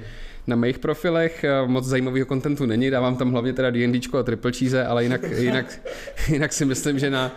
[0.48, 4.52] na mých profilech eh, moc zajímavého kontentu není, dávám tam hlavně teda D&Dčko a triple
[4.52, 5.81] cheese, ale jinak, jinak,
[6.30, 7.31] jinak si myslím, že na,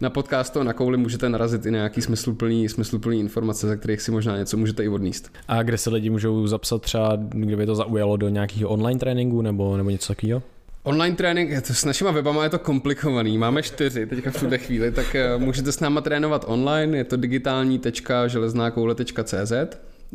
[0.00, 4.02] na podcastu a na kouli můžete narazit i na nějaký smysluplný, smysluplný informace, ze kterých
[4.02, 5.32] si možná něco můžete i odníst.
[5.48, 9.76] A kde se lidi můžou zapsat třeba, kdyby to zaujalo do nějakého online tréninku nebo,
[9.76, 10.42] nebo něco takového?
[10.88, 14.92] Online trénink, to s našima webama je to komplikovaný, máme čtyři teďka v tuhle chvíli,
[14.92, 19.52] tak eh, můžete s náma trénovat online, je to digitální.železnákoule.cz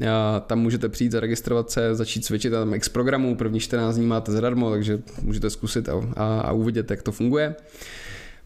[0.10, 2.54] a tam můžete přijít, zaregistrovat se, začít cvičit.
[2.54, 6.52] A tam x programů, první 14 dní máte zadarmo, takže můžete zkusit a, a, a
[6.52, 7.56] uvidět, jak to funguje.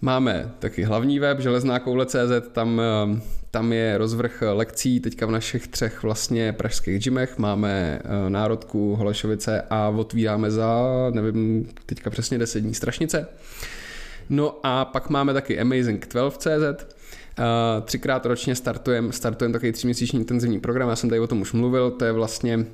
[0.01, 3.21] Máme taky hlavní web železnákoule.cz, tam, eh,
[3.51, 7.37] tam je rozvrh lekcí teďka v našich třech vlastně pražských gymech.
[7.37, 13.27] Máme eh, Národku, Holešovice a otvíráme za, nevím, teďka přesně 10 dní Strašnice.
[14.29, 16.97] No a pak máme taky Amazing12.cz,
[17.39, 21.53] Uh, třikrát ročně startujeme startujem takový tříměsíční intenzivní program, já jsem tady o tom už
[21.53, 22.65] mluvil, to je vlastně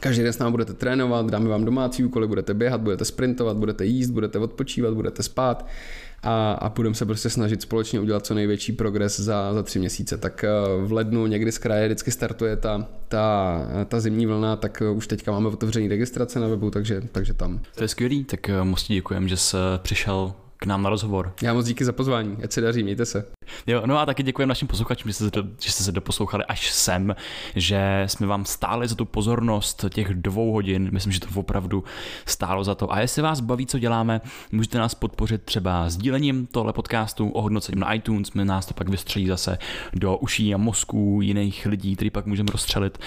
[0.00, 3.84] Každý den s námi budete trénovat, dáme vám domácí úkoly, budete běhat, budete sprintovat, budete
[3.84, 5.66] jíst, budete odpočívat, budete spát
[6.22, 10.18] a, a budeme se prostě snažit společně udělat co největší progres za, za tři měsíce.
[10.18, 10.48] Tak eh,
[10.84, 13.58] v lednu někdy z kraje vždycky startuje ta, ta,
[13.88, 17.60] ta zimní vlna, tak už teďka máme otevřený registrace na webu, takže, takže tam.
[17.74, 21.34] To je skvělý, tak eh, moc děkujeme, že jsi přišel k nám na rozhovor.
[21.42, 23.24] Já moc díky za pozvání, ať se daří, mějte se.
[23.66, 25.30] Jo, no a taky děkujeme našim posluchačům, že jste, se,
[25.60, 27.16] že jste se doposlouchali až sem,
[27.56, 31.84] že jsme vám stáli za tu pozornost těch dvou hodin, myslím, že to opravdu
[32.26, 32.92] stálo za to.
[32.92, 34.20] A jestli vás baví, co děláme,
[34.52, 39.26] můžete nás podpořit třeba sdílením tohle podcastu, ohodnocením na iTunes, my nás to pak vystřelí
[39.26, 39.58] zase
[39.92, 42.98] do uší a mozků jiných lidí, který pak můžeme rozstřelit.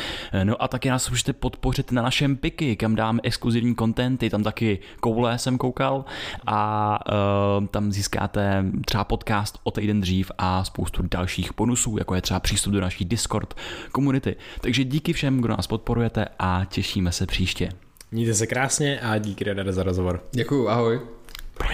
[0.43, 4.79] No a taky nás můžete podpořit na našem Piky, kam dáme exkluzivní kontenty, tam taky
[4.99, 6.05] koule jsem koukal
[6.47, 12.21] a uh, tam získáte třeba podcast o týden dřív a spoustu dalších bonusů, jako je
[12.21, 13.53] třeba přístup do naší Discord
[13.91, 14.35] komunity.
[14.61, 17.69] Takže díky všem, kdo nás podporujete a těšíme se příště.
[18.11, 20.23] Mějte se krásně a díky Radar za rozhovor.
[20.31, 21.01] Děkuju, ahoj.
[21.53, 21.67] Pro